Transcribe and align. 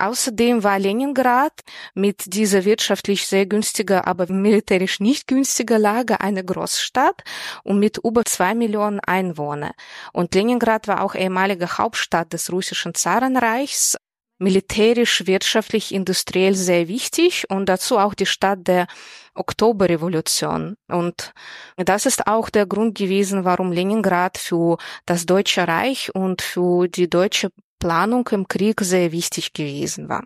Außerdem 0.00 0.64
war 0.64 0.78
Leningrad 0.78 1.52
mit 1.94 2.34
dieser 2.34 2.64
wirtschaftlich 2.64 3.26
sehr 3.26 3.44
günstiger, 3.44 4.06
aber 4.06 4.32
militärisch 4.32 4.98
nicht 4.98 5.28
günstiger 5.28 5.78
Lage 5.78 6.20
eine 6.20 6.42
Großstadt 6.42 7.22
und 7.64 7.78
mit 7.78 7.98
über 7.98 8.24
zwei 8.24 8.54
Millionen 8.54 9.00
Einwohnern. 9.00 9.72
Und 10.14 10.34
Leningrad 10.34 10.88
war 10.88 11.02
auch 11.02 11.14
ehemalige 11.14 11.76
Hauptstadt 11.76 12.32
des 12.32 12.50
russischen 12.50 12.94
Zarenreichs, 12.94 13.96
militärisch, 14.40 15.26
wirtschaftlich, 15.26 15.92
industriell 15.92 16.54
sehr 16.54 16.88
wichtig 16.88 17.44
und 17.50 17.68
dazu 17.68 17.98
auch 17.98 18.14
die 18.14 18.26
Stadt 18.26 18.66
der 18.66 18.86
Oktoberrevolution. 19.34 20.76
Und 20.88 21.32
das 21.76 22.06
ist 22.06 22.26
auch 22.26 22.50
der 22.50 22.66
Grund 22.66 22.96
gewesen, 22.96 23.44
warum 23.44 23.70
Leningrad 23.70 24.38
für 24.38 24.78
das 25.06 25.26
Deutsche 25.26 25.68
Reich 25.68 26.14
und 26.14 26.42
für 26.42 26.88
die 26.88 27.08
deutsche 27.08 27.50
Planung 27.78 28.28
im 28.32 28.48
Krieg 28.48 28.80
sehr 28.80 29.12
wichtig 29.12 29.52
gewesen 29.52 30.08
war. 30.08 30.24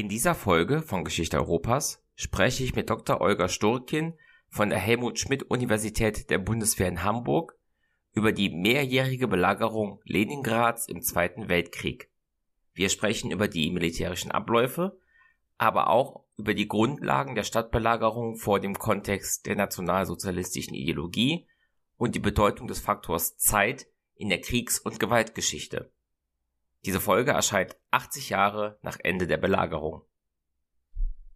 In 0.00 0.08
dieser 0.08 0.34
Folge 0.34 0.80
von 0.80 1.04
Geschichte 1.04 1.36
Europas 1.36 2.02
spreche 2.14 2.64
ich 2.64 2.74
mit 2.74 2.88
Dr. 2.88 3.20
Olga 3.20 3.50
Sturkin 3.50 4.14
von 4.48 4.70
der 4.70 4.78
Helmut 4.78 5.18
Schmidt 5.18 5.42
Universität 5.50 6.30
der 6.30 6.38
Bundeswehr 6.38 6.88
in 6.88 7.02
Hamburg 7.02 7.58
über 8.14 8.32
die 8.32 8.48
mehrjährige 8.48 9.28
Belagerung 9.28 10.00
Leningrads 10.04 10.88
im 10.88 11.02
Zweiten 11.02 11.50
Weltkrieg. 11.50 12.08
Wir 12.72 12.88
sprechen 12.88 13.30
über 13.30 13.46
die 13.46 13.70
militärischen 13.70 14.30
Abläufe, 14.30 14.98
aber 15.58 15.90
auch 15.90 16.24
über 16.38 16.54
die 16.54 16.66
Grundlagen 16.66 17.34
der 17.34 17.44
Stadtbelagerung 17.44 18.36
vor 18.36 18.58
dem 18.58 18.78
Kontext 18.78 19.44
der 19.44 19.56
nationalsozialistischen 19.56 20.72
Ideologie 20.72 21.46
und 21.98 22.14
die 22.14 22.20
Bedeutung 22.20 22.68
des 22.68 22.80
Faktors 22.80 23.36
Zeit 23.36 23.86
in 24.14 24.30
der 24.30 24.40
Kriegs- 24.40 24.78
und 24.78 24.98
Gewaltgeschichte. 24.98 25.92
Diese 26.86 27.00
Folge 27.00 27.32
erscheint 27.32 27.76
80 27.90 28.30
Jahre 28.30 28.78
nach 28.82 28.98
Ende 29.02 29.26
der 29.26 29.36
Belagerung. 29.36 30.02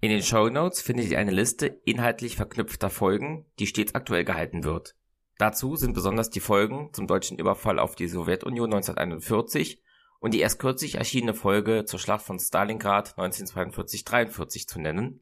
In 0.00 0.10
den 0.10 0.22
Show 0.22 0.48
Notes 0.48 0.80
findet 0.80 1.10
ihr 1.10 1.18
eine 1.18 1.30
Liste 1.30 1.66
inhaltlich 1.66 2.36
verknüpfter 2.36 2.90
Folgen, 2.90 3.46
die 3.58 3.66
stets 3.66 3.94
aktuell 3.94 4.24
gehalten 4.24 4.64
wird. 4.64 4.96
Dazu 5.38 5.76
sind 5.76 5.94
besonders 5.94 6.30
die 6.30 6.40
Folgen 6.40 6.90
zum 6.92 7.06
deutschen 7.06 7.38
Überfall 7.38 7.78
auf 7.78 7.96
die 7.96 8.06
Sowjetunion 8.06 8.72
1941 8.72 9.82
und 10.20 10.32
die 10.32 10.40
erst 10.40 10.58
kürzlich 10.58 10.94
erschienene 10.94 11.34
Folge 11.34 11.84
zur 11.84 11.98
Schlacht 11.98 12.24
von 12.24 12.38
Stalingrad 12.38 13.18
1942-43 13.18 14.66
zu 14.66 14.80
nennen, 14.80 15.20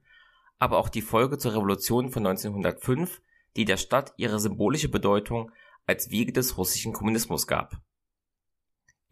aber 0.58 0.78
auch 0.78 0.88
die 0.88 1.02
Folge 1.02 1.38
zur 1.38 1.54
Revolution 1.54 2.10
von 2.10 2.26
1905, 2.26 3.22
die 3.56 3.64
der 3.64 3.78
Stadt 3.78 4.12
ihre 4.16 4.38
symbolische 4.38 4.88
Bedeutung 4.88 5.50
als 5.86 6.10
Wiege 6.10 6.32
des 6.32 6.56
russischen 6.58 6.92
Kommunismus 6.92 7.46
gab. 7.46 7.80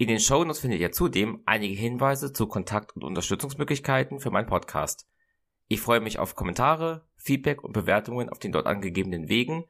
In 0.00 0.08
den 0.08 0.18
Shownotes 0.18 0.60
findet 0.60 0.80
ihr 0.80 0.92
zudem 0.92 1.42
einige 1.44 1.74
Hinweise 1.74 2.32
zu 2.32 2.46
Kontakt- 2.46 2.96
und 2.96 3.04
Unterstützungsmöglichkeiten 3.04 4.18
für 4.18 4.30
meinen 4.30 4.46
Podcast. 4.46 5.06
Ich 5.68 5.82
freue 5.82 6.00
mich 6.00 6.18
auf 6.18 6.34
Kommentare, 6.34 7.06
Feedback 7.16 7.62
und 7.62 7.74
Bewertungen 7.74 8.30
auf 8.30 8.38
den 8.38 8.50
dort 8.50 8.66
angegebenen 8.66 9.28
Wegen 9.28 9.66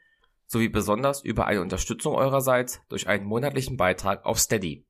sowie 0.47 0.69
besonders 0.69 1.25
über 1.25 1.49
eine 1.49 1.61
Unterstützung 1.61 2.15
eurerseits 2.15 2.81
durch 2.89 3.09
einen 3.09 3.27
monatlichen 3.27 3.77
Beitrag 3.77 4.25
auf 4.25 4.39
Steady. 4.39 4.87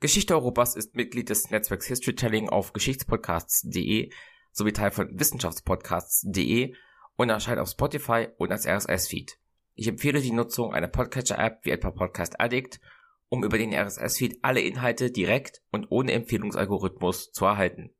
Geschichte 0.00 0.34
Europas 0.34 0.76
ist 0.76 0.96
Mitglied 0.96 1.28
des 1.28 1.50
Netzwerks 1.50 1.84
Historytelling 1.84 2.48
auf 2.48 2.72
geschichtspodcasts.de 2.72 4.10
sowie 4.52 4.72
Teil 4.72 4.92
von 4.92 5.10
wissenschaftspodcasts.de 5.12 6.74
und 7.16 7.28
erscheint 7.28 7.58
auf 7.58 7.68
Spotify 7.68 8.28
und 8.38 8.50
als 8.50 8.66
RSS-Feed. 8.66 9.38
Ich 9.74 9.88
empfehle 9.88 10.22
die 10.22 10.32
Nutzung 10.32 10.72
einer 10.72 10.88
Podcatcher-App 10.88 11.66
wie 11.66 11.70
etwa 11.70 11.90
Podcast 11.90 12.40
Addict 12.40 12.80
um 13.28 13.44
über 13.44 13.58
den 13.58 13.74
RSS-Feed 13.74 14.38
alle 14.42 14.60
Inhalte 14.60 15.10
direkt 15.10 15.62
und 15.70 15.86
ohne 15.90 16.12
Empfehlungsalgorithmus 16.12 17.32
zu 17.32 17.44
erhalten. 17.44 17.90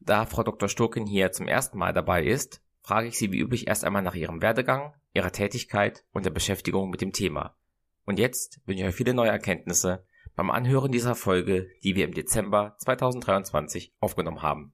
Da 0.00 0.26
Frau 0.26 0.42
Dr. 0.42 0.68
Sturken 0.68 1.06
hier 1.06 1.32
zum 1.32 1.48
ersten 1.48 1.78
Mal 1.78 1.92
dabei 1.92 2.24
ist, 2.24 2.62
frage 2.82 3.08
ich 3.08 3.18
sie 3.18 3.30
wie 3.32 3.40
üblich 3.40 3.68
erst 3.68 3.84
einmal 3.84 4.02
nach 4.02 4.14
ihrem 4.14 4.40
Werdegang, 4.40 4.94
ihrer 5.12 5.32
Tätigkeit 5.32 6.04
und 6.12 6.24
der 6.24 6.30
Beschäftigung 6.30 6.90
mit 6.90 7.00
dem 7.00 7.12
Thema. 7.12 7.56
Und 8.04 8.18
jetzt 8.18 8.60
wünsche 8.64 8.82
ich 8.82 8.88
euch 8.88 8.94
viele 8.94 9.14
neue 9.14 9.30
Erkenntnisse 9.30 10.06
beim 10.34 10.50
Anhören 10.50 10.92
dieser 10.92 11.14
Folge, 11.14 11.68
die 11.82 11.94
wir 11.96 12.04
im 12.04 12.14
Dezember 12.14 12.76
2023 12.78 13.92
aufgenommen 14.00 14.40
haben. 14.40 14.72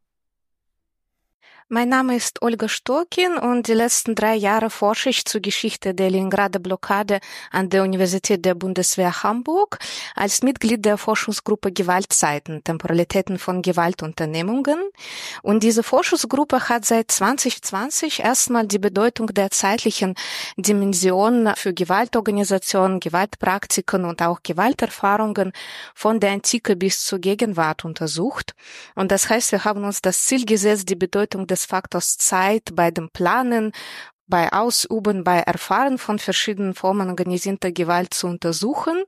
Mein 1.70 1.88
Name 1.88 2.14
ist 2.14 2.42
Olga 2.42 2.68
Storkin 2.68 3.38
und 3.38 3.68
die 3.68 3.72
letzten 3.72 4.14
drei 4.14 4.34
Jahre 4.34 4.68
forsche 4.68 5.08
ich 5.08 5.24
zur 5.24 5.40
Geschichte 5.40 5.94
der 5.94 6.10
Leningrader 6.10 6.58
Blockade 6.58 7.20
an 7.50 7.70
der 7.70 7.84
Universität 7.84 8.44
der 8.44 8.54
Bundeswehr 8.54 9.22
Hamburg 9.22 9.78
als 10.14 10.42
Mitglied 10.42 10.84
der 10.84 10.98
Forschungsgruppe 10.98 11.72
Gewaltzeiten, 11.72 12.62
Temporalitäten 12.62 13.38
von 13.38 13.62
Gewaltunternehmungen. 13.62 14.78
Und 15.40 15.62
diese 15.62 15.82
Forschungsgruppe 15.82 16.68
hat 16.68 16.84
seit 16.84 17.10
2020 17.10 18.20
erstmal 18.20 18.66
die 18.66 18.78
Bedeutung 18.78 19.28
der 19.28 19.50
zeitlichen 19.50 20.16
Dimension 20.58 21.50
für 21.56 21.72
Gewaltorganisationen, 21.72 23.00
Gewaltpraktiken 23.00 24.04
und 24.04 24.20
auch 24.20 24.42
Gewalterfahrungen 24.42 25.52
von 25.94 26.20
der 26.20 26.32
Antike 26.32 26.76
bis 26.76 27.06
zur 27.06 27.20
Gegenwart 27.20 27.86
untersucht. 27.86 28.54
Und 28.94 29.10
das 29.10 29.30
heißt, 29.30 29.50
wir 29.50 29.64
haben 29.64 29.84
uns 29.84 30.02
das 30.02 30.26
Ziel 30.26 30.44
gesetzt, 30.44 30.90
die 30.90 30.94
Bedeutung 30.94 31.46
des 31.54 31.64
Faktors 31.64 32.16
Zeit 32.16 32.74
bei 32.74 32.90
dem 32.90 33.10
Planen, 33.10 33.72
bei 34.26 34.52
Ausüben, 34.52 35.24
bei 35.24 35.38
Erfahren 35.38 35.98
von 35.98 36.18
verschiedenen 36.18 36.74
Formen 36.74 37.08
organisierter 37.08 37.72
Gewalt 37.72 38.14
zu 38.14 38.26
untersuchen. 38.26 39.04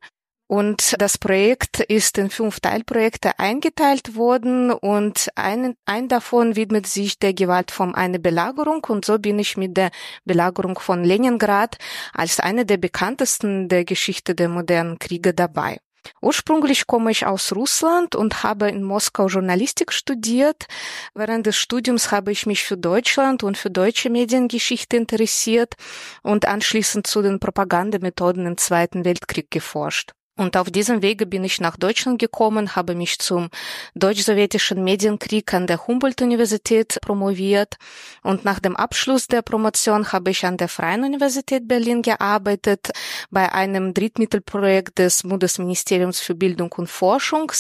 Und 0.49 0.95
das 1.01 1.19
Projekt 1.19 1.81
ist 1.81 2.19
in 2.19 2.31
fünf 2.31 2.61
Teilprojekte 2.61 3.37
eingeteilt 3.41 4.15
worden 4.15 4.71
und 4.71 5.29
ein, 5.35 5.75
ein 5.87 6.07
davon 6.07 6.55
widmet 6.55 6.87
sich 6.87 7.19
der 7.19 7.35
Gewaltform 7.35 7.97
eine 7.97 8.21
Belagerung 8.21 8.85
und 8.89 9.05
so 9.05 9.19
bin 9.19 9.41
ich 9.41 9.57
mit 9.57 9.77
der 9.77 9.91
Belagerung 10.25 10.79
von 10.79 11.03
Leningrad 11.03 11.79
als 12.13 12.39
eine 12.39 12.65
der 12.65 12.77
bekanntesten 12.77 13.69
der 13.69 13.85
Geschichte 13.85 14.37
der 14.37 14.49
modernen 14.49 15.01
Kriege 15.01 15.35
dabei. 15.35 15.79
Ursprünglich 16.21 16.87
komme 16.87 17.11
ich 17.11 17.27
aus 17.27 17.53
Russland 17.53 18.15
und 18.17 18.43
habe 18.43 18.69
in 18.69 18.83
Moskau 18.83 19.29
Journalistik 19.29 19.93
studiert. 19.93 20.67
Während 21.15 21.47
des 21.47 21.57
Studiums 21.57 22.11
habe 22.11 22.33
ich 22.33 22.47
mich 22.47 22.65
für 22.65 22.77
Deutschland 22.77 23.43
und 23.43 23.57
für 23.57 23.71
deutsche 23.71 24.11
Mediengeschichte 24.11 24.97
interessiert 24.97 25.75
und 26.23 26.47
anschließend 26.49 27.07
zu 27.07 27.23
den 27.23 27.39
Propagandamethoden 27.41 28.47
im 28.47 28.57
Zweiten 28.57 29.05
Weltkrieg 29.05 29.51
geforscht. 29.51 30.16
Und 30.39 30.55
auf 30.59 30.71
diesem 30.71 31.01
Wege 31.01 31.25
bin 31.25 31.45
ich 31.45 31.63
nach 31.63 31.79
Deutschland 31.79 32.19
gekommen, 32.19 32.77
habe 32.77 32.95
mich 32.95 33.19
zum 33.19 33.49
deutsch-sowjetischen 33.95 34.85
Medienkrieg 34.85 35.55
an 35.55 35.67
der 35.67 35.87
Humboldt-Universität 35.87 36.99
promoviert. 37.01 37.77
Und 38.23 38.45
nach 38.45 38.61
dem 38.61 38.77
Abschluss 38.77 39.29
der 39.29 39.41
Promotion 39.41 40.13
habe 40.13 40.31
ich 40.33 40.45
an 40.45 40.59
der 40.59 40.69
Freien 40.69 41.05
Universität 41.05 41.67
Berlin 41.67 42.03
gearbeitet, 42.03 42.91
bei 43.31 43.51
einem 43.51 43.95
Drittmittelprojekt 43.95 44.99
des 44.99 45.23
Bundesministeriums 45.23 46.21
für 46.21 46.35
Bildung 46.35 46.71
und 46.73 46.89
Forschung, 46.89 47.51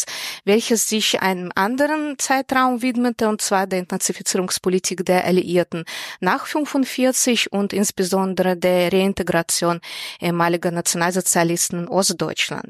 welches 0.45 0.87
sich 0.87 1.23
einem 1.23 1.53
anderen 1.55 2.19
Zeitraum 2.19 2.83
widmete, 2.83 3.29
und 3.31 3.41
zwar 3.41 3.67
der 3.67 3.79
Entnazifizierungspolitik 3.79 5.03
der 5.07 5.25
Alliierten 5.25 5.85
nach 6.21 6.45
45 6.45 7.53
und 7.53 7.73
insbesondere 7.73 8.55
der 8.55 8.93
Reintegration 8.93 9.81
ehemaliger 10.21 10.71
Nationalsozialisten 10.71 11.85
in 11.85 11.89
Ostdeutschland. 11.89 12.66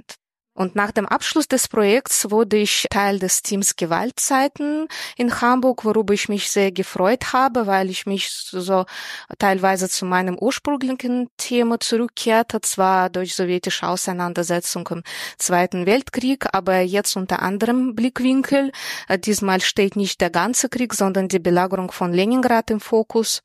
Und 0.56 0.74
nach 0.74 0.90
dem 0.90 1.06
Abschluss 1.06 1.48
des 1.48 1.68
Projekts 1.68 2.30
wurde 2.30 2.56
ich 2.56 2.86
Teil 2.90 3.18
des 3.18 3.42
Teams 3.42 3.76
Gewaltzeiten 3.76 4.88
in 5.16 5.40
Hamburg, 5.42 5.84
worüber 5.84 6.14
ich 6.14 6.30
mich 6.30 6.50
sehr 6.50 6.72
gefreut 6.72 7.34
habe, 7.34 7.66
weil 7.66 7.90
ich 7.90 8.06
mich 8.06 8.30
so 8.30 8.86
teilweise 9.38 9.90
zu 9.90 10.06
meinem 10.06 10.38
ursprünglichen 10.38 11.28
Thema 11.36 11.78
zurückkehrte, 11.78 12.62
zwar 12.62 13.10
durch 13.10 13.34
sowjetische 13.34 13.86
Auseinandersetzung 13.86 14.88
im 14.88 15.02
Zweiten 15.36 15.84
Weltkrieg, 15.84 16.46
aber 16.52 16.80
jetzt 16.80 17.16
unter 17.16 17.42
anderem 17.42 17.94
Blickwinkel. 17.94 18.72
Diesmal 19.18 19.60
steht 19.60 19.94
nicht 19.94 20.22
der 20.22 20.30
ganze 20.30 20.70
Krieg, 20.70 20.94
sondern 20.94 21.28
die 21.28 21.38
Belagerung 21.38 21.92
von 21.92 22.14
Leningrad 22.14 22.70
im 22.70 22.80
Fokus. 22.80 23.42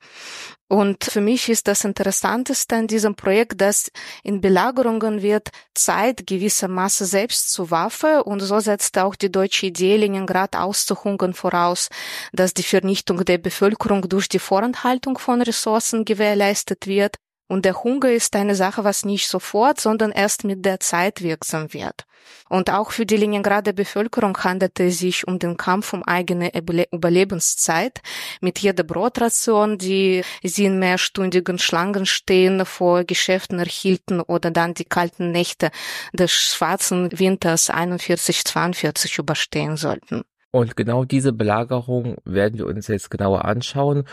Und 0.72 1.04
für 1.04 1.20
mich 1.20 1.50
ist 1.50 1.68
das 1.68 1.84
Interessanteste 1.84 2.78
an 2.78 2.88
diesem 2.88 3.14
Projekt, 3.14 3.60
dass 3.60 3.92
in 4.24 4.40
Belagerungen 4.40 5.22
wird 5.22 5.50
Zeit 5.74 6.26
gewissermaßen 6.26 7.06
selbst 7.06 7.52
zur 7.52 7.72
Waffe 7.72 8.24
und 8.24 8.40
so 8.40 8.58
setzte 8.62 9.04
auch 9.04 9.18
die 9.18 9.30
deutsche 9.30 9.66
Idee, 9.66 9.98
Leningrad 9.98 10.56
auszuhungern 10.56 11.34
voraus, 11.34 11.90
dass 12.32 12.54
die 12.54 12.64
Vernichtung 12.64 13.26
der 13.26 13.38
Bevölkerung 13.38 14.08
durch 14.08 14.30
die 14.30 14.40
Vorenthaltung 14.40 15.18
von 15.18 15.42
Ressourcen 15.42 16.06
gewährleistet 16.06 16.88
wird 16.88 17.18
und 17.52 17.66
der 17.66 17.84
Hunger 17.84 18.10
ist 18.10 18.34
eine 18.38 18.56
Sache, 18.56 18.86
was 18.86 19.04
nicht 19.04 19.28
sofort, 19.28 19.82
sondern 19.82 20.12
erst 20.14 20.46
mit 20.46 20.64
der 20.64 20.80
Zeit 20.80 21.22
wirksam 21.22 21.74
wird. 21.74 22.06
Und 22.48 22.70
auch 22.70 22.92
für 22.92 23.06
die 23.06 23.18
Leningrader 23.18 23.74
Bevölkerung 23.74 24.38
handelte 24.38 24.86
es 24.86 25.00
sich 25.00 25.28
um 25.28 25.38
den 25.38 25.58
Kampf 25.58 25.92
um 25.92 26.02
eigene 26.04 26.52
Überlebenszeit. 26.56 28.00
Mit 28.40 28.60
jeder 28.60 28.84
Brotration, 28.84 29.78
die 29.78 30.24
sie 30.42 30.64
in 30.64 30.80
mehrstündigen 30.80 31.60
Schlangen 31.60 32.06
stehen 32.06 32.66
vor 32.66 33.04
Geschäften 33.04 33.60
erhielten 33.60 34.22
oder 34.22 34.50
dann 34.50 34.74
die 34.74 34.86
kalten 34.86 35.32
Nächte 35.32 35.72
des 36.14 36.32
schwarzen 36.32 37.10
Winters 37.20 37.70
41-42 37.70 39.20
überstehen 39.20 39.76
sollten. 39.76 40.22
Und 40.52 40.78
genau 40.78 41.04
diese 41.04 41.34
Belagerung 41.34 42.16
werden 42.24 42.60
wir 42.60 42.68
uns 42.68 42.88
jetzt 42.88 43.12
genauer 43.12 43.44
anschauen 43.44 44.06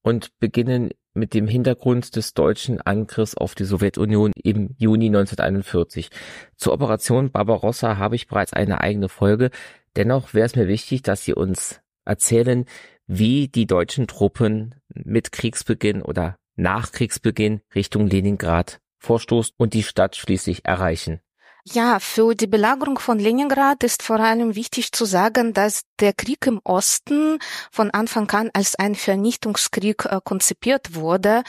und 0.00 0.30
beginnen 0.38 0.92
mit 1.16 1.34
dem 1.34 1.48
Hintergrund 1.48 2.14
des 2.14 2.34
deutschen 2.34 2.80
Angriffs 2.80 3.34
auf 3.34 3.54
die 3.54 3.64
Sowjetunion 3.64 4.32
im 4.42 4.74
Juni 4.78 5.06
1941. 5.06 6.10
Zur 6.56 6.72
Operation 6.72 7.30
Barbarossa 7.30 7.96
habe 7.96 8.16
ich 8.16 8.28
bereits 8.28 8.52
eine 8.52 8.80
eigene 8.80 9.08
Folge. 9.08 9.50
Dennoch 9.96 10.34
wäre 10.34 10.46
es 10.46 10.56
mir 10.56 10.68
wichtig, 10.68 11.02
dass 11.02 11.24
Sie 11.24 11.34
uns 11.34 11.80
erzählen, 12.04 12.66
wie 13.06 13.48
die 13.48 13.66
deutschen 13.66 14.06
Truppen 14.06 14.74
mit 14.88 15.32
Kriegsbeginn 15.32 16.02
oder 16.02 16.36
nach 16.56 16.92
Kriegsbeginn 16.92 17.60
Richtung 17.74 18.06
Leningrad 18.06 18.80
vorstoßen 18.98 19.54
und 19.56 19.74
die 19.74 19.82
Stadt 19.82 20.16
schließlich 20.16 20.64
erreichen. 20.64 21.20
Ja, 21.68 21.98
für 21.98 22.36
die 22.36 22.46
Belagerung 22.46 22.96
von 23.00 23.18
Leningrad 23.18 23.82
ist 23.82 24.04
vor 24.04 24.20
allem 24.20 24.54
wichtig 24.54 24.92
zu 24.92 25.04
sagen, 25.04 25.52
dass 25.52 25.82
der 25.98 26.12
Krieg 26.12 26.46
im 26.46 26.60
Osten 26.62 27.38
von 27.72 27.90
Anfang 27.90 28.30
an 28.30 28.50
als 28.52 28.76
ein 28.76 28.94
Vernichtungskrieg 28.94 30.04
äh, 30.04 30.20
konzipiert 30.22 30.94
wurde. 30.94 31.42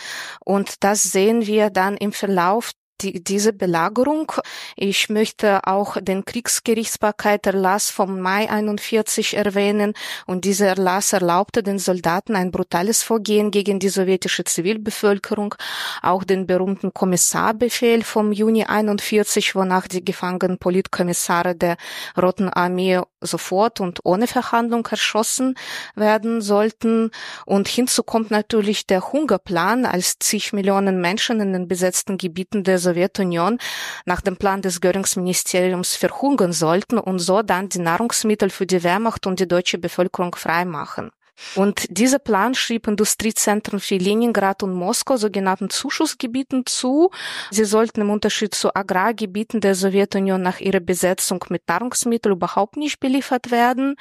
Und 0.44 0.84
das 0.84 1.04
sehen 1.04 1.46
wir 1.46 1.70
dann 1.70 1.98
im 1.98 2.14
Verlauf 2.14 2.72
die, 3.02 3.24
diese 3.24 3.54
Belagerung. 3.54 4.32
Ich 4.76 5.10
möchte 5.10 5.66
auch 5.66 5.98
den 6.00 6.26
Kriegsgerichtsbarkeit-Erlass 6.26 7.90
vom 7.90 8.20
Mai 8.20 8.50
41 8.50 9.36
erwähnen 9.36 9.94
und 10.26 10.46
dieser 10.46 10.68
Erlass 10.68 11.14
erlaubte 11.14 11.64
den 11.64 11.80
Soldaten 11.80 12.36
ein 12.36 12.52
brutales 12.52 13.04
Vorgehen 13.04 13.52
gegen 13.52 13.80
die 13.80 13.90
sowjetische 13.90 14.44
Zivilbevölkerung, 14.44 15.56
auch 16.02 16.24
den 16.24 16.48
berühmten 16.48 16.94
Kommissarbefehl 16.94 18.04
vom 18.04 18.32
Juni 18.32 18.66
41, 18.66 19.56
wonach 19.56 19.88
die 19.88 20.04
gefangenen 20.04 20.58
Politkommissare 20.58 21.56
der 21.56 21.78
Roten 22.20 22.50
Armee 22.50 23.02
sofort 23.22 23.80
und 23.80 24.00
ohne 24.04 24.28
Verhandlung 24.28 24.86
erschossen 24.90 25.56
werden 25.96 26.42
sollten. 26.42 27.12
Und 27.46 27.68
hinzu 27.68 28.04
kommt 28.04 28.32
natürlich 28.32 28.88
der 28.88 29.12
Hungerplan, 29.12 29.86
als 29.86 30.20
zig 30.20 30.54
Millionen 30.54 31.02
Menschen 31.02 31.40
in 31.40 31.54
den 31.54 31.68
besetzten 31.68 32.18
Gebieten 32.18 32.64
der 32.64 32.80
Sowjetunion 32.88 33.60
nach 34.06 34.22
dem 34.22 34.38
Plan 34.38 34.62
des 34.62 34.80
Göringsministeriums 34.82 35.96
verhungern 35.96 36.54
sollten 36.54 36.98
und 36.98 37.20
so 37.20 37.42
dann 37.42 37.70
die 37.70 37.80
Nahrungsmittel 37.80 38.50
für 38.50 38.66
die 38.66 38.84
Wehrmacht 38.84 39.28
und 39.28 39.40
die 39.40 39.48
deutsche 39.48 39.78
Bevölkerung 39.78 40.36
freimachen. 40.36 41.12
Und 41.56 41.86
dieser 41.90 42.20
Plan 42.20 42.56
schrieb 42.56 42.88
Industriezentren 42.88 43.80
für 43.80 43.98
Leningrad 43.98 44.64
und 44.64 44.74
Moskau 44.74 45.18
sogenannten 45.18 45.70
Zuschussgebieten 45.70 46.66
zu. 46.66 47.12
Sie 47.52 47.66
sollten 47.66 48.02
im 48.02 48.10
Unterschied 48.10 48.56
zu 48.56 48.76
Agrargebieten 48.76 49.62
der 49.62 49.76
Sowjetunion 49.76 50.42
nach 50.42 50.60
ihrer 50.60 50.80
Besetzung 50.80 51.44
mit 51.50 51.68
Nahrungsmitteln 51.68 52.36
überhaupt 52.36 52.78
nicht 52.78 53.00
beliefert 53.00 53.52
werden. 53.52 53.96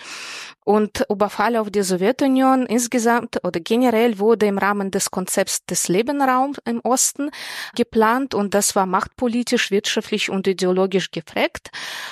Und 0.65 1.05
Überfall 1.09 1.57
auf 1.57 1.71
die 1.71 1.83
Sowjetunion 1.83 2.67
insgesamt 2.67 3.39
oder 3.45 3.61
generell 3.61 4.19
wurde 4.19 4.47
im 4.47 4.59
Rahmen 4.59 4.91
des 4.91 5.11
Konzepts 5.11 5.65
des 5.65 5.89
Lebenraums 5.89 6.59
im 6.65 6.81
Osten 6.81 7.31
geplant 7.77 8.35
und 8.35 8.55
das 8.55 8.75
war 8.75 8.87
machtpolitisch, 8.87 9.71
wirtschaftlich 9.71 10.29
und 10.29 10.47
ideologisch 10.47 11.11
geprägt. 11.13 11.71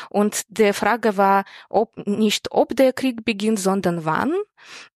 Und 0.08 0.42
der 0.48 0.72
Frage 0.72 1.16
war, 1.16 1.44
ob 1.68 1.96
nicht 2.06 2.52
ob 2.52 2.76
der 2.76 2.92
Krieg 2.92 3.24
beginnt, 3.24 3.58
sondern 3.58 4.04
wann. 4.04 4.34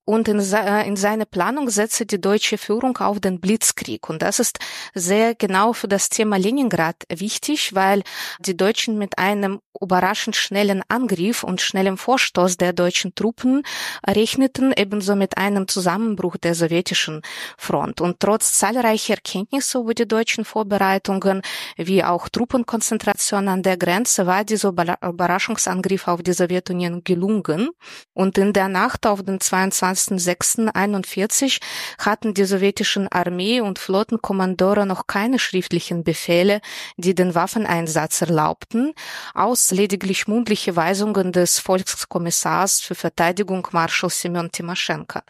Und 0.08 0.26
in, 0.26 0.38
in 0.38 0.96
seine 0.96 1.26
Planung 1.26 1.68
setzte 1.68 2.06
die 2.06 2.18
deutsche 2.18 2.56
Führung 2.56 2.96
auf 2.96 3.20
den 3.20 3.40
Blitzkrieg. 3.40 4.08
Und 4.08 4.22
das 4.22 4.38
ist 4.38 4.58
sehr 4.94 5.34
genau 5.34 5.74
für 5.74 5.86
das 5.86 6.08
Thema 6.08 6.38
Leningrad 6.38 6.96
wichtig, 7.10 7.74
weil 7.74 8.02
die 8.38 8.56
Deutschen 8.56 8.96
mit 8.96 9.18
einem 9.18 9.60
überraschend 9.78 10.34
schnellen 10.34 10.82
Angriff 10.88 11.44
und 11.44 11.60
schnellem 11.60 11.98
Vorstoß 11.98 12.56
der 12.56 12.72
deutschen 12.72 13.14
Truppen 13.14 13.62
rechneten, 14.06 14.72
ebenso 14.74 15.14
mit 15.14 15.36
einem 15.36 15.68
Zusammenbruch 15.68 16.38
der 16.38 16.54
sowjetischen 16.54 17.20
Front. 17.58 18.00
Und 18.00 18.18
trotz 18.18 18.54
zahlreicher 18.54 19.14
Erkenntnisse 19.14 19.78
über 19.78 19.92
die 19.92 20.08
deutschen 20.08 20.46
Vorbereitungen, 20.46 21.42
wie 21.76 22.02
auch 22.02 22.30
Truppenkonzentration 22.30 23.46
an 23.46 23.62
der 23.62 23.76
Grenze, 23.76 24.26
war 24.26 24.42
dieser 24.44 24.70
Überraschungsangriff 24.70 26.08
auf 26.08 26.22
die 26.22 26.32
Sowjetunion 26.32 27.04
gelungen. 27.04 27.68
Und 28.14 28.38
in 28.38 28.54
der 28.54 28.68
Nacht 28.68 29.06
auf 29.06 29.22
den 29.22 29.38
22 29.38 29.97
1.6.41 29.98 31.60
hatten 31.98 32.34
die 32.34 32.44
sowjetischen 32.44 33.08
Armee- 33.08 33.60
und 33.60 33.78
Flottenkommandore 33.78 34.86
noch 34.86 35.06
keine 35.06 35.38
schriftlichen 35.38 36.04
Befehle, 36.04 36.60
die 36.96 37.14
den 37.14 37.34
Waffeneinsatz 37.34 38.22
erlaubten, 38.22 38.94
aus 39.34 39.72
lediglich 39.72 40.28
mundliche 40.28 40.76
Weisungen 40.76 41.32
des 41.32 41.58
Volkskommissars 41.58 42.80
für 42.80 42.94
Verteidigung 42.94 43.66
Marschall 43.72 44.10
Semyon 44.10 44.52
Timoschenko. 44.52 45.20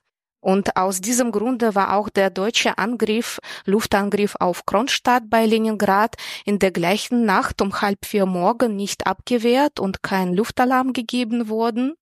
Und 0.40 0.76
aus 0.76 1.00
diesem 1.00 1.32
Grunde 1.32 1.74
war 1.74 1.96
auch 1.96 2.08
der 2.08 2.30
deutsche 2.30 2.78
Angriff, 2.78 3.40
Luftangriff 3.64 4.36
auf 4.38 4.66
Kronstadt 4.66 5.24
bei 5.28 5.44
Leningrad 5.44 6.14
in 6.44 6.60
der 6.60 6.70
gleichen 6.70 7.24
Nacht 7.24 7.60
um 7.60 7.80
halb 7.80 8.06
vier 8.06 8.24
morgen 8.24 8.76
nicht 8.76 9.06
abgewehrt 9.06 9.80
und 9.80 10.02
kein 10.02 10.34
Luftalarm 10.34 10.92
gegeben 10.92 11.48
worden. 11.48 11.94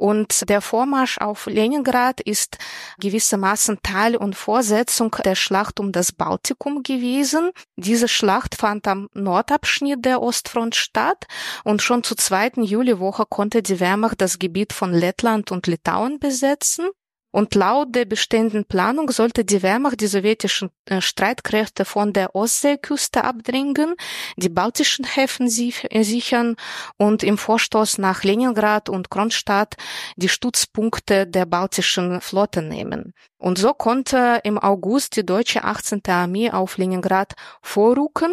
Und 0.00 0.48
der 0.48 0.62
Vormarsch 0.62 1.18
auf 1.18 1.44
Leningrad 1.44 2.22
ist 2.22 2.56
gewissermaßen 3.00 3.80
Teil 3.82 4.16
und 4.16 4.34
Vorsetzung 4.34 5.14
der 5.26 5.34
Schlacht 5.34 5.78
um 5.78 5.92
das 5.92 6.10
Baltikum 6.10 6.82
gewesen. 6.82 7.50
Diese 7.76 8.08
Schlacht 8.08 8.54
fand 8.54 8.88
am 8.88 9.10
Nordabschnitt 9.12 10.02
der 10.06 10.22
Ostfront 10.22 10.74
statt 10.74 11.26
und 11.64 11.82
schon 11.82 12.02
zur 12.02 12.16
zweiten 12.16 12.62
Juliwoche 12.62 13.26
konnte 13.28 13.62
die 13.62 13.78
Wehrmacht 13.78 14.22
das 14.22 14.38
Gebiet 14.38 14.72
von 14.72 14.94
Lettland 14.94 15.52
und 15.52 15.66
Litauen 15.66 16.18
besetzen. 16.18 16.88
Und 17.32 17.54
laut 17.54 17.94
der 17.94 18.06
bestehenden 18.06 18.64
Planung 18.64 19.10
sollte 19.10 19.44
die 19.44 19.62
Wehrmacht 19.62 20.00
die 20.00 20.08
sowjetischen 20.08 20.70
äh, 20.86 21.00
Streitkräfte 21.00 21.84
von 21.84 22.12
der 22.12 22.34
Ostseeküste 22.34 23.22
abdrängen, 23.22 23.94
die 24.36 24.48
baltischen 24.48 25.04
Häfen 25.04 25.48
sichern 25.48 26.56
und 26.96 27.22
im 27.22 27.38
Vorstoß 27.38 27.98
nach 27.98 28.24
Leningrad 28.24 28.88
und 28.88 29.10
Kronstadt 29.10 29.76
die 30.16 30.28
Stützpunkte 30.28 31.26
der 31.26 31.46
baltischen 31.46 32.20
Flotte 32.20 32.62
nehmen. 32.62 33.14
Und 33.38 33.56
so 33.58 33.72
konnte 33.72 34.40
im 34.44 34.58
August 34.58 35.16
die 35.16 35.24
deutsche 35.24 35.64
18. 35.64 36.02
Armee 36.08 36.50
auf 36.50 36.76
Leningrad 36.76 37.34
vorrücken 37.62 38.32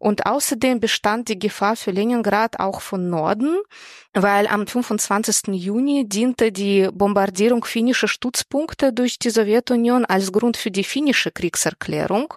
und 0.00 0.26
außerdem 0.26 0.80
bestand 0.80 1.28
die 1.28 1.38
Gefahr 1.38 1.76
für 1.76 1.92
Leningrad 1.92 2.58
auch 2.58 2.80
von 2.80 3.08
Norden, 3.08 3.58
weil 4.12 4.48
am 4.48 4.66
25. 4.66 5.54
Juni 5.54 6.08
diente 6.08 6.50
die 6.50 6.88
Bombardierung 6.92 7.64
finnischer 7.64 8.08
Stützpunkte 8.08 8.29
durch 8.92 9.18
die 9.18 9.30
Sowjetunion 9.30 10.04
als 10.04 10.32
Grund 10.32 10.56
für 10.56 10.70
die 10.70 10.84
finnische 10.84 11.30
Kriegserklärung 11.30 12.34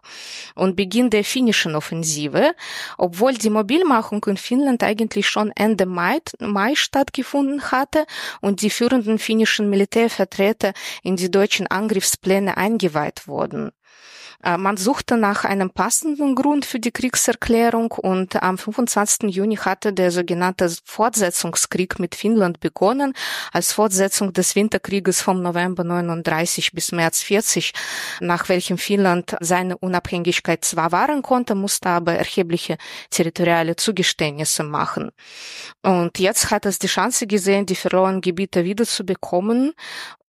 und 0.56 0.76
Beginn 0.76 1.10
der 1.10 1.24
finnischen 1.24 1.76
Offensive, 1.76 2.54
obwohl 2.98 3.34
die 3.34 3.50
Mobilmachung 3.50 4.24
in 4.26 4.38
Finnland 4.38 4.84
eigentlich 4.84 5.28
schon 5.28 5.52
Ende 5.56 5.86
Mai, 5.86 6.20
Mai 6.40 6.76
stattgefunden 6.76 7.72
hatte 7.72 8.06
und 8.42 8.62
die 8.62 8.70
führenden 8.70 9.20
finnischen 9.20 9.70
Militärvertreter 9.70 10.74
in 11.04 11.16
die 11.16 11.32
deutschen 11.32 11.68
Angriffspläne 11.68 12.58
eingeweiht 12.58 13.28
wurden. 13.28 13.72
Äh, 14.44 14.58
man 14.58 14.78
suchte 14.78 15.18
nach 15.18 15.46
einem 15.46 15.70
passenden 15.70 16.36
Grund 16.36 16.66
für 16.66 16.80
die 16.80 16.92
Kriegserklärung 16.92 17.92
und 17.92 18.42
am 18.44 18.58
25. 18.58 19.34
Juni 19.34 19.56
hatte 19.56 19.94
der 19.94 20.12
sogenannte 20.12 20.72
Fortsetzungskrieg 20.84 22.00
mit 22.00 22.16
Finnland 22.16 22.60
begonnen, 22.60 23.14
als 23.52 23.72
Fortsetzung 23.74 24.34
des 24.34 24.56
Winterkrieges 24.56 25.22
vom 25.22 25.42
November 25.42 25.84
39 25.84 26.74
bis 26.74 26.92
März 26.92 27.22
40, 27.24 27.74
nach 28.20 28.50
welchem 28.50 28.78
Finnland 28.78 29.36
seine 29.40 29.78
Unabhängigkeit 29.78 30.66
zwar 30.66 30.92
wahren 30.92 31.22
konnte, 31.22 31.56
musste 31.56 31.90
aber 31.90 32.14
erhebliche 32.14 32.78
territoriale 33.10 33.76
Zugeständnisse 33.76 34.64
machen. 34.64 35.12
Und 35.82 36.20
jetzt 36.20 36.52
hat 36.52 36.66
es 36.66 36.80
die 36.80 36.88
Chance 36.88 37.28
gesehen, 37.28 37.66
die 37.66 37.76
verlorenen 37.76 38.22
Gebiete 38.22 38.66
wiederzubekommen 38.66 39.74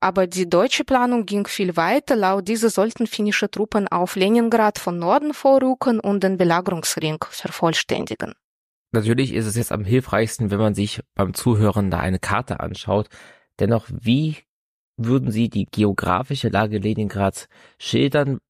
aber 0.04 0.26
die 0.26 0.46
deutsche 0.46 0.84
Planung 0.84 1.24
ging 1.24 1.46
viel 1.46 1.78
weiter. 1.78 2.14
Laut 2.14 2.46
dieser 2.46 2.68
sollten 2.68 3.06
finnische 3.06 3.50
Truppen 3.50 3.88
auf 4.04 4.16
Leningrad 4.16 4.78
von 4.78 4.98
Norden 4.98 5.32
vorrücken 5.32 5.98
und 5.98 6.22
den 6.22 6.36
Belagerungsring 6.36 7.24
vervollständigen. 7.30 8.34
Natürlich 8.92 9.32
ist 9.32 9.46
es 9.46 9.56
jetzt 9.56 9.72
am 9.72 9.82
hilfreichsten, 9.82 10.50
wenn 10.50 10.58
man 10.58 10.74
sich 10.74 11.00
beim 11.14 11.32
Zuhören 11.32 11.90
da 11.90 12.00
eine 12.00 12.18
Karte 12.18 12.60
anschaut. 12.60 13.08
Dennoch, 13.60 13.86
wie 13.88 14.36
würden 14.98 15.30
Sie 15.30 15.48
die 15.48 15.64
geografische 15.64 16.50
Lage 16.50 16.76
Leningrads 16.76 17.48
schildern? 17.78 18.40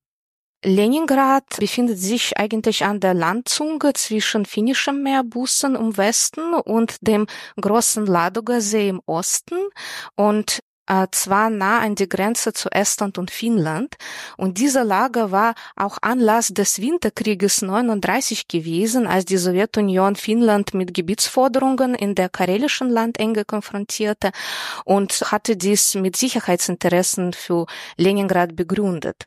Leningrad 0.64 1.44
befindet 1.61 1.99
sich 1.99 2.37
eigentlich 2.37 2.84
an 2.84 2.99
der 2.99 3.14
Landzunge 3.14 3.92
zwischen 3.92 4.46
finnischem 4.46 5.04
Meerbusen 5.04 5.76
im 5.76 5.96
Westen 5.96 6.54
und 6.54 6.96
dem 7.00 7.26
großen 7.61 8.06
Ladoga-See 8.06 8.88
im 8.88 9.00
Osten 9.06 9.58
und 10.16 10.64
äh, 10.86 11.06
zwar 11.10 11.50
nah 11.50 11.80
an 11.80 11.94
die 11.94 12.08
Grenze 12.08 12.52
zu 12.52 12.70
Estland 12.70 13.18
und 13.18 13.30
Finnland. 13.30 13.96
Und 14.36 14.58
diese 14.58 14.82
Lage 14.82 15.30
war 15.30 15.54
auch 15.76 15.98
Anlass 16.02 16.48
des 16.48 16.80
Winterkrieges 16.80 17.62
39 17.62 18.48
gewesen, 18.48 19.06
als 19.06 19.24
die 19.24 19.36
Sowjetunion 19.36 20.16
Finnland 20.16 20.74
mit 20.74 20.94
Gebietsforderungen 20.94 21.94
in 21.94 22.14
der 22.14 22.28
karelischen 22.28 22.90
Landenge 22.90 23.44
konfrontierte 23.44 24.30
und 24.84 25.12
hatte 25.32 25.56
dies 25.56 25.94
mit 25.94 26.16
Sicherheitsinteressen 26.16 27.32
für 27.32 27.66
Leningrad 27.96 28.56
begründet. 28.56 29.26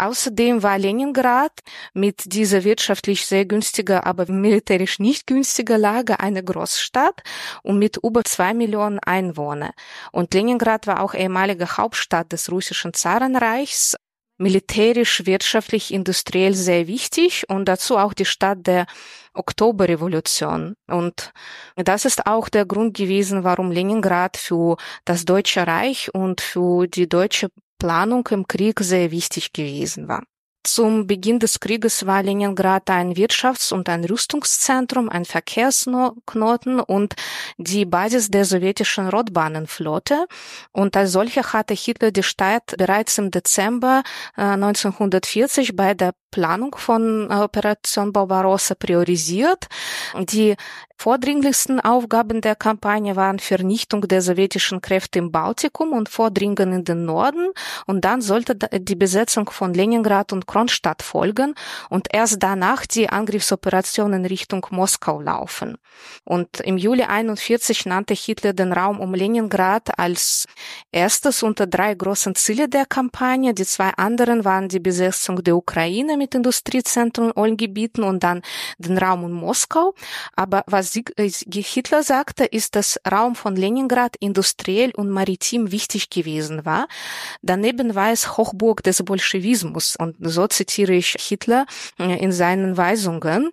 Außerdem 0.00 0.62
war 0.62 0.78
Leningrad 0.78 1.52
mit 1.92 2.32
dieser 2.32 2.64
wirtschaftlich 2.64 3.26
sehr 3.26 3.44
günstiger, 3.44 4.06
aber 4.06 4.24
militärisch 4.32 4.98
nicht 4.98 5.26
günstiger 5.26 5.76
Lage 5.76 6.20
eine 6.20 6.42
Großstadt 6.42 7.22
und 7.62 7.78
mit 7.78 7.98
über 8.02 8.24
zwei 8.24 8.54
Millionen 8.54 8.98
Einwohnern. 8.98 9.72
Und 10.10 10.32
Leningrad 10.32 10.86
war 10.86 11.02
auch 11.02 11.12
ehemalige 11.12 11.76
Hauptstadt 11.76 12.32
des 12.32 12.50
russischen 12.50 12.94
Zarenreichs, 12.94 13.94
militärisch, 14.38 15.26
wirtschaftlich, 15.26 15.92
industriell 15.92 16.54
sehr 16.54 16.86
wichtig 16.86 17.44
und 17.50 17.66
dazu 17.66 17.98
auch 17.98 18.14
die 18.14 18.24
Stadt 18.24 18.66
der 18.66 18.86
Oktoberrevolution. 19.34 20.76
Und 20.86 21.30
das 21.76 22.06
ist 22.06 22.26
auch 22.26 22.48
der 22.48 22.64
Grund 22.64 22.96
gewesen, 22.96 23.44
warum 23.44 23.70
Leningrad 23.70 24.38
für 24.38 24.78
das 25.04 25.26
Deutsche 25.26 25.66
Reich 25.66 26.14
und 26.14 26.40
für 26.40 26.86
die 26.86 27.06
deutsche 27.06 27.50
Planung 27.80 28.28
im 28.30 28.46
Krieg 28.46 28.78
sehr 28.78 29.10
wichtig 29.10 29.52
gewesen 29.52 30.06
war. 30.06 30.22
Zum 30.62 31.06
Beginn 31.06 31.38
des 31.38 31.58
Krieges 31.58 32.04
war 32.04 32.22
Leningrad 32.22 32.90
ein 32.90 33.14
Wirtschafts- 33.14 33.72
und 33.72 33.88
ein 33.88 34.04
Rüstungszentrum, 34.04 35.08
ein 35.08 35.24
Verkehrsknoten 35.24 36.80
und 36.80 37.14
die 37.56 37.86
Basis 37.86 38.30
der 38.30 38.44
sowjetischen 38.44 39.08
Rotbahnenflotte. 39.08 40.26
Und 40.72 40.98
als 40.98 41.12
solcher 41.12 41.54
hatte 41.54 41.72
Hitler 41.72 42.10
die 42.10 42.22
Stadt 42.22 42.74
bereits 42.76 43.16
im 43.16 43.30
Dezember 43.30 44.02
1940 44.36 45.70
äh, 45.70 45.72
bei 45.72 45.94
der 45.94 46.12
Planung 46.30 46.74
von 46.76 47.30
äh, 47.30 47.34
Operation 47.34 48.12
Barbarossa 48.12 48.74
priorisiert. 48.74 49.66
Die 50.18 50.56
vordringlichsten 51.00 51.80
Aufgaben 51.80 52.42
der 52.42 52.54
Kampagne 52.54 53.16
waren 53.16 53.38
Vernichtung 53.38 54.02
der 54.02 54.20
sowjetischen 54.20 54.82
Kräfte 54.82 55.18
im 55.18 55.32
Baltikum 55.32 55.92
und 55.92 56.10
Vordringen 56.10 56.72
in 56.72 56.84
den 56.84 57.06
Norden. 57.06 57.52
Und 57.86 58.04
dann 58.04 58.20
sollte 58.20 58.54
die 58.54 58.96
Besetzung 58.96 59.48
von 59.48 59.72
Leningrad 59.72 60.32
und 60.32 60.46
Kronstadt 60.46 61.02
folgen 61.02 61.54
und 61.88 62.08
erst 62.12 62.42
danach 62.42 62.84
die 62.84 63.08
Angriffsoperation 63.08 64.12
in 64.12 64.26
Richtung 64.26 64.66
Moskau 64.70 65.22
laufen. 65.22 65.78
Und 66.24 66.60
im 66.60 66.76
Juli 66.76 67.04
41 67.04 67.86
nannte 67.86 68.12
Hitler 68.12 68.52
den 68.52 68.72
Raum 68.72 69.00
um 69.00 69.14
Leningrad 69.14 69.98
als 69.98 70.46
erstes 70.92 71.42
unter 71.42 71.66
drei 71.66 71.94
großen 71.94 72.34
Ziele 72.34 72.68
der 72.68 72.84
Kampagne. 72.84 73.54
Die 73.54 73.64
zwei 73.64 73.90
anderen 73.96 74.44
waren 74.44 74.68
die 74.68 74.80
Besetzung 74.80 75.42
der 75.42 75.56
Ukraine 75.56 76.18
mit 76.20 76.34
Industriezentren 76.34 77.30
und 77.32 77.56
Gebieten 77.56 78.02
und 78.02 78.22
dann 78.22 78.42
den 78.78 78.98
Raum 78.98 79.24
um 79.24 79.32
Moskau. 79.32 79.94
Aber 80.36 80.62
was 80.66 80.94
äh, 80.94 81.30
Hitler 81.50 82.02
sagte, 82.02 82.44
ist, 82.44 82.76
dass 82.76 83.00
Raum 83.10 83.34
von 83.34 83.56
Leningrad 83.56 84.16
industriell 84.20 84.92
und 84.94 85.08
maritim 85.08 85.72
wichtig 85.72 86.10
gewesen 86.10 86.64
war. 86.66 86.86
Daneben 87.40 87.94
war 87.94 88.12
es 88.12 88.36
Hochburg 88.36 88.82
des 88.82 89.02
Bolschewismus 89.02 89.96
und 89.96 90.16
so 90.20 90.46
zitiere 90.46 90.92
ich 90.92 91.16
Hitler 91.18 91.64
äh, 91.98 92.22
in 92.22 92.32
seinen 92.32 92.76
Weisungen. 92.76 93.50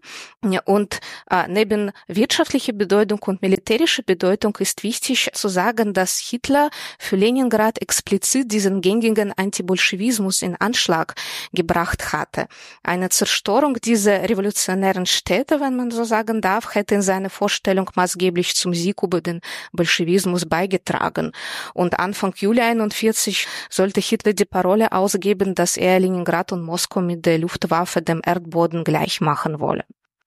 Und 0.66 1.00
äh, 1.30 1.48
neben 1.48 1.92
wirtschaftlicher 2.08 2.74
Bedeutung 2.74 3.20
und 3.26 3.42
militärischer 3.42 4.04
Bedeutung 4.04 4.56
ist 4.60 4.84
wichtig 4.84 5.30
zu 5.34 5.48
sagen, 5.48 5.94
dass 5.94 6.20
Hitler 6.20 6.70
für 7.00 7.16
Leningrad 7.16 7.82
explizit 7.82 8.52
diesen 8.52 8.82
gängigen 8.82 9.34
Antibolschewismus 9.34 10.42
in 10.42 10.56
Anschlag 10.56 11.16
gebracht 11.54 12.14
hatte. 12.14 12.48
Eine 12.84 13.10
Zerstörung 13.10 13.76
dieser 13.76 14.30
revolutionären 14.30 15.06
Städte, 15.06 15.60
wenn 15.60 15.76
man 15.76 15.92
so 15.92 16.04
sagen 16.04 16.42
darf, 16.42 16.76
hätte 16.76 16.96
in 16.96 17.02
seiner 17.02 17.30
Vorstellung 17.30 17.90
maßgeblich 17.96 18.56
zum 18.56 18.74
Sieg 18.74 19.02
über 19.04 19.22
den 19.22 19.42
Bolschewismus 19.74 20.46
beigetragen. 20.46 21.32
Und 21.74 22.00
Anfang 22.00 22.34
Juli 22.36 22.62
41 22.62 23.48
sollte 23.70 24.02
Hitler 24.02 24.34
die 24.34 24.46
Parole 24.46 24.92
ausgeben, 24.92 25.56
dass 25.56 25.78
er 25.78 26.00
Leningrad 26.00 26.52
und 26.52 26.62
Moskau 26.62 27.02
mit 27.02 27.26
der 27.26 27.40
Luftwaffe 27.40 28.02
dem 28.02 28.22
Erdboden 28.26 28.84
gleich 28.84 29.22
machen 29.22 29.60
wolle. 29.60 29.84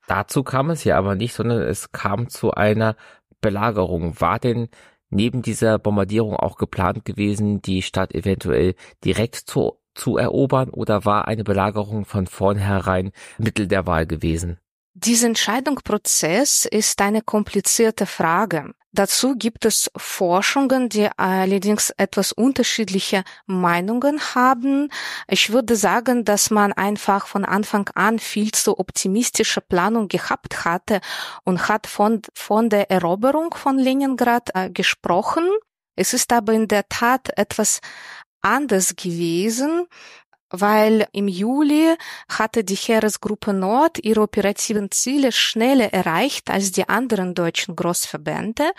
Dazu 0.06 0.42
kam 0.42 0.70
es 0.70 0.84
ja 0.84 0.98
aber 0.98 1.14
nicht, 1.14 1.34
sondern 1.34 1.62
es 1.62 1.92
kam 1.92 2.28
zu 2.28 2.50
einer 2.50 2.96
Belagerung. 3.40 4.20
War 4.20 4.38
denn 4.38 4.68
neben 5.08 5.42
dieser 5.42 5.78
Bombardierung 5.78 6.34
auch 6.36 6.56
geplant 6.56 7.04
gewesen, 7.04 7.62
die 7.62 7.82
Stadt 7.82 8.14
eventuell 8.14 8.74
direkt 9.04 9.36
zu, 9.36 9.79
zu 9.94 10.16
erobern 10.16 10.70
oder 10.70 11.04
war 11.04 11.28
eine 11.28 11.44
Belagerung 11.44 12.04
von 12.04 12.26
vornherein 12.26 13.12
Mittel 13.38 13.66
der 13.66 13.86
Wahl 13.86 14.06
gewesen? 14.06 14.58
Dieser 14.94 15.28
Entscheidungsprozess 15.28 16.64
ist 16.64 17.00
eine 17.00 17.22
komplizierte 17.22 18.06
Frage. 18.06 18.74
Dazu 18.92 19.36
gibt 19.36 19.64
es 19.64 19.88
Forschungen, 19.96 20.88
die 20.88 21.08
allerdings 21.16 21.90
etwas 21.90 22.32
unterschiedliche 22.32 23.22
Meinungen 23.46 24.20
haben. 24.34 24.88
Ich 25.28 25.52
würde 25.52 25.76
sagen, 25.76 26.24
dass 26.24 26.50
man 26.50 26.72
einfach 26.72 27.28
von 27.28 27.44
Anfang 27.44 27.88
an 27.94 28.18
viel 28.18 28.50
zu 28.50 28.80
optimistische 28.80 29.60
Planung 29.60 30.08
gehabt 30.08 30.64
hatte 30.64 31.00
und 31.44 31.68
hat 31.68 31.86
von, 31.86 32.22
von 32.34 32.68
der 32.68 32.90
Eroberung 32.90 33.54
von 33.54 33.78
Leningrad 33.78 34.50
äh, 34.54 34.70
gesprochen. 34.70 35.44
Es 35.94 36.12
ist 36.12 36.32
aber 36.32 36.52
in 36.52 36.66
der 36.66 36.88
Tat 36.88 37.28
etwas 37.36 37.80
anders 38.42 38.96
gewesen 38.96 39.86
weil 40.50 41.06
im 41.12 41.28
Juli 41.28 41.94
hatte 42.28 42.64
die 42.64 42.74
Heeresgruppe 42.74 43.52
Nord 43.52 43.98
ihre 44.02 44.22
operativen 44.22 44.90
Ziele 44.90 45.32
schneller 45.32 45.92
erreicht 45.92 46.50
als 46.50 46.72
die 46.72 46.88
anderen 46.88 47.34
deutschen 47.34 47.76
Großverbände. 47.76 48.72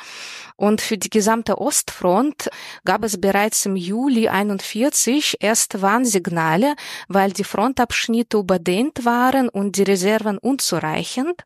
Und 0.57 0.81
für 0.81 0.97
die 0.97 1.09
gesamte 1.09 1.59
Ostfront 1.59 2.49
gab 2.83 3.03
es 3.03 3.19
bereits 3.19 3.65
im 3.65 3.75
Juli 3.75 4.27
41 4.27 5.37
erste 5.39 5.81
Warnsignale, 5.81 6.75
weil 7.07 7.31
die 7.31 7.45
Frontabschnitte 7.45 8.37
überdehnt 8.37 9.05
waren 9.05 9.47
und 9.49 9.77
die 9.77 9.83
Reserven 9.83 10.37
unzureichend. 10.37 11.43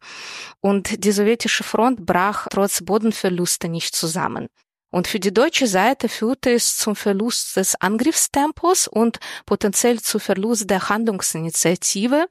Und 0.59 1.03
die 1.03 1.11
sowjetische 1.11 1.63
Front 1.63 2.05
brach 2.05 2.47
trotz 2.49 2.83
Bodenverluste 2.83 3.69
nicht 3.69 3.95
zusammen. 3.95 4.47
Und 4.95 5.09
für 5.09 5.19
die 5.19 5.33
deutsche 5.33 5.67
Seite 5.67 6.07
führte 6.07 6.51
es 6.53 6.77
zum 6.77 6.95
Verlust 6.95 7.57
des 7.57 7.75
Angriffstempos 7.81 8.87
und 8.87 9.17
potenziell 9.45 9.99
zu 9.99 10.19
Verlust 10.19 10.69
der 10.69 10.87
Handlungsinitiative. 10.87 12.27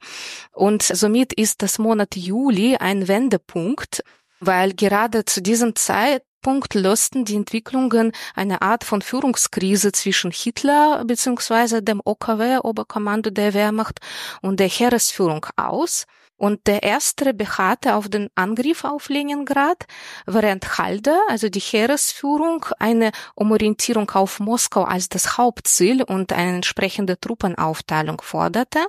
Und 0.50 0.82
somit 0.82 1.34
ist 1.34 1.60
das 1.60 1.78
Monat 1.78 2.16
Juli 2.16 2.76
ein 2.76 3.06
Wendepunkt, 3.06 4.02
weil 4.40 4.72
gerade 4.72 5.26
zu 5.26 5.42
diesem 5.42 5.76
Zeitpunkt 5.76 6.72
lösten 6.72 7.26
die 7.26 7.36
Entwicklungen 7.36 8.12
eine 8.34 8.62
Art 8.62 8.84
von 8.84 9.02
Führungskrise 9.02 9.92
zwischen 9.92 10.30
Hitler 10.30 11.04
bzw. 11.04 11.82
dem 11.82 12.00
OKW, 12.02 12.60
Oberkommando 12.62 13.28
der 13.28 13.52
Wehrmacht, 13.52 14.00
und 14.40 14.58
der 14.58 14.68
Heeresführung 14.68 15.44
aus. 15.56 16.06
Und 16.44 16.66
der 16.66 16.82
erste 16.82 17.32
beharrte 17.32 17.94
auf 17.94 18.10
den 18.10 18.28
Angriff 18.34 18.84
auf 18.84 19.08
Leningrad, 19.08 19.86
während 20.26 20.76
Halder, 20.76 21.18
also 21.26 21.48
die 21.48 21.58
Heeresführung, 21.58 22.66
eine 22.78 23.12
Umorientierung 23.34 24.10
auf 24.10 24.40
Moskau 24.40 24.82
als 24.82 25.08
das 25.08 25.38
Hauptziel 25.38 26.02
und 26.02 26.34
eine 26.34 26.56
entsprechende 26.56 27.18
Truppenaufteilung 27.18 28.20
forderte. 28.20 28.80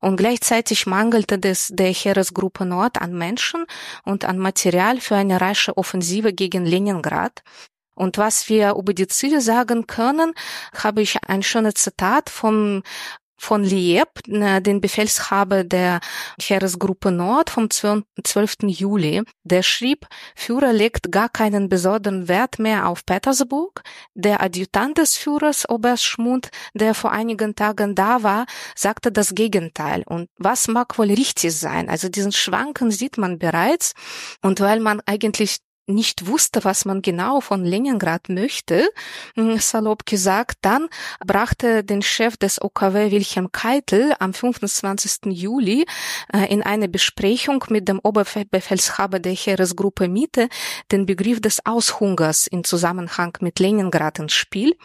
Und 0.00 0.18
gleichzeitig 0.18 0.86
mangelte 0.86 1.40
es 1.42 1.72
der 1.72 1.92
Heeresgruppe 1.92 2.64
Nord 2.64 3.02
an 3.02 3.12
Menschen 3.18 3.64
und 4.04 4.24
an 4.24 4.38
Material 4.38 5.00
für 5.00 5.16
eine 5.16 5.40
rasche 5.40 5.76
Offensive 5.76 6.32
gegen 6.32 6.64
Leningrad. 6.64 7.42
Und 7.96 8.18
was 8.18 8.48
wir 8.48 8.76
über 8.76 8.94
die 8.94 9.08
Ziele 9.08 9.40
sagen 9.40 9.88
können, 9.88 10.32
habe 10.74 11.02
ich 11.02 11.18
ein 11.26 11.42
schönes 11.42 11.74
Zitat 11.74 12.30
vom 12.30 12.82
von 13.40 13.64
Lieb, 13.64 14.06
den 14.26 14.82
Befehlshaber 14.82 15.64
der 15.64 16.00
Heeresgruppe 16.38 17.10
Nord 17.10 17.48
vom 17.48 17.70
12. 17.70 18.04
Juli. 18.64 19.22
Der 19.44 19.62
schrieb, 19.62 20.06
Führer 20.36 20.74
legt 20.74 21.10
gar 21.10 21.30
keinen 21.30 21.70
besonderen 21.70 22.28
Wert 22.28 22.58
mehr 22.58 22.86
auf 22.86 23.06
Petersburg. 23.06 23.82
Der 24.14 24.42
Adjutant 24.42 24.98
des 24.98 25.16
Führers, 25.16 25.66
Oberst 25.68 26.04
Schmund, 26.04 26.50
der 26.74 26.94
vor 26.94 27.12
einigen 27.12 27.56
Tagen 27.56 27.94
da 27.94 28.22
war, 28.22 28.44
sagte 28.76 29.10
das 29.10 29.34
Gegenteil. 29.34 30.02
Und 30.06 30.28
was 30.36 30.68
mag 30.68 30.98
wohl 30.98 31.08
richtig 31.08 31.56
sein? 31.56 31.88
Also 31.88 32.10
diesen 32.10 32.32
Schwanken 32.32 32.90
sieht 32.90 33.16
man 33.16 33.38
bereits. 33.38 33.94
Und 34.42 34.60
weil 34.60 34.80
man 34.80 35.00
eigentlich 35.06 35.60
nicht 35.90 36.26
wusste, 36.26 36.64
was 36.64 36.84
man 36.84 37.02
genau 37.02 37.40
von 37.40 37.64
Leningrad 37.64 38.28
möchte, 38.28 38.88
hm, 39.34 39.58
salopp 39.58 40.06
gesagt, 40.06 40.58
dann 40.62 40.88
brachte 41.24 41.84
den 41.84 42.02
Chef 42.02 42.36
des 42.36 42.60
OKW 42.60 43.10
Wilhelm 43.10 43.52
Keitel 43.52 44.14
am 44.18 44.32
25. 44.32 45.32
Juli 45.32 45.86
äh, 46.32 46.52
in 46.52 46.62
eine 46.62 46.88
Besprechung 46.88 47.64
mit 47.68 47.88
dem 47.88 48.00
Oberbefehlshaber 48.02 49.18
der 49.18 49.34
Heeresgruppe 49.34 50.08
Mitte 50.08 50.48
den 50.92 51.06
Begriff 51.06 51.40
des 51.40 51.64
Aushungers 51.66 52.46
in 52.46 52.64
Zusammenhang 52.64 53.36
mit 53.40 53.58
Leningrad 53.58 54.18
ins 54.18 54.32
Spiel. 54.32 54.76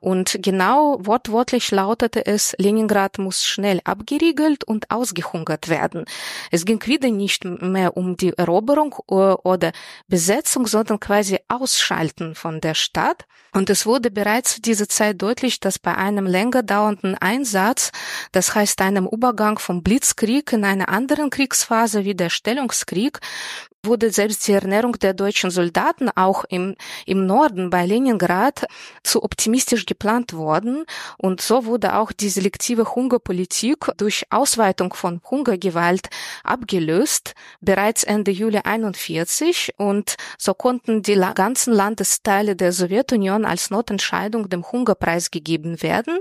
Und 0.00 0.38
genau 0.42 0.98
wortwörtlich 1.00 1.70
lautete 1.70 2.26
es, 2.26 2.54
Leningrad 2.58 3.18
muss 3.18 3.44
schnell 3.44 3.80
abgeriegelt 3.84 4.64
und 4.64 4.90
ausgehungert 4.90 5.68
werden. 5.68 6.04
Es 6.50 6.64
ging 6.64 6.84
wieder 6.86 7.10
nicht 7.10 7.44
mehr 7.44 7.96
um 7.96 8.16
die 8.16 8.36
Eroberung 8.36 8.94
äh, 9.10 9.14
oder 9.14 9.72
Besetzung, 10.08 10.47
Besetzung, 10.48 10.66
sondern 10.66 10.98
quasi 10.98 11.38
Ausschalten 11.48 12.34
von 12.34 12.60
der 12.60 12.74
Stadt. 12.74 13.26
Und 13.52 13.68
es 13.68 13.84
wurde 13.84 14.10
bereits 14.10 14.54
zu 14.54 14.62
dieser 14.62 14.88
Zeit 14.88 15.20
deutlich, 15.20 15.60
dass 15.60 15.78
bei 15.78 15.94
einem 15.94 16.26
länger 16.26 16.62
dauernden 16.62 17.16
Einsatz, 17.16 17.90
das 18.32 18.54
heißt 18.54 18.80
einem 18.80 19.06
Übergang 19.06 19.58
vom 19.58 19.82
Blitzkrieg 19.82 20.52
in 20.52 20.64
eine 20.64 20.88
andere 20.88 21.28
Kriegsphase 21.28 22.04
wie 22.04 22.14
der 22.14 22.30
Stellungskrieg, 22.30 23.18
wurde 23.84 24.10
selbst 24.10 24.46
die 24.48 24.52
Ernährung 24.52 24.98
der 24.98 25.14
deutschen 25.14 25.50
Soldaten 25.50 26.10
auch 26.14 26.44
im, 26.48 26.74
im 27.06 27.26
Norden 27.26 27.70
bei 27.70 27.86
Leningrad 27.86 28.66
zu 29.02 29.22
optimistisch 29.22 29.86
geplant 29.86 30.32
worden. 30.32 30.84
Und 31.16 31.40
so 31.40 31.64
wurde 31.64 31.94
auch 31.94 32.12
die 32.12 32.28
selektive 32.28 32.94
Hungerpolitik 32.94 33.86
durch 33.96 34.24
Ausweitung 34.30 34.94
von 34.94 35.20
Hungergewalt 35.30 36.08
abgelöst, 36.42 37.34
bereits 37.60 38.04
Ende 38.04 38.30
Juli 38.30 38.60
41. 38.64 39.74
Und 39.76 40.16
so 40.38 40.54
konnten 40.54 41.02
die 41.02 41.14
ganzen 41.34 41.72
Landesteile 41.72 42.56
der 42.56 42.72
Sowjetunion 42.72 43.44
als 43.44 43.70
Notentscheidung 43.70 44.48
dem 44.48 44.70
Hungerpreis 44.70 45.30
gegeben 45.30 45.82
werden. 45.82 46.18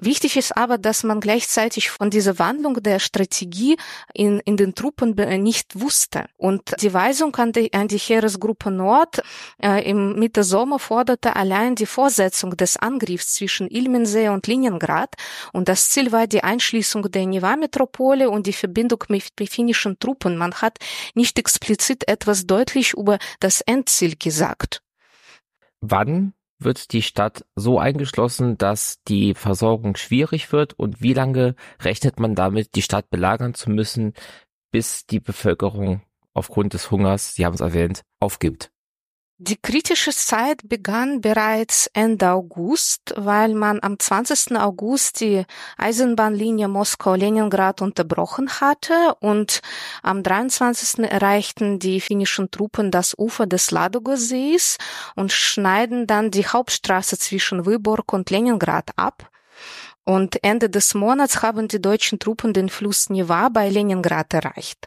Wichtig 0.00 0.36
ist 0.36 0.56
aber, 0.56 0.78
dass 0.78 1.02
man 1.02 1.20
gleichzeitig 1.20 1.90
von 1.90 2.10
dieser 2.10 2.38
Wandlung 2.38 2.82
der 2.82 2.98
Strategie 2.98 3.76
in, 4.14 4.40
in 4.40 4.56
den 4.56 4.74
Truppen 4.74 5.14
nicht 5.42 5.80
wusste. 5.80 6.26
Und 6.36 6.74
die 6.80 6.94
Weisung 7.04 7.36
an 7.36 7.52
die, 7.52 7.70
an 7.74 7.86
die 7.86 7.98
Heeresgruppe 7.98 8.70
Nord 8.70 9.22
äh, 9.62 9.90
im 9.90 10.18
Mitte 10.18 10.42
Sommer 10.42 10.78
forderte 10.78 11.36
allein 11.36 11.74
die 11.74 11.84
Vorsetzung 11.84 12.56
des 12.56 12.78
Angriffs 12.78 13.34
zwischen 13.34 13.68
Ilmensee 13.68 14.30
und 14.30 14.46
Leningrad 14.46 15.14
und 15.52 15.68
das 15.68 15.90
Ziel 15.90 16.12
war 16.12 16.26
die 16.26 16.42
Einschließung 16.42 17.10
der 17.10 17.26
Niva-Metropole 17.26 18.30
und 18.30 18.46
die 18.46 18.54
Verbindung 18.54 19.04
mit 19.08 19.32
finnischen 19.50 19.98
Truppen. 19.98 20.38
Man 20.38 20.54
hat 20.54 20.78
nicht 21.14 21.38
explizit 21.38 22.08
etwas 22.08 22.46
deutlich 22.46 22.94
über 22.94 23.18
das 23.38 23.60
Endziel 23.60 24.16
gesagt. 24.16 24.82
Wann 25.82 26.32
wird 26.58 26.90
die 26.92 27.02
Stadt 27.02 27.44
so 27.54 27.78
eingeschlossen, 27.78 28.56
dass 28.56 29.02
die 29.08 29.34
Versorgung 29.34 29.96
schwierig 29.96 30.52
wird 30.52 30.72
und 30.78 31.02
wie 31.02 31.12
lange 31.12 31.54
rechnet 31.82 32.18
man 32.18 32.34
damit, 32.34 32.74
die 32.76 32.82
Stadt 32.82 33.10
belagern 33.10 33.52
zu 33.52 33.68
müssen, 33.68 34.14
bis 34.70 35.04
die 35.04 35.20
Bevölkerung 35.20 36.00
aufgrund 36.34 36.74
des 36.74 36.90
Hungers, 36.90 37.34
Sie 37.34 37.46
haben 37.46 37.54
es 37.54 37.60
erwähnt, 37.60 38.02
aufgibt. 38.20 38.70
Die 39.38 39.56
kritische 39.56 40.12
Zeit 40.12 40.60
begann 40.68 41.20
bereits 41.20 41.90
Ende 41.92 42.30
August, 42.30 43.14
weil 43.16 43.52
man 43.54 43.80
am 43.82 43.98
20. 43.98 44.56
August 44.56 45.20
die 45.20 45.44
Eisenbahnlinie 45.76 46.68
Moskau-Leningrad 46.68 47.82
unterbrochen 47.82 48.48
hatte 48.60 49.16
und 49.18 49.60
am 50.04 50.22
23. 50.22 51.00
erreichten 51.10 51.80
die 51.80 52.00
finnischen 52.00 52.52
Truppen 52.52 52.92
das 52.92 53.18
Ufer 53.18 53.46
des 53.46 53.72
Ladoga-Sees 53.72 54.78
und 55.16 55.32
schneiden 55.32 56.06
dann 56.06 56.30
die 56.30 56.46
Hauptstraße 56.46 57.18
zwischen 57.18 57.66
Wyborg 57.66 58.12
und 58.12 58.30
Leningrad 58.30 58.92
ab. 58.96 59.30
Und 60.04 60.44
Ende 60.44 60.70
des 60.70 60.94
Monats 60.94 61.42
haben 61.42 61.66
die 61.66 61.82
deutschen 61.82 62.18
Truppen 62.20 62.52
den 62.52 62.68
Fluss 62.68 63.10
Neva 63.10 63.48
bei 63.48 63.68
Leningrad 63.68 64.32
erreicht. 64.32 64.86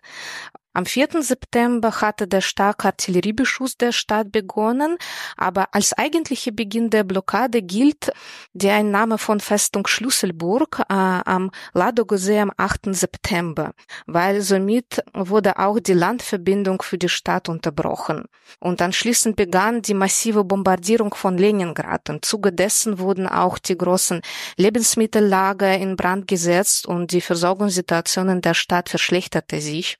Am 0.77 0.85
4. 0.85 1.23
September 1.23 2.01
hatte 2.01 2.27
der 2.27 2.41
starke 2.41 2.89
Artilleriebeschuss 2.89 3.77
der 3.77 3.91
Stadt 3.91 4.31
begonnen, 4.31 4.97
aber 5.35 5.73
als 5.73 5.93
eigentlicher 5.93 6.51
Beginn 6.51 6.91
der 6.91 7.03
Blockade 7.03 7.63
gilt 7.63 8.11
die 8.53 8.69
Einnahme 8.69 9.17
von 9.17 9.39
Festung 9.39 9.87
Schlüsselburg 9.87 10.81
äh, 10.81 10.93
am 10.93 11.49
Ladogosee 11.73 12.41
am 12.41 12.51
8. 12.55 12.93
September, 12.95 13.73
weil 14.05 14.41
somit 14.41 15.03
wurde 15.15 15.57
auch 15.57 15.79
die 15.79 15.93
Landverbindung 15.93 16.83
für 16.83 16.99
die 16.99 17.09
Stadt 17.09 17.49
unterbrochen. 17.49 18.25
Und 18.59 18.79
anschließend 18.79 19.35
begann 19.35 19.81
die 19.81 19.95
massive 19.95 20.43
Bombardierung 20.43 21.15
von 21.15 21.39
Leningrad. 21.39 22.07
Im 22.09 22.21
Zuge 22.21 22.53
dessen 22.53 22.99
wurden 22.99 23.27
auch 23.27 23.57
die 23.57 23.79
großen 23.79 24.21
Lebensmittellager 24.57 25.75
in 25.75 25.95
Brand 25.95 26.27
gesetzt 26.27 26.85
und 26.85 27.13
die 27.13 27.21
Versorgungssituation 27.21 28.29
in 28.29 28.41
der 28.41 28.53
Stadt 28.53 28.89
verschlechterte 28.89 29.59
sich. 29.59 29.97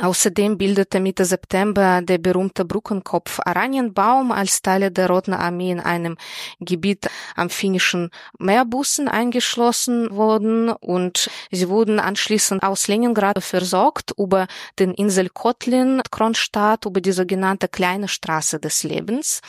Außerdem 0.00 0.56
bildete 0.56 0.98
Mitte 0.98 1.26
September 1.26 2.00
der 2.00 2.16
berühmte 2.16 2.64
Brückenkopf 2.64 3.38
Aranienbaum 3.44 4.32
als 4.32 4.62
Teile 4.62 4.90
der 4.90 5.08
Roten 5.08 5.34
Armee 5.34 5.72
in 5.72 5.80
einem 5.80 6.16
Gebiet 6.58 7.08
am 7.36 7.50
finnischen 7.50 8.10
Meerbussen 8.38 9.08
eingeschlossen 9.08 10.10
worden 10.16 10.70
und 10.70 11.30
sie 11.50 11.68
wurden 11.68 12.00
anschließend 12.00 12.62
aus 12.62 12.88
Leningrad 12.88 13.42
versorgt 13.44 14.14
über 14.16 14.46
den 14.78 14.94
Insel 14.94 15.28
Kotlin, 15.28 16.00
Kronstadt, 16.10 16.86
über 16.86 17.02
die 17.02 17.12
sogenannte 17.12 17.68
kleine 17.68 18.08
Straße 18.08 18.58
des 18.58 18.82
Lebens. 18.84 19.40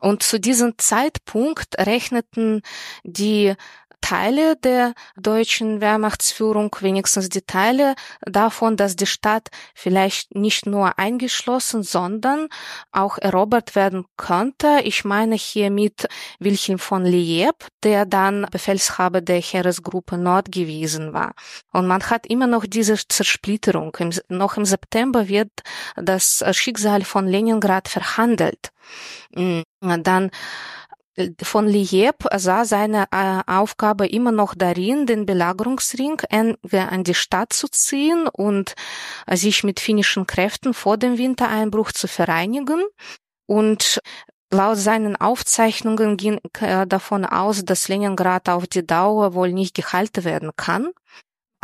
Und 0.00 0.24
zu 0.24 0.40
diesem 0.40 0.78
Zeitpunkt 0.78 1.78
rechneten 1.78 2.62
die 3.04 3.54
Teile 4.00 4.56
der 4.56 4.94
deutschen 5.16 5.80
Wehrmachtsführung, 5.80 6.74
wenigstens 6.80 7.28
die 7.28 7.42
Teile 7.42 7.94
davon, 8.20 8.76
dass 8.76 8.96
die 8.96 9.06
Stadt 9.06 9.48
vielleicht 9.74 10.34
nicht 10.34 10.66
nur 10.66 10.98
eingeschlossen, 10.98 11.82
sondern 11.82 12.48
auch 12.92 13.18
erobert 13.18 13.74
werden 13.74 14.06
könnte. 14.16 14.80
Ich 14.84 15.04
meine 15.04 15.34
hier 15.34 15.70
mit 15.70 16.06
Wilhelm 16.38 16.78
von 16.78 17.04
Lieb, 17.04 17.54
der 17.82 18.06
dann 18.06 18.46
Befehlshaber 18.50 19.20
der 19.20 19.40
Heeresgruppe 19.40 20.16
Nord 20.18 20.52
gewesen 20.52 21.12
war. 21.12 21.34
Und 21.72 21.86
man 21.86 22.02
hat 22.02 22.26
immer 22.26 22.46
noch 22.46 22.64
diese 22.66 22.96
Zersplitterung. 22.96 23.96
Noch 24.28 24.56
im 24.56 24.64
September 24.64 25.28
wird 25.28 25.50
das 25.96 26.44
Schicksal 26.52 27.02
von 27.02 27.26
Leningrad 27.26 27.88
verhandelt. 27.88 28.70
Mm, 29.34 29.62
dann 29.80 30.30
von 31.42 31.66
Lieb 31.66 32.14
sah 32.36 32.64
seine 32.64 33.06
äh, 33.10 33.42
Aufgabe 33.46 34.06
immer 34.06 34.32
noch 34.32 34.54
darin, 34.54 35.06
den 35.06 35.26
Belagerungsring 35.26 36.20
an 36.30 37.04
die 37.04 37.14
Stadt 37.14 37.52
zu 37.52 37.68
ziehen 37.68 38.28
und 38.28 38.74
äh, 39.26 39.36
sich 39.36 39.64
mit 39.64 39.80
finnischen 39.80 40.26
Kräften 40.26 40.74
vor 40.74 40.96
dem 40.96 41.18
Wintereinbruch 41.18 41.92
zu 41.92 42.08
vereinigen. 42.08 42.84
Und 43.46 44.00
Laut 44.52 44.78
seinen 44.78 45.16
Aufzeichnungen 45.16 46.16
ging 46.16 46.38
er 46.60 46.86
davon 46.86 47.24
aus, 47.24 47.64
dass 47.64 47.88
Leningrad 47.88 48.48
auf 48.48 48.68
die 48.68 48.86
Dauer 48.86 49.34
wohl 49.34 49.52
nicht 49.52 49.74
gehalten 49.74 50.22
werden 50.22 50.52
kann. 50.56 50.92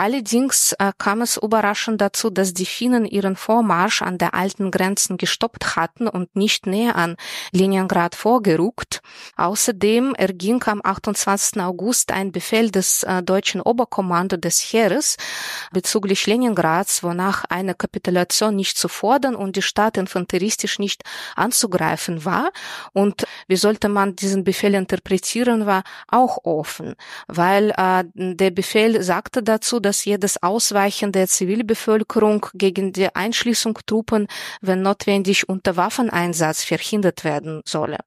Allerdings 0.03 0.75
äh, 0.81 0.91
kam 0.99 1.23
es 1.23 1.37
überraschend 1.37 2.01
dazu, 2.01 2.29
dass 2.29 2.53
die 2.53 2.67
Finnen 2.67 3.05
ihren 3.05 3.37
Vormarsch 3.37 4.03
an 4.03 4.19
der 4.19 4.35
alten 4.35 4.73
Grenzen 4.73 5.17
gestoppt 5.17 5.77
hatten 5.77 6.09
und 6.09 6.35
nicht 6.35 6.67
näher 6.67 6.97
an 6.97 7.15
Leningrad 7.53 8.17
vorgerückt. 8.17 9.01
Außerdem 9.37 10.17
erging 10.17 10.61
am 10.65 10.81
28. 10.83 11.63
August 11.63 12.11
ein 12.11 12.33
Befehl 12.33 12.73
des 12.73 13.05
äh, 13.05 13.23
deutschen 13.23 13.61
Oberkommando 13.61 14.37
des 14.37 14.59
Heeres 14.59 15.19
bezüglich 15.71 16.27
Leningrads, 16.27 17.05
wonach 17.05 17.45
eine 17.49 17.77
Kapitulation 17.77 18.57
nicht 18.57 18.77
zu 18.77 18.89
fordern 18.89 19.37
und 19.37 19.55
die 19.55 19.63
Stadt 19.63 19.97
infanteristisch 19.97 20.81
nicht 20.81 21.05
anzugreifen 21.37 22.25
war. 22.25 22.51
Und 22.93 23.25
wie 23.47 23.55
sollte 23.55 23.89
man 23.89 24.17
diesen 24.17 24.43
Befehl 24.43 24.75
interpretieren, 24.75 25.67
war 25.67 25.85
auch 26.09 26.39
offen, 26.43 26.97
weil 27.29 27.71
äh, 27.77 28.03
der 28.15 28.51
Befehl 28.51 29.01
sagte 29.01 29.45
dazu, 29.45 29.79
dass 29.79 29.92
jedes 29.93 30.43
Ausweichen 30.43 31.13
der 31.13 31.29
Zivilbevölkerung 31.29 32.47
gegen 32.55 32.93
die 32.93 33.15
Einschließung 33.15 33.79
Truppen, 33.87 34.27
wenn 34.61 34.83
notwendig, 34.83 35.49
unter 35.49 35.77
Waffeneinsatz 35.77 36.65
verhindert 36.65 37.25
werden 37.25 37.63
solle. 37.65 37.99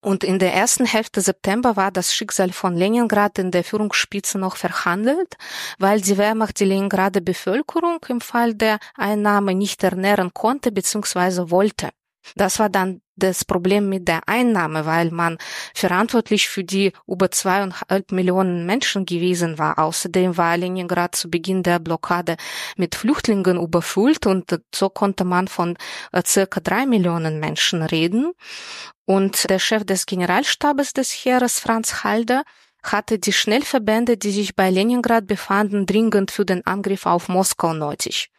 Und 0.00 0.22
in 0.22 0.38
der 0.38 0.54
ersten 0.54 0.86
Hälfte 0.86 1.20
September 1.20 1.76
war 1.76 1.90
das 1.90 2.14
Schicksal 2.14 2.52
von 2.52 2.76
Leningrad 2.76 3.38
in 3.38 3.50
der 3.50 3.64
Führungsspitze 3.64 4.38
noch 4.38 4.56
verhandelt, 4.56 5.34
weil 5.78 6.00
die 6.00 6.16
Wehrmacht 6.16 6.60
die 6.60 6.66
Leningrader 6.66 7.20
Bevölkerung 7.20 7.98
im 8.08 8.20
Fall 8.20 8.54
der 8.54 8.78
Einnahme 8.96 9.54
nicht 9.54 9.82
ernähren 9.82 10.32
konnte 10.32 10.70
bzw. 10.70 11.50
wollte. 11.50 11.90
Das 12.36 12.58
war 12.58 12.68
dann 12.68 13.00
das 13.18 13.44
Problem 13.44 13.88
mit 13.88 14.08
der 14.08 14.20
Einnahme, 14.26 14.86
weil 14.86 15.10
man 15.10 15.38
verantwortlich 15.74 16.48
für 16.48 16.64
die 16.64 16.92
über 17.06 17.30
zweieinhalb 17.30 18.12
Millionen 18.12 18.66
Menschen 18.66 19.06
gewesen 19.06 19.58
war. 19.58 19.78
Außerdem 19.78 20.36
war 20.36 20.56
Leningrad 20.56 21.14
zu 21.14 21.30
Beginn 21.30 21.62
der 21.62 21.78
Blockade 21.78 22.36
mit 22.76 22.94
Flüchtlingen 22.94 23.60
überfüllt 23.60 24.26
und 24.26 24.60
so 24.74 24.88
konnte 24.88 25.24
man 25.24 25.48
von 25.48 25.76
äh, 26.12 26.22
circa 26.24 26.60
drei 26.60 26.86
Millionen 26.86 27.40
Menschen 27.40 27.82
reden. 27.82 28.32
Und 29.04 29.48
der 29.48 29.58
Chef 29.58 29.84
des 29.84 30.06
Generalstabes 30.06 30.92
des 30.92 31.10
Heeres, 31.12 31.60
Franz 31.60 32.04
Halder, 32.04 32.42
hatte 32.82 33.18
die 33.18 33.32
Schnellverbände, 33.32 34.16
die 34.16 34.30
sich 34.30 34.54
bei 34.54 34.70
Leningrad 34.70 35.26
befanden, 35.26 35.86
dringend 35.86 36.30
für 36.30 36.44
den 36.44 36.66
Angriff 36.66 37.06
auf 37.06 37.28
Moskau 37.28 37.72
nötig. 37.72 38.30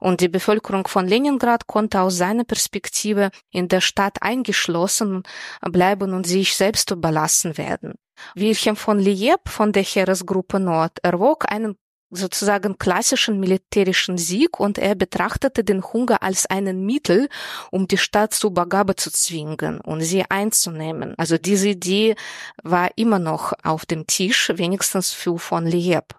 Und 0.00 0.20
die 0.20 0.28
Bevölkerung 0.28 0.86
von 0.86 1.06
Leningrad 1.06 1.66
konnte 1.66 2.00
aus 2.00 2.16
seiner 2.16 2.44
Perspektive 2.44 3.30
in 3.50 3.68
der 3.68 3.80
Stadt 3.80 4.22
eingeschlossen 4.22 5.22
bleiben 5.60 6.12
und 6.14 6.26
sich 6.26 6.54
selbst 6.56 6.90
überlassen 6.90 7.58
werden. 7.58 7.94
Wilhelm 8.34 8.76
von 8.76 8.98
Lieb 8.98 9.40
von 9.46 9.72
der 9.72 9.82
Heeresgruppe 9.82 10.58
Nord 10.58 10.98
erwog 11.02 11.50
einen 11.50 11.76
sozusagen 12.10 12.78
klassischen 12.78 13.40
militärischen 13.40 14.16
Sieg 14.16 14.60
und 14.60 14.78
er 14.78 14.94
betrachtete 14.94 15.64
den 15.64 15.82
Hunger 15.82 16.22
als 16.22 16.46
einen 16.46 16.86
Mittel, 16.86 17.28
um 17.70 17.88
die 17.88 17.98
Stadt 17.98 18.32
zur 18.32 18.50
Übergabe 18.50 18.94
zu 18.96 19.10
zwingen 19.10 19.80
und 19.80 20.02
sie 20.02 20.24
einzunehmen. 20.28 21.14
Also 21.18 21.36
diese 21.36 21.70
Idee 21.70 22.14
war 22.62 22.90
immer 22.96 23.18
noch 23.18 23.52
auf 23.62 23.86
dem 23.86 24.06
Tisch, 24.06 24.52
wenigstens 24.54 25.12
für 25.12 25.38
von 25.38 25.66
Lieb. 25.66 26.14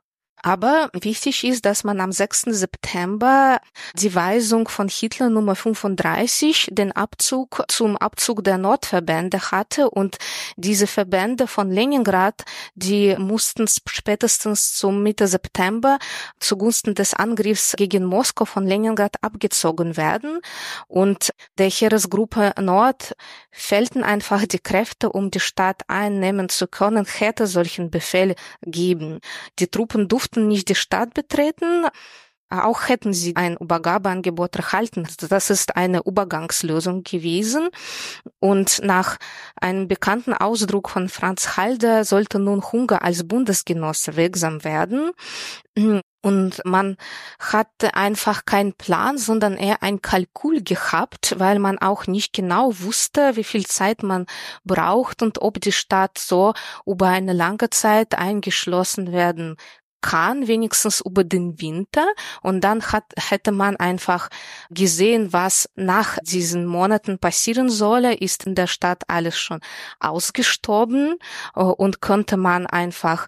Aber 0.48 0.90
wichtig 0.94 1.44
ist, 1.44 1.66
dass 1.66 1.84
man 1.84 2.00
am 2.00 2.14
6. 2.14 2.44
September 2.52 3.60
die 3.96 4.16
Weisung 4.16 4.70
von 4.70 4.88
Hitler 4.88 5.30
Nummer 5.30 5.56
35, 5.56 6.70
den 6.72 6.94
Abzug 6.94 7.66
zum 7.68 7.98
Abzug 7.98 8.46
der 8.46 8.58
Nordverbände 8.58 9.52
hatte 9.52 9.90
und 9.90 10.16
diese 10.56 10.88
Verbände 10.88 11.48
von 11.48 11.70
Leningrad, 11.70 12.46
die 12.76 13.18
mussten 13.18 13.68
spätestens 13.68 14.74
zum 14.74 15.04
Mitte 15.04 15.28
September 15.28 16.00
zugunsten 16.40 16.96
des 16.96 17.14
Angriffs 17.14 17.74
gegen 17.76 18.06
Moskau 18.06 18.46
von 18.46 18.66
Leningrad 18.66 19.22
abgezogen 19.22 19.98
werden 19.98 20.40
und 20.88 21.32
der 21.58 21.70
Heeresgruppe 21.70 22.54
Nord 22.58 23.18
fehlten 23.52 24.02
einfach 24.02 24.46
die 24.46 24.60
Kräfte, 24.60 25.10
um 25.12 25.30
die 25.30 25.42
Stadt 25.42 25.82
einnehmen 25.90 26.48
zu 26.48 26.68
können, 26.68 27.06
hätte 27.06 27.48
solchen 27.48 27.90
Befehl 27.90 28.36
geben. 28.62 29.20
Die 29.60 29.68
Truppen 29.68 30.08
durften 30.08 30.37
durften 30.38 30.48
nicht 30.48 30.70
die 30.70 30.76
Stadt 30.76 31.14
betreten. 31.14 31.88
Auch 32.50 32.88
hätten 32.88 33.12
sie 33.12 33.36
ein 33.36 33.58
Übergabeangebot 33.58 34.56
erhalten. 34.56 35.06
Das 35.30 35.50
ist 35.50 35.76
eine 35.76 36.04
Übergangslösung 36.06 37.04
gewesen. 37.04 37.68
Und 38.40 38.80
nach 38.84 39.18
einem 39.60 39.90
bekannten 39.90 40.34
Ausdruck 40.34 40.90
von 40.90 41.10
Franz 41.10 41.58
Halder 41.58 42.06
sollte 42.06 42.40
nun 42.40 42.64
Hunger 42.72 43.04
als 43.04 43.28
Bundesgenosse 43.28 44.16
wirksam 44.16 44.64
werden. 44.64 45.12
Und 46.22 46.62
man 46.64 46.96
hatte 47.38 47.96
einfach 47.96 48.46
keinen 48.46 48.74
Plan, 48.74 49.18
sondern 49.18 49.58
eher 49.58 49.84
ein 49.84 50.02
Kalkül 50.02 50.64
gehabt, 50.64 51.36
weil 51.38 51.60
man 51.60 51.78
auch 51.80 52.08
nicht 52.08 52.32
genau 52.32 52.72
wusste, 52.80 53.36
wie 53.36 53.44
viel 53.44 53.66
Zeit 53.66 54.04
man 54.04 54.26
braucht 54.64 55.22
und 55.22 55.42
ob 55.42 55.60
die 55.60 55.74
Stadt 55.74 56.18
so 56.18 56.54
über 56.86 57.08
eine 57.10 57.34
lange 57.34 57.70
Zeit 57.72 58.18
eingeschlossen 58.18 59.12
werden 59.12 59.58
kann, 60.02 60.48
wenigstens 60.48 61.02
über 61.02 61.24
den 61.24 61.60
Winter. 61.62 62.08
Und 62.42 62.62
dann 62.62 62.82
hat, 62.92 63.06
hätte 63.18 63.52
man 63.52 63.76
einfach 63.78 64.30
gesehen, 64.70 65.34
was 65.34 65.70
nach 65.76 66.18
diesen 66.24 66.66
Monaten 66.66 67.20
passieren 67.20 67.70
solle. 67.70 68.16
Ist 68.16 68.46
in 68.46 68.56
der 68.56 68.68
Stadt 68.68 69.04
alles 69.08 69.38
schon 69.38 69.60
ausgestorben 70.00 71.16
äh, 71.56 71.62
und 71.62 72.02
könnte 72.02 72.38
man 72.38 72.68
einfach 72.68 73.28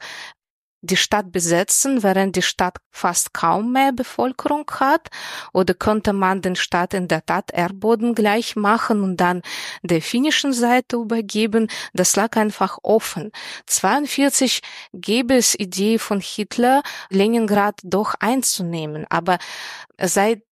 die 0.81 0.97
Stadt 0.97 1.31
besetzen, 1.31 2.03
während 2.03 2.35
die 2.35 2.41
Stadt 2.41 2.77
fast 2.91 3.33
kaum 3.33 3.73
mehr 3.73 3.91
Bevölkerung 3.91 4.69
hat? 4.79 5.09
Oder 5.53 5.73
könnte 5.73 6.13
man 6.13 6.41
den 6.41 6.55
Stadt 6.55 6.93
in 6.93 7.07
der 7.07 7.25
Tat 7.25 7.51
Erdboden 7.51 8.15
gleich 8.15 8.55
machen 8.55 9.03
und 9.03 9.17
dann 9.17 9.41
der 9.83 10.01
finnischen 10.01 10.53
Seite 10.53 10.97
übergeben? 10.97 11.67
Das 11.93 12.15
lag 12.15 12.37
einfach 12.37 12.77
offen. 12.83 13.31
42 13.65 14.61
gäbe 14.93 15.35
es 15.35 15.55
Idee 15.55 15.99
von 15.99 16.19
Hitler, 16.19 16.83
Leningrad 17.09 17.79
doch 17.83 18.15
einzunehmen. 18.19 19.05
Aber 19.09 19.37
seit 20.01 20.43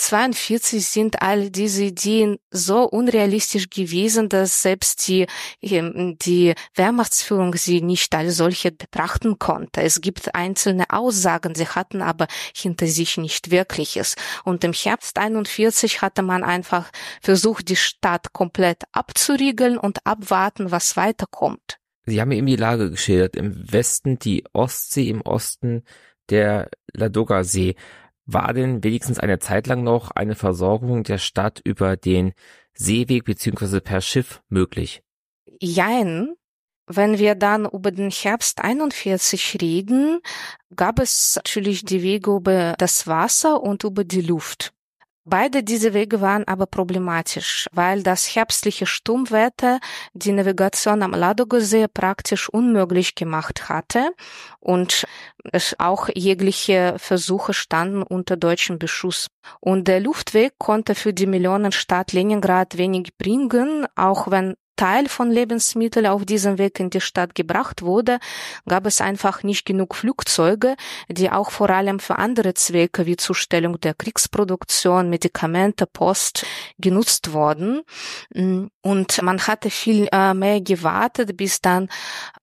42 0.00 0.86
sind 0.86 1.22
all 1.22 1.50
diese 1.50 1.84
Ideen 1.84 2.38
so 2.50 2.84
unrealistisch 2.84 3.68
gewesen, 3.68 4.28
dass 4.28 4.62
selbst 4.62 5.06
die, 5.06 5.26
ähm, 5.60 6.16
die 6.20 6.54
Wehrmachtsführung 6.74 7.54
sie 7.54 7.82
nicht 7.82 8.14
als 8.14 8.36
solche 8.36 8.72
betrachten 8.72 9.38
konnte. 9.38 9.82
Es 9.82 10.00
gibt 10.00 10.34
einzelne 10.34 10.90
Aussagen, 10.90 11.54
sie 11.54 11.68
hatten 11.68 12.00
aber 12.00 12.28
hinter 12.56 12.86
sich 12.86 13.18
nicht 13.18 13.50
wirkliches. 13.50 14.16
Und 14.44 14.64
im 14.64 14.72
Herbst 14.72 15.18
41 15.18 16.00
hatte 16.00 16.22
man 16.22 16.44
einfach 16.44 16.90
versucht, 17.20 17.68
die 17.68 17.76
Stadt 17.76 18.32
komplett 18.32 18.84
abzuriegeln 18.92 19.76
und 19.76 20.06
abwarten, 20.06 20.70
was 20.70 20.96
weiterkommt. 20.96 21.78
Sie 22.06 22.20
haben 22.20 22.32
eben 22.32 22.46
die 22.46 22.56
Lage 22.56 22.90
geschildert. 22.90 23.36
Im 23.36 23.70
Westen 23.70 24.18
die 24.18 24.44
Ostsee, 24.52 25.08
im 25.08 25.20
Osten 25.20 25.84
der 26.30 26.70
Ladoga-See 26.94 27.76
war 28.32 28.52
denn 28.52 28.82
wenigstens 28.84 29.18
eine 29.18 29.38
Zeit 29.38 29.66
lang 29.66 29.82
noch 29.82 30.10
eine 30.10 30.34
Versorgung 30.34 31.02
der 31.02 31.18
Stadt 31.18 31.60
über 31.64 31.96
den 31.96 32.32
Seeweg 32.74 33.24
beziehungsweise 33.24 33.80
per 33.80 34.00
Schiff 34.00 34.42
möglich? 34.48 35.02
Jein. 35.60 36.34
Wenn 36.86 37.18
wir 37.18 37.36
dann 37.36 37.66
über 37.66 37.92
den 37.92 38.10
Herbst 38.10 38.60
41 38.62 39.58
reden, 39.60 40.20
gab 40.74 40.98
es 40.98 41.36
natürlich 41.36 41.84
die 41.84 42.02
Wege 42.02 42.34
über 42.34 42.74
das 42.78 43.06
Wasser 43.06 43.62
und 43.62 43.84
über 43.84 44.02
die 44.02 44.22
Luft. 44.22 44.72
Beide 45.24 45.62
diese 45.62 45.92
Wege 45.92 46.22
waren 46.22 46.48
aber 46.48 46.64
problematisch, 46.66 47.68
weil 47.72 48.02
das 48.02 48.34
herbstliche 48.34 48.86
Sturmwetter 48.86 49.78
die 50.14 50.32
Navigation 50.32 51.02
am 51.02 51.12
Ladogosee 51.12 51.88
praktisch 51.88 52.48
unmöglich 52.48 53.14
gemacht 53.14 53.68
hatte 53.68 54.12
und 54.60 55.04
es 55.52 55.76
auch 55.78 56.08
jegliche 56.14 56.94
Versuche 56.98 57.52
standen 57.52 58.02
unter 58.02 58.38
deutschem 58.38 58.78
Beschuss. 58.78 59.26
Und 59.60 59.88
der 59.88 60.00
Luftweg 60.00 60.54
konnte 60.58 60.94
für 60.94 61.12
die 61.12 61.26
Millionenstadt 61.26 62.12
Leningrad 62.12 62.78
wenig 62.78 63.16
bringen, 63.18 63.86
auch 63.96 64.30
wenn 64.30 64.54
Teil 64.80 65.10
von 65.10 65.30
Lebensmitteln 65.30 66.06
auf 66.06 66.24
diesem 66.24 66.56
Weg 66.56 66.80
in 66.80 66.88
die 66.88 67.02
Stadt 67.02 67.34
gebracht 67.34 67.82
wurde, 67.82 68.18
gab 68.66 68.86
es 68.86 69.02
einfach 69.02 69.42
nicht 69.42 69.66
genug 69.66 69.94
Flugzeuge, 69.94 70.74
die 71.06 71.30
auch 71.30 71.50
vor 71.50 71.68
allem 71.68 72.00
für 72.00 72.16
andere 72.16 72.54
Zwecke 72.54 73.04
wie 73.04 73.18
Zustellung 73.18 73.78
der 73.78 73.92
Kriegsproduktion, 73.92 75.10
Medikamente, 75.10 75.84
Post 75.84 76.46
genutzt 76.78 77.34
wurden. 77.34 77.82
Und 78.80 79.22
man 79.22 79.46
hatte 79.46 79.68
viel 79.68 80.08
äh, 80.12 80.32
mehr 80.32 80.62
gewartet, 80.62 81.36
bis 81.36 81.60
dann 81.60 81.90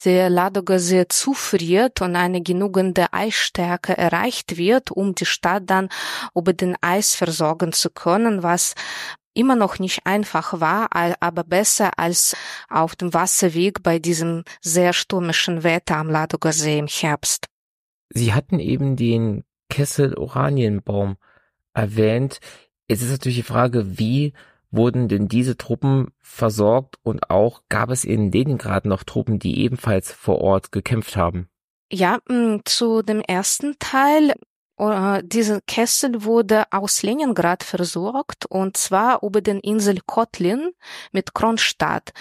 der 0.05 0.29
Ladogase 0.29 1.07
zufriert 1.07 2.01
und 2.01 2.15
eine 2.15 2.43
genügende 2.43 3.11
Eisstärke 3.13 3.97
erreicht 3.97 4.57
wird, 4.57 4.91
um 4.91 5.15
die 5.15 5.25
Stadt 5.25 5.63
dann 5.65 5.89
über 6.35 6.53
den 6.53 6.75
Eis 6.81 7.15
versorgen 7.15 7.73
zu 7.73 7.89
können, 7.89 8.43
was 8.43 8.75
immer 9.37 9.55
noch 9.55 9.79
nicht 9.79 10.05
einfach 10.05 10.59
war, 10.59 10.89
aber 11.19 11.43
besser 11.43 11.97
als 11.97 12.35
auf 12.69 12.95
dem 12.95 13.13
Wasserweg 13.13 13.83
bei 13.83 13.99
diesem 13.99 14.43
sehr 14.61 14.93
stürmischen 14.93 15.63
Wetter 15.63 15.97
am 15.97 16.09
Ladoga 16.09 16.51
See 16.51 16.79
im 16.79 16.87
Herbst. 16.87 17.47
Sie 18.09 18.33
hatten 18.33 18.59
eben 18.59 18.95
den 18.95 19.43
Kessel 19.69 20.15
Oranienbaum 20.15 21.17
erwähnt. 21.73 22.39
Es 22.87 23.01
ist 23.01 23.11
natürlich 23.11 23.37
die 23.37 23.43
Frage, 23.43 23.99
wie 23.99 24.33
wurden 24.71 25.07
denn 25.07 25.27
diese 25.27 25.57
Truppen 25.57 26.11
versorgt 26.19 26.97
und 27.03 27.29
auch 27.29 27.61
gab 27.69 27.89
es 27.89 28.03
in 28.03 28.31
Leningrad 28.31 28.85
noch 28.85 29.03
Truppen, 29.03 29.39
die 29.39 29.59
ebenfalls 29.59 30.11
vor 30.11 30.39
Ort 30.39 30.71
gekämpft 30.71 31.15
haben? 31.15 31.47
Ja, 31.91 32.19
zu 32.65 33.01
dem 33.01 33.21
ersten 33.21 33.77
Teil 33.79 34.33
äh, 34.79 35.23
dieser 35.23 35.61
Kessel 35.61 36.23
wurde 36.23 36.65
aus 36.71 37.01
Leningrad 37.01 37.63
versorgt 37.63 38.45
und 38.45 38.77
zwar 38.77 39.23
über 39.23 39.41
den 39.41 39.59
Insel 39.59 39.99
Kotlin 40.05 40.71
mit 41.11 41.33
Kronstadt. 41.33 42.13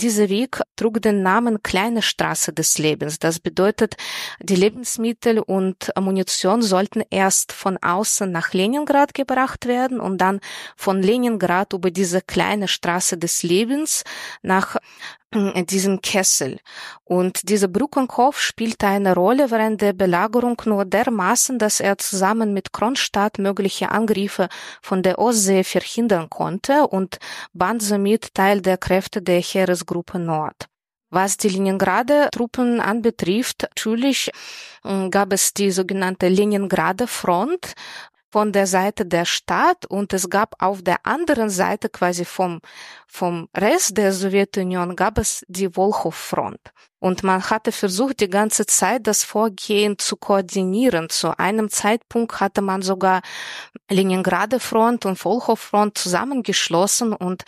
Dieser 0.00 0.28
Weg 0.28 0.60
trug 0.76 1.00
den 1.02 1.22
Namen 1.22 1.62
Kleine 1.62 2.02
Straße 2.02 2.52
des 2.52 2.78
Lebens. 2.78 3.18
Das 3.18 3.38
bedeutet, 3.38 3.96
die 4.40 4.56
Lebensmittel 4.56 5.38
und 5.38 5.92
Munition 5.98 6.62
sollten 6.62 7.02
erst 7.10 7.52
von 7.52 7.78
außen 7.78 8.30
nach 8.30 8.52
Leningrad 8.52 9.14
gebracht 9.14 9.66
werden 9.66 10.00
und 10.00 10.18
dann 10.18 10.40
von 10.76 11.02
Leningrad 11.02 11.72
über 11.72 11.90
diese 11.90 12.20
kleine 12.22 12.68
Straße 12.68 13.18
des 13.18 13.42
Lebens 13.42 14.04
nach 14.42 14.76
diesem 15.68 16.00
Kessel. 16.00 16.58
Und 17.04 17.48
dieser 17.48 17.68
Brückenkopf 17.68 18.40
spielte 18.40 18.86
eine 18.86 19.14
Rolle 19.14 19.50
während 19.50 19.80
der 19.80 19.92
Belagerung 19.92 20.60
nur 20.64 20.84
dermaßen, 20.84 21.58
dass 21.58 21.80
er 21.80 21.98
zusammen 21.98 22.52
mit 22.52 22.72
Kronstadt 22.72 23.38
mögliche 23.38 23.90
Angriffe 23.90 24.48
von 24.82 25.02
der 25.02 25.18
Ostsee 25.18 25.64
verhindern 25.64 26.30
konnte 26.30 26.86
und 26.86 27.18
band 27.52 27.82
somit 27.82 28.34
Teil 28.34 28.60
der 28.60 28.78
Kräfte 28.78 29.22
der 29.22 29.40
Heeresgruppe 29.40 30.18
Nord. 30.18 30.66
Was 31.12 31.36
die 31.36 31.48
Leningrader 31.48 32.30
Truppen 32.30 32.80
anbetrifft, 32.80 33.62
natürlich 33.62 34.30
äh, 34.84 35.08
gab 35.08 35.32
es 35.32 35.52
die 35.52 35.72
sogenannte 35.72 36.28
Leningrader 36.28 37.08
Front, 37.08 37.74
von 38.30 38.52
der 38.52 38.66
Seite 38.66 39.06
der 39.06 39.24
Stadt 39.24 39.86
und 39.86 40.12
es 40.12 40.30
gab 40.30 40.54
auf 40.62 40.82
der 40.82 41.04
anderen 41.04 41.50
Seite 41.50 41.88
quasi 41.88 42.24
vom, 42.24 42.60
vom 43.06 43.48
Rest 43.56 43.96
der 43.96 44.12
Sowjetunion 44.12 44.96
gab 44.96 45.18
es 45.18 45.44
die 45.48 45.76
Wolchow-Front. 45.76 46.60
Und 47.00 47.22
man 47.22 47.48
hatte 47.48 47.72
versucht, 47.72 48.20
die 48.20 48.28
ganze 48.28 48.66
Zeit 48.66 49.06
das 49.06 49.24
Vorgehen 49.24 49.98
zu 49.98 50.16
koordinieren. 50.16 51.08
Zu 51.08 51.38
einem 51.38 51.70
Zeitpunkt 51.70 52.40
hatte 52.40 52.60
man 52.60 52.82
sogar 52.82 53.22
Leningrader 53.88 54.60
Front 54.60 55.06
und 55.06 55.16
Volchow-Front 55.16 55.96
zusammengeschlossen 55.96 57.14
und 57.14 57.44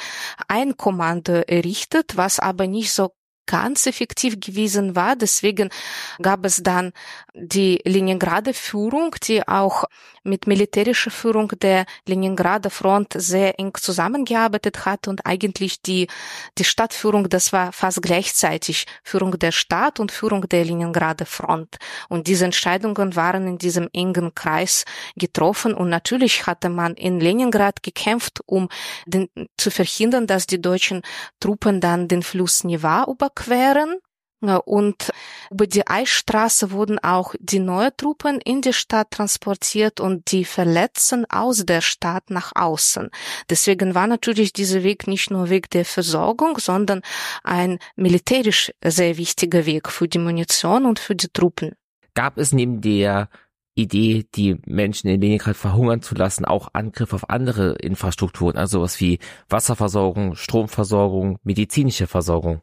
ein 0.49 0.79
Kommando 0.79 1.35
errichtet, 1.47 2.17
was 2.17 2.41
aber 2.41 2.67
nicht 2.67 2.93
so 2.93 3.13
ganz 3.53 3.87
effektiv 3.87 4.41
gewesen 4.41 4.97
war. 4.97 5.15
Deswegen 5.15 5.69
gab 6.23 6.47
es 6.47 6.63
dann 6.63 6.93
die 7.35 7.83
Leningrader 7.85 8.55
Führung, 8.55 9.15
die 9.25 9.47
auch 9.47 9.85
mit 10.25 10.47
militärischer 10.47 11.11
Führung 11.11 11.49
der 11.61 11.85
Leningrader 12.07 12.71
Front 12.71 13.13
sehr 13.15 13.59
eng 13.59 13.75
zusammengearbeitet 13.75 14.87
hat 14.87 15.07
und 15.07 15.27
eigentlich 15.27 15.83
die, 15.83 16.07
die 16.57 16.65
Stadtführung, 16.65 17.29
das 17.29 17.53
war 17.53 17.73
fast 17.73 18.01
gleichzeitig 18.01 18.87
Führung 19.05 19.39
der 19.39 19.53
Stadt 19.53 20.01
und 20.01 20.13
Führung 20.13 20.49
der 20.49 20.65
Leningrader 20.65 21.27
Front. 21.27 21.77
Und 22.09 22.29
diese 22.29 22.47
Entscheidungen 22.47 23.17
waren 23.17 23.47
in 23.47 23.59
diesem 23.59 23.91
engen 23.93 24.35
Kreis 24.35 24.85
getroffen 25.15 25.75
und 25.75 25.91
natürlich 25.91 26.47
hatte 26.47 26.71
man 26.71 26.95
in 26.95 27.21
Leningrad 27.21 27.83
gekämpft, 27.83 28.41
um 28.47 28.71
den, 29.05 29.29
zu 29.59 29.71
verhindern, 29.71 30.27
dass 30.27 30.47
die 30.47 30.63
deutschen 30.63 31.03
Truppen 31.39 31.83
dann 31.83 32.09
den 32.09 32.23
Fluss 32.23 32.65
Neva 32.65 33.05
überqueren 33.05 33.42
und 34.65 35.13
über 35.51 35.67
die 35.67 35.87
Eisstraße 35.87 36.73
wurden 36.73 36.99
auch 36.99 37.35
die 37.39 37.61
neuen 37.61 37.93
Truppen 37.97 38.41
in 38.41 38.61
die 38.61 38.73
Stadt 38.73 39.13
transportiert 39.13 40.01
und 40.01 40.33
die 40.33 40.45
Verletzten 40.45 41.25
aus 41.31 41.65
der 41.65 41.81
Stadt 41.81 42.31
nach 42.31 42.53
außen. 42.55 43.11
Deswegen 43.49 43.95
war 43.95 44.07
natürlich 44.07 44.53
dieser 44.53 44.83
Weg 44.83 45.07
nicht 45.07 45.31
nur 45.31 45.49
Weg 45.49 45.71
der 45.71 45.85
Versorgung, 45.85 46.59
sondern 46.59 47.03
ein 47.45 47.79
militärisch 47.95 48.73
sehr 48.85 49.17
wichtiger 49.17 49.65
Weg 49.65 49.89
für 49.89 50.09
die 50.09 50.19
Munition 50.19 50.87
und 50.87 50.99
für 50.99 51.15
die 51.15 51.29
Truppen. 51.29 51.73
Gab 52.15 52.37
es 52.37 52.53
neben 52.53 52.81
der 52.81 53.29
Idee, 53.75 54.27
die 54.35 54.57
Menschen 54.67 55.09
in 55.09 55.21
Leningrad 55.21 55.57
verhungern 55.57 56.03
zu 56.03 56.15
lassen, 56.15 56.45
auch 56.45 56.69
Angriff 56.75 57.15
auf 57.15 57.31
andere 57.31 57.75
Infrastrukturen, 57.77 58.59
also 58.59 58.83
was 58.83 59.01
wie 59.01 59.19
Wasserversorgung, 59.49 60.35
Stromversorgung, 60.35 61.39
medizinische 61.43 62.07
Versorgung? 62.07 62.61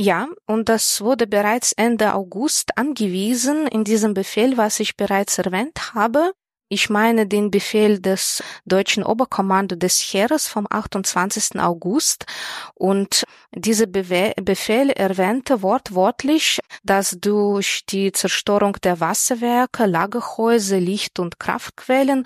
Ja, 0.00 0.28
und 0.46 0.68
das 0.68 1.00
wurde 1.00 1.26
bereits 1.26 1.72
Ende 1.72 2.14
August 2.14 2.78
angewiesen 2.78 3.66
in 3.66 3.82
diesem 3.82 4.14
Befehl, 4.14 4.56
was 4.56 4.78
ich 4.78 4.96
bereits 4.96 5.38
erwähnt 5.38 5.92
habe. 5.92 6.32
Ich 6.70 6.90
meine 6.90 7.26
den 7.26 7.50
Befehl 7.50 7.98
des 7.98 8.42
deutschen 8.66 9.02
Oberkommando 9.02 9.74
des 9.74 10.00
Heeres 10.00 10.48
vom 10.48 10.66
28. 10.68 11.58
August 11.58 12.26
und 12.74 13.24
dieser 13.52 13.86
Befehl 13.86 14.90
erwähnte 14.90 15.62
wortwörtlich, 15.62 16.60
dass 16.84 17.16
durch 17.18 17.86
die 17.88 18.12
Zerstörung 18.12 18.76
der 18.82 19.00
Wasserwerke, 19.00 19.86
Lagerhäuser, 19.86 20.78
Licht- 20.78 21.18
und 21.18 21.40
Kraftquellen 21.40 22.24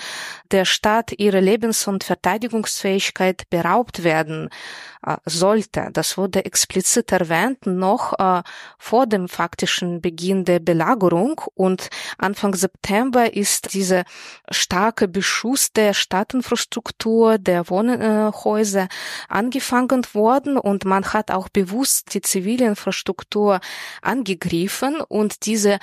der 0.50 0.64
Stadt 0.64 1.12
ihre 1.16 1.38
Lebens- 1.38 1.86
und 1.86 2.02
Verteidigungsfähigkeit 2.02 3.48
beraubt 3.48 4.02
werden 4.02 4.50
äh, 5.06 5.16
sollte. 5.24 5.90
Das 5.92 6.18
wurde 6.18 6.44
explizit 6.44 7.12
erwähnt 7.12 7.66
noch 7.66 8.18
äh, 8.18 8.42
vor 8.78 9.06
dem 9.06 9.28
faktischen 9.28 10.00
Beginn 10.00 10.44
der 10.44 10.58
Belagerung 10.58 11.40
und 11.54 11.88
Anfang 12.18 12.54
September 12.56 13.32
ist 13.32 13.74
diese 13.74 14.02
starke 14.50 15.08
Beschuss 15.08 15.72
der 15.72 15.94
Stadtinfrastruktur, 15.94 17.38
der 17.38 17.68
Wohnhäuser 17.68 18.88
angefangen 19.28 20.06
worden 20.12 20.58
und 20.58 20.84
man 20.84 21.04
hat 21.12 21.30
auch 21.30 21.48
bewusst 21.48 22.14
die 22.14 22.20
zivile 22.20 22.66
Infrastruktur 22.66 23.60
angegriffen 24.00 25.00
und 25.00 25.46
diese 25.46 25.74
äh, 25.74 25.78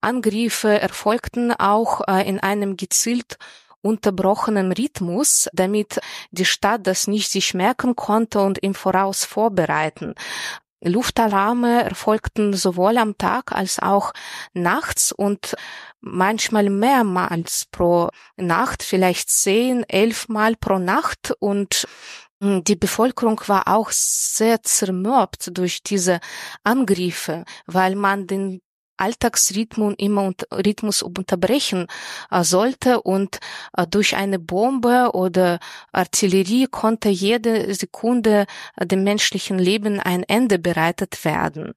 Angriffe 0.00 0.80
erfolgten 0.80 1.52
auch 1.52 2.02
äh, 2.08 2.28
in 2.28 2.40
einem 2.40 2.76
gezielt 2.76 3.38
unterbrochenen 3.82 4.72
Rhythmus, 4.72 5.48
damit 5.52 6.00
die 6.30 6.44
Stadt 6.44 6.86
das 6.86 7.06
nicht 7.06 7.30
sich 7.30 7.54
merken 7.54 7.96
konnte 7.96 8.40
und 8.40 8.58
im 8.58 8.74
Voraus 8.74 9.24
vorbereiten. 9.24 10.14
Luftalarme 10.82 11.84
erfolgten 11.84 12.54
sowohl 12.54 12.98
am 12.98 13.18
Tag 13.18 13.52
als 13.52 13.78
auch 13.78 14.12
nachts 14.54 15.12
und 15.12 15.54
manchmal 16.00 16.70
mehrmals 16.70 17.66
pro 17.70 18.08
Nacht, 18.36 18.82
vielleicht 18.82 19.30
zehn, 19.30 19.84
elf 19.88 20.28
Mal 20.28 20.56
pro 20.56 20.78
Nacht. 20.78 21.34
Und 21.38 21.86
hm, 22.42 22.64
die 22.64 22.76
Bevölkerung 22.76 23.40
war 23.46 23.68
auch 23.68 23.90
sehr 23.90 24.62
zermürbt 24.62 25.56
durch 25.56 25.82
diese 25.82 26.20
Angriffe, 26.64 27.44
weil 27.66 27.94
man 27.94 28.26
den 28.26 28.60
Alltagsrhythmus 29.00 29.94
immer 29.98 30.32
Rhythmus 30.52 31.02
unterbrechen 31.02 31.86
äh, 32.30 32.44
sollte 32.44 33.02
und 33.02 33.38
äh, 33.76 33.86
durch 33.86 34.16
eine 34.16 34.38
Bombe 34.38 35.10
oder 35.14 35.58
Artillerie 35.92 36.66
konnte 36.70 37.08
jede 37.08 37.74
Sekunde 37.74 38.46
äh, 38.76 38.86
dem 38.86 39.04
menschlichen 39.04 39.58
Leben 39.58 40.00
ein 40.00 40.22
Ende 40.24 40.58
bereitet 40.58 41.24
werden. 41.24 41.72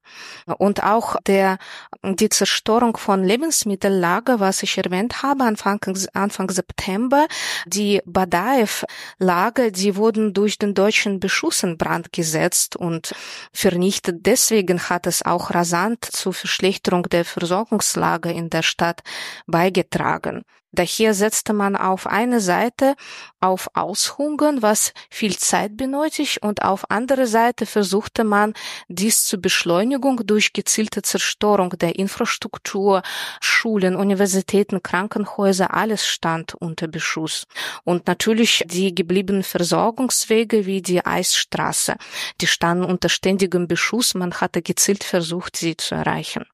Und 0.57 0.83
auch 0.83 1.15
der, 1.25 1.57
die 2.03 2.29
Zerstörung 2.29 2.97
von 2.97 3.23
Lebensmittellager, 3.23 4.39
was 4.39 4.63
ich 4.63 4.77
erwähnt 4.77 5.23
habe, 5.23 5.43
Anfang, 5.43 5.79
Anfang 6.13 6.49
September, 6.49 7.27
die 7.65 8.01
Badaev-Lager, 8.05 9.71
die 9.71 9.95
wurden 9.95 10.33
durch 10.33 10.57
den 10.57 10.73
deutschen 10.73 11.19
Beschuss 11.19 11.63
in 11.63 11.77
Brand 11.77 12.12
gesetzt 12.12 12.75
und 12.75 13.13
vernichtet. 13.51 14.25
Deswegen 14.25 14.89
hat 14.89 15.07
es 15.07 15.23
auch 15.23 15.51
rasant 15.51 16.05
zur 16.05 16.33
Verschlechterung 16.33 17.03
der 17.13 17.26
Versorgungslage 17.26 18.32
in 18.32 18.49
der 18.49 18.63
Stadt 18.63 19.02
beigetragen. 19.47 20.43
Daher 20.76 21.13
setzte 21.13 21.54
man 21.54 21.76
auf 21.76 22.08
eine 22.08 22.39
Seite 22.39 22.95
auf 23.39 23.69
Aushungern, 23.76 24.63
was 24.63 24.91
viel 25.12 25.38
Zeit 25.38 25.78
benötigt, 25.78 26.39
und 26.41 26.63
auf 26.63 26.89
andere 26.89 27.28
Seite 27.28 27.67
versuchte 27.67 28.23
man 28.23 28.56
dies 28.88 29.23
zur 29.23 29.39
Beschleunigung 29.39 30.26
durch 30.26 30.52
gezielte 30.52 31.04
Zerstörung 31.04 31.69
der 31.78 31.99
Infrastruktur, 31.99 33.04
Schulen, 33.39 33.95
Universitäten, 33.95 34.82
Krankenhäuser, 34.82 35.76
alles 35.76 36.08
stand 36.08 36.56
unter 36.56 36.88
Beschuss. 36.88 37.45
Und 37.84 38.08
natürlich 38.08 38.63
die 38.65 38.95
gebliebenen 38.95 39.43
Versorgungswege 39.43 40.65
wie 40.65 40.82
die 40.82 41.06
Eisstraße, 41.06 41.97
die 42.41 42.47
standen 42.47 42.86
unter 42.86 43.10
ständigem 43.10 43.67
Beschuss, 43.67 44.15
man 44.15 44.34
hatte 44.41 44.63
gezielt 44.63 45.04
versucht, 45.04 45.56
sie 45.56 45.78
zu 45.78 45.93
erreichen. 45.93 46.45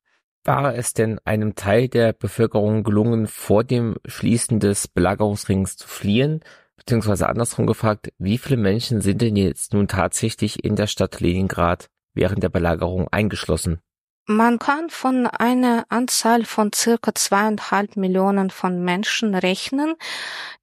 War 0.45 0.73
es 0.73 0.93
denn 0.93 1.19
einem 1.25 1.55
Teil 1.55 1.89
der 1.89 2.13
Bevölkerung 2.13 2.83
gelungen, 2.83 3.27
vor 3.27 3.63
dem 3.63 3.97
Schließen 4.05 4.59
des 4.59 4.87
Belagerungsrings 4.87 5.77
zu 5.77 5.87
fliehen? 5.87 6.41
Beziehungsweise 6.77 7.27
andersrum 7.27 7.67
gefragt, 7.67 8.11
wie 8.17 8.37
viele 8.37 8.57
Menschen 8.57 9.01
sind 9.01 9.21
denn 9.21 9.35
jetzt 9.35 9.73
nun 9.73 9.87
tatsächlich 9.87 10.63
in 10.63 10.75
der 10.75 10.87
Stadt 10.87 11.19
Leningrad 11.19 11.89
während 12.13 12.41
der 12.41 12.49
Belagerung 12.49 13.07
eingeschlossen? 13.09 13.81
Man 14.31 14.59
kann 14.59 14.91
von 14.91 15.25
einer 15.25 15.87
Anzahl 15.89 16.45
von 16.45 16.71
circa 16.71 17.15
zweieinhalb 17.15 17.97
Millionen 17.97 18.51
von 18.51 18.83
Menschen 18.83 19.33
rechnen. 19.33 19.95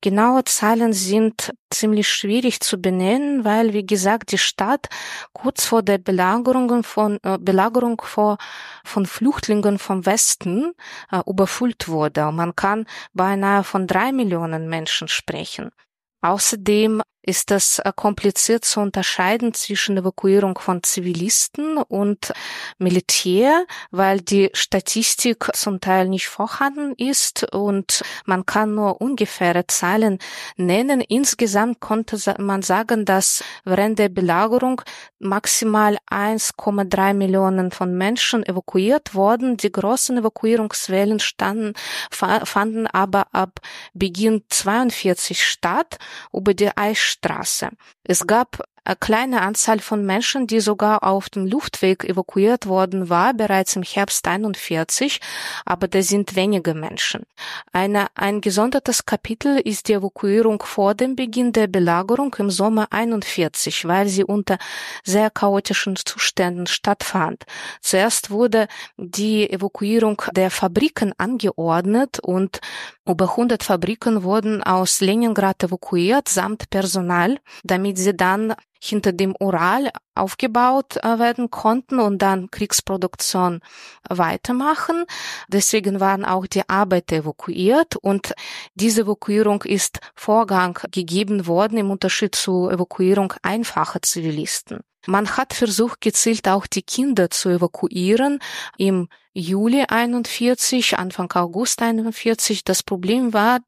Genaue 0.00 0.44
Zahlen 0.44 0.92
sind 0.92 1.52
ziemlich 1.68 2.08
schwierig 2.08 2.60
zu 2.60 2.80
benennen, 2.80 3.44
weil, 3.44 3.72
wie 3.72 3.84
gesagt, 3.84 4.30
die 4.30 4.38
Stadt 4.38 4.86
kurz 5.32 5.66
vor 5.66 5.82
der 5.82 5.98
Belagerung 5.98 6.84
von, 6.84 7.18
äh, 7.24 7.38
Belagerung 7.40 8.00
vor, 8.04 8.38
von 8.84 9.04
Flüchtlingen 9.04 9.80
vom 9.80 10.06
Westen 10.06 10.72
äh, 11.10 11.20
überfüllt 11.26 11.88
wurde. 11.88 12.30
Man 12.30 12.54
kann 12.54 12.86
beinahe 13.14 13.64
von 13.64 13.88
drei 13.88 14.12
Millionen 14.12 14.68
Menschen 14.68 15.08
sprechen. 15.08 15.72
Außerdem 16.20 17.02
ist 17.26 17.50
es 17.50 17.80
äh, 17.80 17.92
kompliziert 17.94 18.64
zu 18.64 18.80
unterscheiden 18.80 19.52
zwischen 19.52 19.98
Evakuierung 19.98 20.58
von 20.58 20.82
Zivilisten 20.82 21.76
und 21.76 22.32
Militär, 22.78 23.64
weil 23.90 24.20
die 24.20 24.50
Statistik 24.54 25.48
zum 25.54 25.80
Teil 25.80 26.08
nicht 26.08 26.28
vorhanden 26.28 26.94
ist 26.94 27.52
und 27.52 28.02
man 28.24 28.46
kann 28.46 28.74
nur 28.74 29.00
ungefähre 29.00 29.66
Zahlen 29.66 30.18
nennen. 30.56 31.00
Insgesamt 31.00 31.80
konnte 31.80 32.16
man 32.38 32.62
sagen, 32.62 33.04
dass 33.04 33.42
während 33.64 33.98
der 33.98 34.08
Belagerung 34.08 34.82
maximal 35.18 35.98
1,3 36.10 37.14
Millionen 37.14 37.72
von 37.72 37.96
Menschen 37.96 38.46
evakuiert 38.46 39.14
wurden. 39.14 39.56
Die 39.56 39.72
großen 39.72 40.18
Evakuierungswellen 40.18 41.18
standen, 41.18 41.74
fanden 42.10 42.86
aber 42.86 43.26
ab 43.32 43.60
Beginn 43.94 44.44
42 44.48 45.44
statt 45.44 45.98
über 46.32 46.54
die 46.54 46.70
Eisstraße. 47.16 47.70
Es 48.04 48.26
gab 48.26 48.60
eine 48.60 48.75
kleine 48.94 49.42
Anzahl 49.42 49.80
von 49.80 50.06
Menschen, 50.06 50.46
die 50.46 50.60
sogar 50.60 51.02
auf 51.02 51.28
dem 51.28 51.46
Luftweg 51.46 52.04
evakuiert 52.04 52.66
worden 52.66 53.08
war, 53.08 53.34
bereits 53.34 53.74
im 53.74 53.82
Herbst 53.82 54.28
41, 54.28 55.20
aber 55.64 55.88
das 55.88 56.08
sind 56.08 56.36
wenige 56.36 56.74
Menschen. 56.74 57.24
Eine, 57.72 58.06
ein 58.14 58.40
gesondertes 58.40 59.06
Kapitel 59.06 59.58
ist 59.58 59.88
die 59.88 59.94
Evakuierung 59.94 60.62
vor 60.62 60.94
dem 60.94 61.16
Beginn 61.16 61.52
der 61.52 61.66
Belagerung 61.66 62.34
im 62.38 62.50
Sommer 62.50 62.86
41, 62.90 63.88
weil 63.88 64.08
sie 64.08 64.24
unter 64.24 64.58
sehr 65.02 65.30
chaotischen 65.30 65.96
Zuständen 65.96 66.66
stattfand. 66.66 67.44
Zuerst 67.80 68.30
wurde 68.30 68.68
die 68.96 69.50
Evakuierung 69.50 70.22
der 70.32 70.50
Fabriken 70.50 71.12
angeordnet 71.18 72.20
und 72.20 72.60
über 73.06 73.30
100 73.30 73.62
Fabriken 73.62 74.22
wurden 74.22 74.62
aus 74.62 75.00
Leningrad 75.00 75.62
evakuiert 75.62 76.28
samt 76.28 76.70
Personal, 76.70 77.38
damit 77.64 77.98
sie 77.98 78.16
dann 78.16 78.54
hinter 78.80 79.12
dem 79.12 79.34
Ural 79.38 79.90
aufgebaut 80.14 80.96
äh, 80.98 81.18
werden 81.18 81.50
konnten 81.50 82.00
und 82.00 82.22
dann 82.22 82.50
Kriegsproduktion 82.50 83.60
weitermachen. 84.08 85.04
Deswegen 85.48 86.00
waren 86.00 86.24
auch 86.24 86.46
die 86.46 86.68
Arbeiter 86.68 87.16
evakuiert 87.16 87.96
und 87.96 88.34
diese 88.74 89.02
Evakuierung 89.02 89.62
ist 89.62 90.00
Vorgang 90.14 90.78
gegeben 90.90 91.46
worden 91.46 91.78
im 91.78 91.90
Unterschied 91.90 92.34
zur 92.34 92.72
Evakuierung 92.72 93.34
einfacher 93.42 94.02
Zivilisten. 94.02 94.80
Man 95.06 95.36
hat 95.36 95.54
versucht, 95.54 96.00
gezielt 96.00 96.48
auch 96.48 96.66
die 96.66 96.82
Kinder 96.82 97.30
zu 97.30 97.48
evakuieren. 97.48 98.40
Im 98.76 99.08
Juli 99.32 99.84
41, 99.86 100.98
Anfang 100.98 101.30
August 101.32 101.80
41. 101.80 102.64
Das 102.64 102.82
Problem 102.82 103.32
war, 103.32 103.60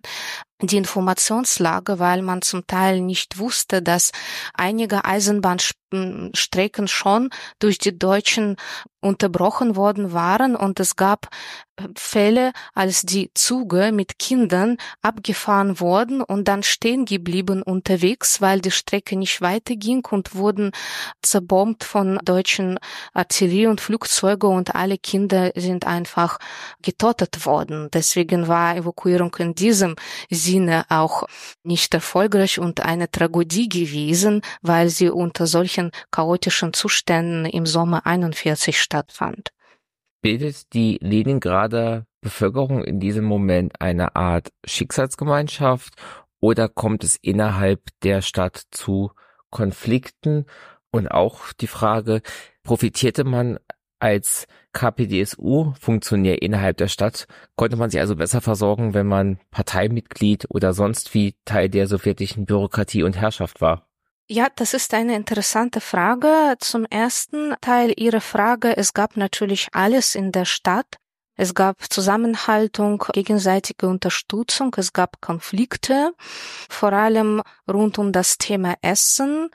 die 0.61 0.77
Informationslage, 0.77 1.99
weil 1.99 2.23
man 2.23 2.43
zum 2.43 2.67
Teil 2.67 3.01
nicht 3.01 3.39
wusste, 3.39 3.81
dass 3.81 4.11
einige 4.55 5.05
Eisenbahnstrecken 5.05 6.89
schon 6.89 7.31
durch 7.61 7.79
die 7.79 7.97
Deutschen 7.97 8.57
unterbrochen 9.01 9.77
worden 9.77 10.13
waren 10.13 10.57
und 10.57 10.81
es 10.81 10.97
gab 10.97 11.29
äh, 11.77 11.85
Fälle, 11.97 12.53
als 12.75 13.03
die 13.03 13.31
Züge 13.35 13.93
mit 13.93 14.19
Kindern 14.19 14.77
abgefahren 15.03 15.79
wurden 15.79 16.21
und 16.21 16.49
dann 16.49 16.65
stehen 16.65 17.05
geblieben 17.05 17.63
unterwegs, 17.63 18.41
weil 18.41 18.61
die 18.61 18.73
Strecke 18.73 19.17
nicht 19.17 19.41
weiterging 19.41 20.05
und 20.11 20.35
wurden 20.35 20.73
zerbombt 21.23 21.85
von 21.85 22.19
deutschen 22.25 22.81
Artillerie 23.15 23.69
und 23.69 23.81
Flugzeuge 23.81 24.49
und 24.49 24.75
alle 24.75 24.99
Kinder 24.99 25.53
sind 25.55 25.87
einfach 25.87 26.39
getötet 26.83 27.47
worden. 27.47 27.89
Deswegen 27.93 28.49
war 28.49 28.75
Evakuierung 28.77 29.35
in 29.39 29.55
diesem 29.55 29.95
Sinne 30.29 30.48
auch 30.89 31.25
nicht 31.63 31.95
erfolgreich 31.95 32.59
und 32.59 32.81
eine 32.85 33.11
Tragödie 33.11 33.69
gewesen, 33.69 34.43
weil 34.63 34.89
sie 34.89 35.11
unter 35.11 35.47
solchen 35.47 35.91
chaotischen 36.11 36.73
Zuständen 36.73 37.45
im 37.47 37.67
Sommer 37.67 38.07
41 38.07 38.81
stattfand. 38.81 39.51
Bildet 40.23 40.73
die 40.73 40.99
Leningrader 41.01 42.07
Bevölkerung 42.21 42.83
in 42.83 42.99
diesem 42.99 43.25
Moment 43.25 43.81
eine 43.81 44.17
Art 44.17 44.51
Schicksalsgemeinschaft 44.65 45.95
oder 46.41 46.69
kommt 46.69 47.05
es 47.05 47.17
innerhalb 47.17 47.81
der 48.03 48.23
Stadt 48.23 48.63
zu 48.71 49.13
Konflikten? 49.51 50.47
Und 50.91 51.09
auch 51.09 51.53
die 51.61 51.67
Frage, 51.67 52.23
profitierte 52.63 53.25
man 53.25 53.59
als 53.99 54.47
KPDSU-Funktionär 54.73 56.43
innerhalb 56.43 56.77
der 56.77 56.89
Stadt 56.89 57.27
konnte 57.57 57.77
man 57.77 57.91
sich 57.91 58.01
also 58.01 58.17
besser 58.17 58.41
versorgen, 58.41 58.95
wenn 58.95 59.07
man 59.07 59.39
Parteimitglied 59.51 60.47
oder 60.51 60.73
sonst 60.73 61.15
wie 61.15 61.35
Teil 61.45 61.69
der 61.69 61.87
sowjetischen 61.87 62.47
Bürokratie 62.47 63.03
und 63.03 63.17
Herrschaft 63.17 63.61
war. 63.61 63.89
Ja, 64.31 64.49
das 64.55 64.75
ist 64.75 64.93
eine 64.93 65.17
interessante 65.17 65.81
Frage. 65.81 66.57
Zum 66.61 66.85
ersten 66.85 67.55
Teil 67.63 67.95
Ihrer 67.97 68.21
Frage. 68.21 68.77
Es 68.77 68.93
gab 68.93 69.17
natürlich 69.17 69.69
alles 69.73 70.15
in 70.15 70.33
der 70.33 70.45
Stadt. 70.45 70.97
Es 71.35 71.55
gab 71.55 71.77
Zusammenhaltung, 71.89 73.05
gegenseitige 73.13 73.87
Unterstützung, 73.89 74.75
es 74.77 74.93
gab 74.93 75.21
Konflikte, 75.21 76.13
vor 76.69 76.93
allem 76.93 77.43
rund 77.71 77.97
um 77.99 78.11
das 78.11 78.39
Thema 78.39 78.75
Essen. 78.83 79.49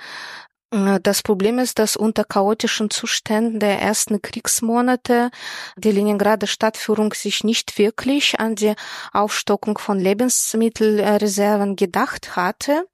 Äh, 0.73 0.99
das 1.01 1.21
Problem 1.21 1.59
ist, 1.59 1.79
dass 1.79 1.95
unter 1.95 2.23
chaotischen 2.23 2.89
Zuständen 2.89 3.59
der 3.59 3.79
ersten 3.79 4.21
Kriegsmonate 4.21 5.29
die 5.77 5.91
Leningrader 5.91 6.47
Stadtführung 6.47 7.13
sich 7.13 7.43
nicht 7.43 7.77
wirklich 7.77 8.39
an 8.39 8.55
die 8.55 8.73
Aufstockung 9.13 9.77
von 9.77 9.99
Lebensmittelreserven 9.99 11.75
gedacht 11.75 12.35
hatte. 12.35 12.85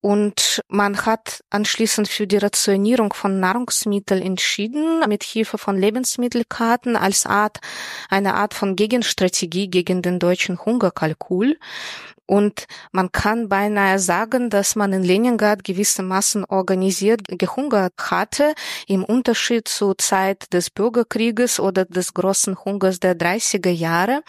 Und 0.00 0.60
man 0.68 1.06
hat 1.06 1.42
anschließend 1.48 2.08
für 2.08 2.26
die 2.26 2.36
Rationierung 2.36 3.14
von 3.14 3.40
Nahrungsmitteln 3.40 4.20
entschieden, 4.20 5.00
mit 5.08 5.24
Hilfe 5.24 5.56
von 5.56 5.78
Lebensmittelkarten 5.78 6.94
als 6.94 7.24
Art, 7.24 7.60
eine 8.10 8.34
Art 8.34 8.52
von 8.52 8.76
Gegenstrategie 8.76 9.68
gegen 9.68 10.02
den 10.02 10.18
deutschen 10.18 10.62
Hungerkalkul. 10.62 11.58
Und 12.26 12.66
man 12.90 13.12
kann 13.12 13.48
beinahe 13.48 13.98
sagen, 13.98 14.48
dass 14.48 14.76
man 14.76 14.92
in 14.94 15.02
Leningrad 15.02 15.62
gewissermaßen 15.62 16.44
organisiert 16.46 17.20
gehungert 17.28 17.92
hatte, 17.98 18.54
im 18.86 19.04
Unterschied 19.04 19.68
zur 19.68 19.98
Zeit 19.98 20.52
des 20.52 20.70
Bürgerkrieges 20.70 21.60
oder 21.60 21.84
des 21.84 22.14
großen 22.14 22.64
Hungers 22.64 22.98
der 22.98 23.14
30er 23.14 23.70
Jahre. 23.70 24.22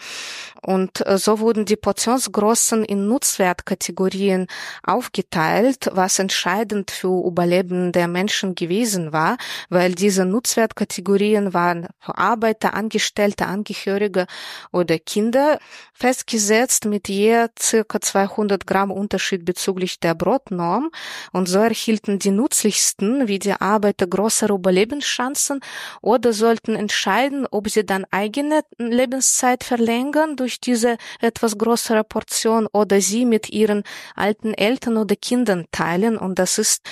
Und 0.62 1.06
äh, 1.06 1.16
so 1.16 1.40
wurden 1.40 1.64
die 1.64 1.76
Portionsgrossen 1.76 2.84
in 2.84 3.08
Nutzwertkategorien 3.08 4.46
aufgeteilt, 4.82 5.88
was 5.92 6.18
entscheidend 6.18 6.90
für 6.90 7.26
Überleben 7.26 7.92
der 7.92 8.08
Menschen 8.08 8.54
gewesen 8.54 9.12
war, 9.12 9.38
weil 9.70 9.94
diese 9.94 10.24
Nutzwertkategorien 10.26 11.54
waren 11.54 11.86
für 11.98 12.18
Arbeiter, 12.18 12.74
Angestellte, 12.74 13.46
Angehörige 13.46 14.26
oder 14.72 14.98
Kinder 14.98 15.58
festgesetzt 15.94 16.84
mit 16.84 17.08
je 17.08 17.46
200 17.88 18.66
Gramm 18.66 18.90
Unterschied 18.90 19.44
bezüglich 19.44 20.00
der 20.00 20.14
Brotnorm. 20.14 20.90
Und 21.32 21.48
so 21.48 21.58
erhielten 21.58 22.18
die 22.18 22.30
Nützlichsten 22.30 23.28
wie 23.28 23.38
die 23.38 23.52
Arbeiter 23.52 24.06
größere 24.06 24.52
Überlebenschancen 24.52 25.60
oder 26.02 26.32
sollten 26.32 26.76
entscheiden, 26.76 27.46
ob 27.50 27.68
sie 27.68 27.86
dann 27.86 28.04
eigene 28.10 28.62
Lebenszeit 28.78 29.64
verlängern 29.64 30.36
durch 30.36 30.60
diese 30.60 30.96
etwas 31.20 31.58
größere 31.58 32.04
Portion 32.04 32.66
oder 32.72 33.00
sie 33.00 33.24
mit 33.24 33.50
ihren 33.50 33.82
alten 34.14 34.54
Eltern 34.54 34.96
oder 34.96 35.16
Kindern 35.16 35.66
teilen. 35.72 36.16
Und 36.18 36.38
das 36.38 36.58
ist 36.58 36.82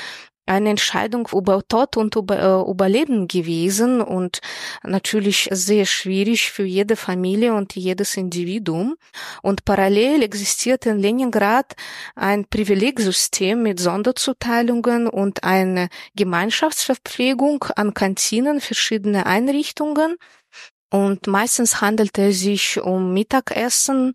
eine 0.46 0.70
Entscheidung 0.70 1.28
über 1.32 1.62
Tod 1.66 1.96
und 1.96 2.16
über 2.16 2.38
äh, 2.38 2.70
Überleben 2.70 3.28
gewesen 3.28 4.00
und 4.00 4.40
natürlich 4.82 5.48
sehr 5.50 5.86
schwierig 5.86 6.50
für 6.50 6.64
jede 6.64 6.96
Familie 6.96 7.54
und 7.54 7.74
jedes 7.74 8.16
Individuum. 8.16 8.96
Und 9.42 9.64
parallel 9.64 10.22
existiert 10.22 10.86
in 10.86 10.98
Leningrad 10.98 11.74
ein 12.14 12.46
Privilegsystem 12.46 13.62
mit 13.62 13.80
Sonderzuteilungen 13.80 15.06
und 15.06 15.44
eine 15.44 15.88
Gemeinschaftsverpflegung 16.14 17.64
an 17.76 17.94
Kantinen 17.94 18.60
verschiedener 18.60 19.26
Einrichtungen. 19.26 20.16
Und 20.90 21.26
meistens 21.26 21.80
handelte 21.80 22.28
es 22.28 22.38
sich 22.38 22.80
um 22.80 23.12
Mittagessen 23.12 24.12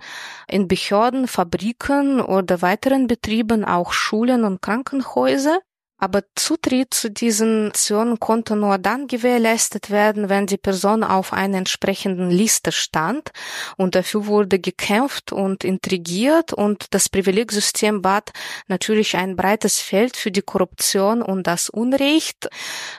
in 0.48 0.70
Behörden, 0.70 1.28
Fabriken 1.28 2.22
oder 2.22 2.62
weiteren 2.62 3.08
Betrieben, 3.08 3.66
auch 3.66 3.92
Schulen 3.92 4.46
und 4.46 4.62
Krankenhäuser. 4.62 5.60
Aber 6.00 6.24
Zutritt 6.36 6.94
zu 6.94 7.12
diesen 7.12 7.68
Aktionen 7.68 8.20
konnte 8.20 8.56
nur 8.56 8.78
dann 8.78 9.08
gewährleistet 9.08 9.90
werden, 9.90 10.30
wenn 10.30 10.48
die 10.48 10.58
Person 10.58 11.04
auf 11.04 11.34
einer 11.34 11.58
entsprechenden 11.58 12.32
Liste 12.32 12.72
stand. 12.72 13.32
Und 13.78 13.96
dafür 13.96 14.26
wurde 14.26 14.60
gekämpft 14.60 15.32
und 15.32 15.64
intrigiert 15.64 16.54
und 16.54 16.94
das 16.94 17.10
Privilegsystem 17.10 18.02
bat 18.02 18.32
natürlich 18.68 19.18
ein 19.18 19.36
breites 19.36 19.80
Feld 19.80 20.16
für 20.16 20.32
die 20.32 20.42
Korruption 20.42 21.22
und 21.22 21.48
das 21.48 21.70
Unrecht. 21.70 22.50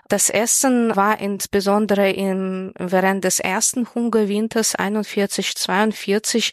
Das 0.09 0.29
Essen 0.29 0.95
war 0.95 1.21
insbesondere 1.21 2.11
im, 2.11 2.73
während 2.79 3.25
des 3.25 3.41
ersten 3.41 3.87
Hungerwinters 3.95 4.75
41, 4.75 5.57
42 5.57 6.53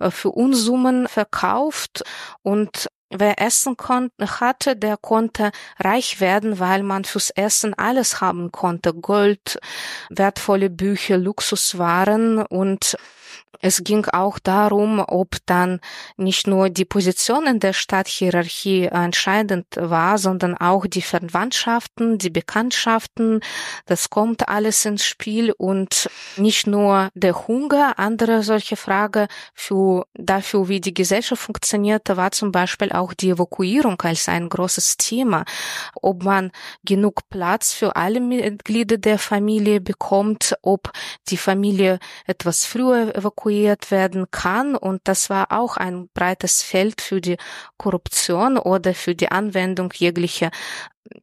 äh, 0.00 0.10
für 0.10 0.30
Unsummen 0.30 1.08
verkauft 1.08 2.02
und 2.42 2.88
wer 3.10 3.40
Essen 3.40 3.76
hatte, 3.78 4.76
der 4.76 4.96
konnte 4.96 5.52
reich 5.78 6.20
werden, 6.20 6.58
weil 6.58 6.82
man 6.82 7.04
fürs 7.04 7.30
Essen 7.30 7.74
alles 7.74 8.20
haben 8.20 8.52
konnte. 8.52 8.94
Gold, 8.94 9.58
wertvolle 10.10 10.70
Bücher, 10.70 11.18
Luxuswaren 11.18 12.42
und 12.42 12.96
es 13.60 13.84
ging 13.84 14.06
auch 14.06 14.38
darum, 14.38 15.02
ob 15.06 15.36
dann 15.46 15.80
nicht 16.16 16.46
nur 16.46 16.70
die 16.70 16.84
Position 16.84 17.46
in 17.46 17.60
der 17.60 17.72
Stadthierarchie 17.72 18.86
entscheidend 18.86 19.66
war, 19.76 20.18
sondern 20.18 20.56
auch 20.56 20.86
die 20.86 21.02
Verwandtschaften, 21.02 22.18
die 22.18 22.30
Bekanntschaften. 22.30 23.40
Das 23.86 24.10
kommt 24.10 24.48
alles 24.48 24.84
ins 24.84 25.04
Spiel 25.04 25.52
und 25.52 26.10
nicht 26.36 26.66
nur 26.66 27.10
der 27.14 27.46
Hunger. 27.46 27.98
Andere 27.98 28.42
solche 28.42 28.76
Frage 28.76 29.28
für, 29.54 30.06
dafür, 30.14 30.68
wie 30.68 30.80
die 30.80 30.94
Gesellschaft 30.94 31.42
funktionierte, 31.42 32.16
war 32.16 32.32
zum 32.32 32.52
Beispiel 32.52 32.92
auch 32.92 33.14
die 33.14 33.30
Evakuierung 33.30 34.00
als 34.02 34.28
ein 34.28 34.48
großes 34.48 34.96
Thema. 34.96 35.44
Ob 35.94 36.24
man 36.24 36.50
genug 36.84 37.28
Platz 37.30 37.72
für 37.72 37.96
alle 37.96 38.20
Mitglieder 38.20 38.98
der 38.98 39.18
Familie 39.18 39.80
bekommt, 39.80 40.54
ob 40.62 40.90
die 41.28 41.36
Familie 41.36 41.98
etwas 42.26 42.64
früher 42.64 43.14
evakuiert 43.14 43.43
evakuiert 43.44 43.90
werden 43.90 44.30
kann. 44.30 44.76
Und 44.76 45.02
das 45.04 45.30
war 45.30 45.52
auch 45.52 45.76
ein 45.76 46.08
breites 46.14 46.62
Feld 46.62 47.00
für 47.00 47.20
die 47.20 47.36
Korruption 47.76 48.58
oder 48.58 48.94
für 48.94 49.14
die 49.14 49.30
Anwendung 49.30 49.92
jeglicher 49.94 50.50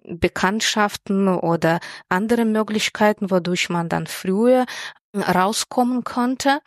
Bekanntschaften 0.03 1.27
oder 1.27 1.79
andere 2.07 2.45
Möglichkeiten, 2.45 3.31
wodurch 3.31 3.69
man 3.69 3.89
dann 3.89 4.07
früher 4.07 4.65
rauskommen 5.15 6.03
konnte. 6.03 6.59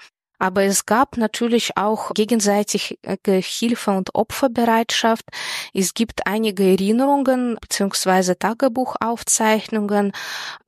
Aber 0.45 0.64
es 0.64 0.84
gab 0.84 1.16
natürlich 1.16 1.78
auch 1.78 2.12
gegenseitige 2.12 2.99
Hilfe 3.40 3.92
und 3.92 4.14
Opferbereitschaft. 4.14 5.24
Es 5.72 5.95
gibt 5.95 6.26
einige 6.26 6.64
Erinnerungen 6.64 7.57
bzw. 7.62 8.34
Tagebuchaufzeichnungen. 8.34 10.12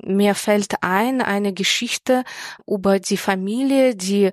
Mir 0.02 0.34
fällt 0.34 0.76
ein 0.80 1.20
eine 1.20 1.52
Geschichte 1.52 2.24
über 2.66 3.00
die 3.00 3.18
Familie, 3.18 3.94
die 3.94 4.30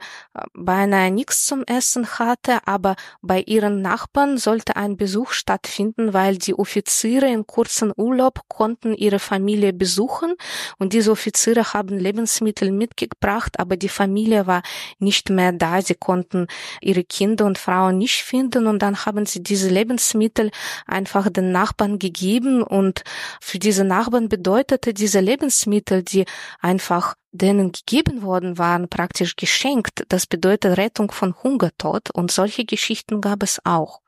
beinahe 0.54 1.12
nichts 1.12 1.46
zum 1.46 1.66
Essen 1.66 2.08
hatte, 2.20 2.66
aber 2.66 2.96
bei 3.22 3.42
ihren 3.42 3.82
Nachbarn 3.82 4.38
sollte 4.38 4.78
ein 4.78 4.96
Besuch 4.96 5.34
stattfinden, 5.34 6.14
weil 6.14 6.38
die 6.38 6.58
Offiziere 6.58 7.28
in 7.28 7.46
kurzen 7.46 7.92
Urlaub 7.98 8.48
konnten 8.48 8.94
ihre 8.94 9.20
Familie 9.20 9.74
besuchen 9.74 10.36
und 10.78 10.94
diese 10.94 11.12
Offiziere 11.12 11.74
haben 11.74 11.98
Lebensmittel 11.98 12.72
mitgebracht, 12.72 13.60
aber 13.60 13.76
die 13.76 13.90
Familie 13.90 14.48
war 14.48 14.62
nicht 15.00 15.33
mehr 15.36 15.52
da. 15.52 15.82
Sie 15.82 15.96
konnten 15.96 16.48
ihre 16.82 17.04
Kinder 17.04 17.46
und 17.46 17.58
Frauen 17.58 17.98
nicht 17.98 18.24
finden 18.24 18.68
und 18.68 18.80
dann 18.80 19.06
haben 19.06 19.26
sie 19.26 19.42
diese 19.42 19.70
Lebensmittel 19.70 20.52
einfach 20.86 21.30
den 21.30 21.52
Nachbarn 21.52 22.00
gegeben 22.00 22.64
und 22.64 23.04
für 23.42 23.60
diese 23.60 23.84
Nachbarn 23.84 24.30
bedeutete 24.30 24.94
diese 24.94 25.20
Lebensmittel, 25.20 26.04
die 26.04 26.26
einfach 26.62 27.16
denen 27.32 27.72
gegeben 27.72 28.22
worden 28.22 28.58
waren, 28.58 28.88
praktisch 28.90 29.36
geschenkt. 29.36 30.06
Das 30.10 30.28
bedeutet 30.28 30.78
Rettung 30.78 31.12
von 31.12 31.36
Hungertod 31.44 32.12
und 32.12 32.32
solche 32.32 32.66
Geschichten 32.66 33.22
gab 33.22 33.44
es 33.44 33.60
auch. 33.66 34.03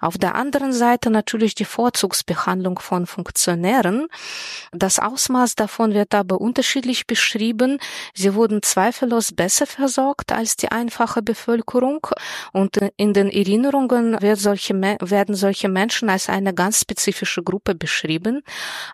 Auf 0.00 0.18
der 0.18 0.34
anderen 0.34 0.72
Seite 0.72 1.10
natürlich 1.10 1.54
die 1.54 1.64
Vorzugsbehandlung 1.64 2.78
von 2.78 3.06
Funktionären. 3.06 4.08
Das 4.72 4.98
Ausmaß 4.98 5.54
davon 5.54 5.94
wird 5.94 6.14
aber 6.14 6.40
unterschiedlich 6.40 7.06
beschrieben. 7.06 7.78
Sie 8.14 8.34
wurden 8.34 8.62
zweifellos 8.62 9.32
besser 9.32 9.66
versorgt 9.66 10.32
als 10.32 10.56
die 10.56 10.70
einfache 10.70 11.22
Bevölkerung 11.22 12.06
und 12.52 12.78
in 12.96 13.12
den 13.12 13.30
Erinnerungen 13.30 14.20
wird 14.20 14.38
solche, 14.38 14.74
werden 14.74 15.34
solche 15.34 15.68
Menschen 15.68 16.10
als 16.10 16.28
eine 16.28 16.54
ganz 16.54 16.80
spezifische 16.80 17.42
Gruppe 17.42 17.74
beschrieben. 17.74 18.42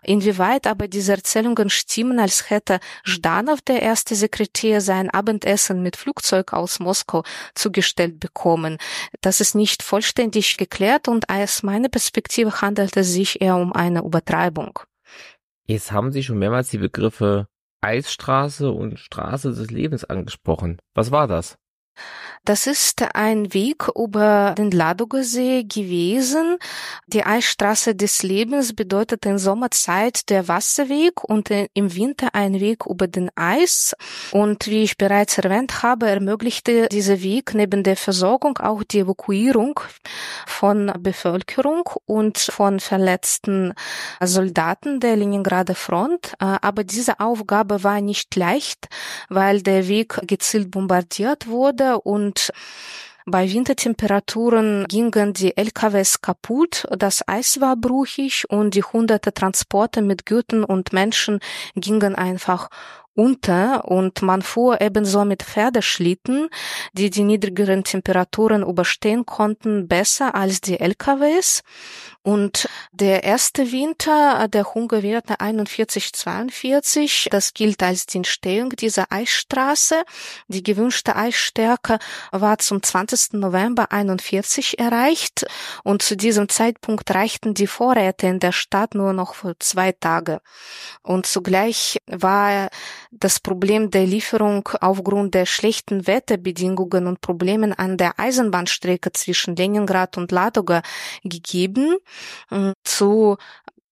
Inwieweit 0.03 0.67
aber 0.67 0.87
diese 0.87 1.13
Erzählungen 1.13 1.69
stimmen, 1.69 2.19
als 2.19 2.49
hätte 2.49 2.79
Zhdanov, 3.05 3.61
der 3.61 3.81
erste 3.81 4.15
Sekretär, 4.15 4.81
sein 4.81 5.09
Abendessen 5.09 5.81
mit 5.81 5.95
Flugzeug 5.95 6.53
aus 6.53 6.79
Moskau 6.79 7.23
zugestellt 7.53 8.19
bekommen, 8.19 8.77
das 9.21 9.41
ist 9.41 9.55
nicht 9.55 9.83
vollständig 9.83 10.54
geklärt 10.57 11.07
und 11.07 11.29
aus 11.29 11.63
meiner 11.63 11.89
Perspektive 11.89 12.61
handelt 12.61 12.95
es 12.97 13.13
sich 13.13 13.41
eher 13.41 13.55
um 13.55 13.73
eine 13.73 14.03
Übertreibung. 14.03 14.79
Jetzt 15.67 15.91
haben 15.91 16.11
Sie 16.11 16.23
schon 16.23 16.37
mehrmals 16.39 16.69
die 16.69 16.77
Begriffe 16.77 17.47
Eisstraße 17.81 18.71
und 18.71 18.99
Straße 18.99 19.53
des 19.53 19.69
Lebens 19.69 20.03
angesprochen. 20.03 20.79
Was 20.93 21.11
war 21.11 21.27
das? 21.27 21.57
Das 22.45 22.67
ist 22.67 23.03
ein 23.15 23.55
Weg 23.55 23.87
über 23.95 24.53
den 24.55 24.69
Ladogasee 24.69 25.63
gewesen. 25.63 26.57
Die 27.07 27.25
Eisstraße 27.25 27.95
des 27.95 28.21
Lebens 28.21 28.75
bedeutet 28.75 29.25
in 29.25 29.39
Sommerzeit 29.39 30.29
der 30.29 30.47
Wasserweg 30.47 31.23
und 31.23 31.49
im 31.49 31.95
Winter 31.95 32.29
ein 32.33 32.59
Weg 32.59 32.85
über 32.85 33.07
den 33.07 33.31
Eis. 33.35 33.95
Und 34.31 34.67
wie 34.67 34.83
ich 34.83 34.95
bereits 34.97 35.39
erwähnt 35.39 35.81
habe, 35.81 36.07
ermöglichte 36.07 36.87
dieser 36.89 37.23
Weg 37.23 37.55
neben 37.55 37.81
der 37.81 37.97
Versorgung 37.97 38.59
auch 38.59 38.83
die 38.83 38.99
Evakuierung 38.99 39.79
von 40.45 40.93
Bevölkerung 40.99 41.89
und 42.05 42.37
von 42.37 42.79
verletzten 42.79 43.73
Soldaten 44.21 44.99
der 44.99 45.15
Leningrader 45.15 45.73
Front. 45.73 46.33
Aber 46.37 46.83
diese 46.83 47.19
Aufgabe 47.19 47.83
war 47.83 48.01
nicht 48.01 48.35
leicht, 48.35 48.87
weil 49.29 49.63
der 49.63 49.87
Weg 49.87 50.19
gezielt 50.27 50.69
bombardiert 50.69 51.47
wurde 51.47 51.84
wurde 51.85 51.99
und 51.99 52.51
bei 53.27 53.51
Wintertemperaturen 53.51 54.85
gingen 54.87 55.33
die 55.33 55.57
LKWs 55.57 56.21
kaputt, 56.21 56.85
das 56.95 57.27
Eis 57.27 57.59
war 57.59 57.75
brüchig 57.75 58.45
und 58.49 58.75
die 58.75 58.83
hunderte 58.83 59.33
Transporte 59.33 60.03
mit 60.03 60.27
Gütern 60.27 60.63
und 60.63 60.93
Menschen 60.93 61.39
gingen 61.75 62.13
einfach 62.13 62.69
unter 63.15 63.85
und 63.85 64.21
man 64.21 64.43
fuhr 64.43 64.79
ebenso 64.79 65.25
mit 65.25 65.41
Pferdeschlitten, 65.41 66.49
die 66.93 67.09
die 67.09 67.23
niedrigeren 67.23 67.83
Temperaturen 67.83 68.61
überstehen 68.61 69.25
konnten, 69.25 69.87
besser 69.87 70.35
als 70.35 70.61
die 70.61 70.79
LKWs. 70.79 71.63
Und 72.25 72.67
der 72.91 73.23
erste 73.23 73.71
Winter, 73.71 74.47
der 74.47 74.73
Hungerwerte 74.73 75.35
41-42, 75.35 77.29
das 77.29 77.53
gilt 77.53 77.83
als 77.83 78.07
die 78.07 78.17
Entstehung 78.17 78.69
dieser 78.69 79.11
Eisstraße. 79.11 80.03
Die 80.47 80.63
gewünschte 80.63 81.15
Eisstärke 81.15 81.99
war 82.31 82.57
zum 82.57 82.81
20. 82.81 83.33
November 83.33 83.91
41 83.91 84.79
erreicht 84.79 85.45
und 85.83 86.01
zu 86.01 86.17
diesem 86.17 86.49
Zeitpunkt 86.49 87.13
reichten 87.13 87.53
die 87.53 87.67
Vorräte 87.67 88.25
in 88.25 88.39
der 88.39 88.53
Stadt 88.53 88.95
nur 88.95 89.13
noch 89.13 89.35
für 89.35 89.55
zwei 89.59 89.91
Tage. 89.91 90.41
Und 91.03 91.27
zugleich 91.27 92.01
war 92.07 92.69
das 93.11 93.39
Problem 93.39 93.91
der 93.91 94.07
Lieferung 94.07 94.67
aufgrund 94.81 95.35
der 95.35 95.45
schlechten 95.45 96.07
Wetterbedingungen 96.07 97.05
und 97.05 97.21
Problemen 97.21 97.71
an 97.71 97.97
der 97.97 98.19
Eisenbahnstrecke 98.19 99.11
zwischen 99.11 99.55
Leningrad 99.55 100.17
und 100.17 100.31
Ladoga 100.31 100.81
gegeben. 101.23 101.97
Hm, 102.49 102.73
zu 102.83 103.37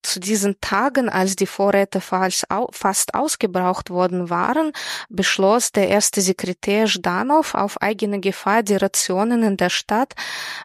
zu 0.04 0.20
diesen 0.20 0.60
Tagen, 0.60 1.08
als 1.08 1.34
die 1.34 1.46
Vorräte 1.46 2.00
fast 2.00 3.14
ausgebraucht 3.14 3.90
worden 3.90 4.30
waren, 4.30 4.72
beschloss 5.08 5.72
der 5.72 5.88
erste 5.88 6.20
Sekretär 6.20 6.86
Ždanov 6.86 7.54
auf 7.54 7.80
eigene 7.80 8.20
Gefahr 8.20 8.62
die 8.62 8.76
Rationen 8.76 9.42
in 9.42 9.56
der 9.56 9.70
Stadt 9.70 10.14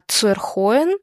zu 0.08 0.28
erhöhen 0.28 0.94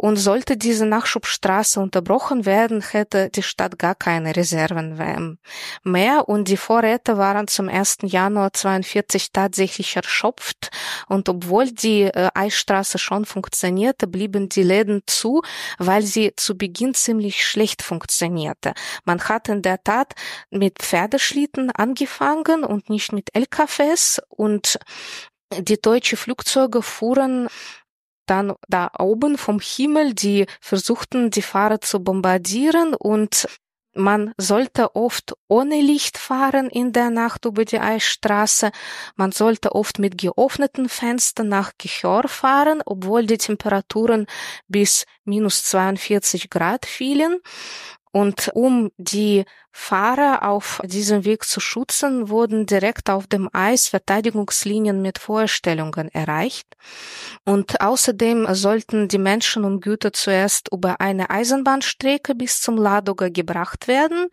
und 0.00 0.16
sollte 0.16 0.56
diese 0.56 0.86
Nachschubstraße 0.86 1.78
unterbrochen 1.78 2.46
werden, 2.46 2.80
hätte 2.80 3.28
die 3.28 3.42
Stadt 3.42 3.78
gar 3.78 3.94
keine 3.94 4.34
Reserven 4.34 5.38
mehr 5.84 6.26
und 6.26 6.48
die 6.48 6.56
Vorräte 6.56 7.18
waren 7.18 7.48
zum 7.48 7.68
1. 7.68 7.98
Januar 8.04 8.54
42 8.54 9.30
tatsächlich 9.30 9.94
erschöpft 9.94 10.70
und 11.06 11.28
obwohl 11.28 11.70
die 11.70 12.04
äh, 12.04 12.30
Eisstraße 12.32 12.96
schon 12.96 13.26
funktionierte, 13.26 14.06
blieben 14.06 14.48
die 14.48 14.62
Läden 14.62 15.02
zu, 15.06 15.42
weil 15.76 16.00
sie 16.00 16.32
zu 16.34 16.56
Beginn 16.56 16.94
ziemlich 16.94 17.46
schlecht 17.46 17.82
funktionierte. 17.82 18.72
Man 19.04 19.20
hat 19.20 19.50
in 19.50 19.60
der 19.60 19.84
Tat 19.84 20.14
mit 20.48 20.78
Pferdeschlitten 20.78 21.70
angefangen 21.72 22.64
und 22.64 22.88
nicht 22.88 23.12
mit 23.12 23.34
LKWs 23.34 24.22
und 24.30 24.78
die 25.58 25.80
deutsche 25.80 26.16
Flugzeuge 26.16 26.80
fuhren 26.80 27.48
dann 28.30 28.54
da 28.68 28.90
oben 28.98 29.36
vom 29.36 29.60
Himmel, 29.60 30.14
die 30.14 30.46
versuchten, 30.60 31.30
die 31.30 31.42
Fahrer 31.42 31.80
zu 31.80 32.02
bombardieren 32.02 32.94
und 32.94 33.46
man 33.92 34.32
sollte 34.36 34.94
oft 34.94 35.34
ohne 35.48 35.80
Licht 35.80 36.16
fahren 36.16 36.70
in 36.70 36.92
der 36.92 37.10
Nacht 37.10 37.44
über 37.44 37.64
die 37.64 37.80
Eisstraße. 37.80 38.70
Man 39.16 39.32
sollte 39.32 39.74
oft 39.74 39.98
mit 39.98 40.16
geöffneten 40.16 40.88
Fenstern 40.88 41.48
nach 41.48 41.72
Gehör 41.76 42.28
fahren, 42.28 42.82
obwohl 42.86 43.26
die 43.26 43.38
Temperaturen 43.38 44.26
bis 44.68 45.06
minus 45.24 45.64
42 45.64 46.50
Grad 46.50 46.86
fielen. 46.86 47.40
Und 48.12 48.50
um 48.54 48.90
die 48.96 49.44
Fahrer 49.72 50.48
auf 50.48 50.80
diesem 50.84 51.24
Weg 51.24 51.44
zu 51.44 51.60
schützen, 51.60 52.28
wurden 52.28 52.66
direkt 52.66 53.08
auf 53.08 53.26
dem 53.26 53.48
Eis 53.52 53.88
Verteidigungslinien 53.88 55.00
mit 55.00 55.18
Vorstellungen 55.18 56.08
erreicht. 56.08 56.66
Und 57.44 57.80
außerdem 57.80 58.52
sollten 58.54 59.08
die 59.08 59.18
Menschen 59.18 59.64
und 59.64 59.80
Güter 59.80 60.12
zuerst 60.12 60.68
über 60.72 61.00
eine 61.00 61.30
Eisenbahnstrecke 61.30 62.34
bis 62.34 62.60
zum 62.60 62.76
Ladoga 62.76 63.28
gebracht 63.28 63.86
werden 63.88 64.28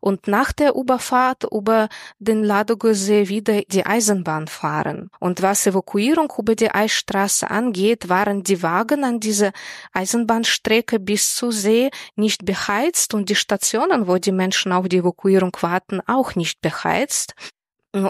und 0.00 0.28
nach 0.28 0.52
der 0.52 0.74
Überfahrt 0.74 1.44
über 1.50 1.88
den 2.18 2.44
Ladoga-See 2.44 3.28
wieder 3.28 3.62
die 3.62 3.86
Eisenbahn 3.86 4.48
fahren. 4.48 5.10
Und 5.18 5.42
was 5.42 5.66
Evakuierung 5.66 6.32
über 6.38 6.54
die 6.54 6.70
Eisstraße 6.70 7.50
angeht, 7.50 8.08
waren 8.08 8.42
die 8.42 8.62
Wagen 8.62 9.04
an 9.04 9.20
dieser 9.20 9.52
Eisenbahnstrecke 9.92 11.00
bis 11.00 11.34
zu 11.34 11.50
See 11.50 11.90
nicht 12.16 12.44
beheizt 12.44 13.14
und 13.14 13.28
die 13.30 13.34
Stationen, 13.34 14.06
wo 14.06 14.18
die 14.18 14.32
Menschen 14.32 14.73
auf 14.76 14.88
die 14.88 14.98
Evakuierung 14.98 15.56
warten, 15.60 16.00
auch 16.06 16.34
nicht 16.34 16.60
beheizt. 16.60 17.34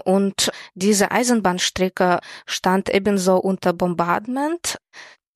Und 0.05 0.51
diese 0.75 1.11
Eisenbahnstrecke 1.11 2.21
stand 2.47 2.89
ebenso 2.89 3.37
unter 3.37 3.73
Bombardment. 3.73 4.79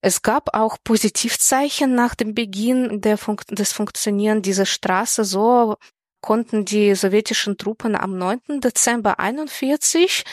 Es 0.00 0.22
gab 0.22 0.54
auch 0.54 0.78
Positivzeichen 0.82 1.94
nach 1.94 2.14
dem 2.14 2.34
Beginn 2.34 3.02
Fun 3.16 3.36
des 3.50 3.72
Funktionieren 3.72 4.42
dieser 4.42 4.64
Straße. 4.64 5.24
So 5.24 5.76
konnten 6.22 6.64
die 6.64 6.94
sowjetischen 6.94 7.58
Truppen 7.58 7.94
am 7.94 8.16
9. 8.16 8.60
Dezember 8.60 9.18
41, 9.18 10.24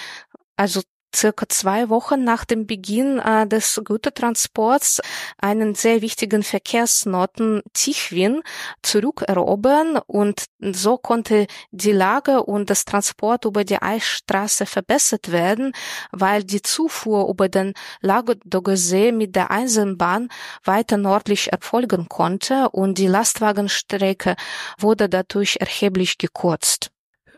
also 0.55 0.81
circa 1.15 1.47
zwei 1.49 1.89
Wochen 1.89 2.23
nach 2.23 2.45
dem 2.45 2.67
Beginn 2.67 3.19
äh, 3.19 3.47
des 3.47 3.81
Gütertransports 3.83 5.01
einen 5.37 5.75
sehr 5.75 6.01
wichtigen 6.01 6.43
Verkehrsknoten 6.43 7.61
Tichwin 7.73 8.41
zurückerobern 8.81 9.97
und 10.07 10.45
so 10.59 10.97
konnte 10.97 11.47
die 11.71 11.91
Lage 11.91 12.43
und 12.43 12.69
das 12.69 12.85
Transport 12.85 13.45
über 13.45 13.63
die 13.63 13.81
Eisstraße 13.81 14.65
verbessert 14.65 15.31
werden, 15.31 15.73
weil 16.11 16.43
die 16.43 16.61
Zufuhr 16.61 17.29
über 17.29 17.49
den 17.49 17.73
Lagodogesee 18.01 19.11
mit 19.11 19.35
der 19.35 19.51
Eisenbahn 19.51 20.29
weiter 20.63 20.97
nördlich 20.97 21.51
erfolgen 21.51 22.09
konnte 22.09 22.69
und 22.69 22.97
die 22.97 23.07
Lastwagenstrecke 23.07 24.35
wurde 24.77 25.09
dadurch 25.09 25.57
erheblich 25.59 26.17
gekürzt. 26.17 26.91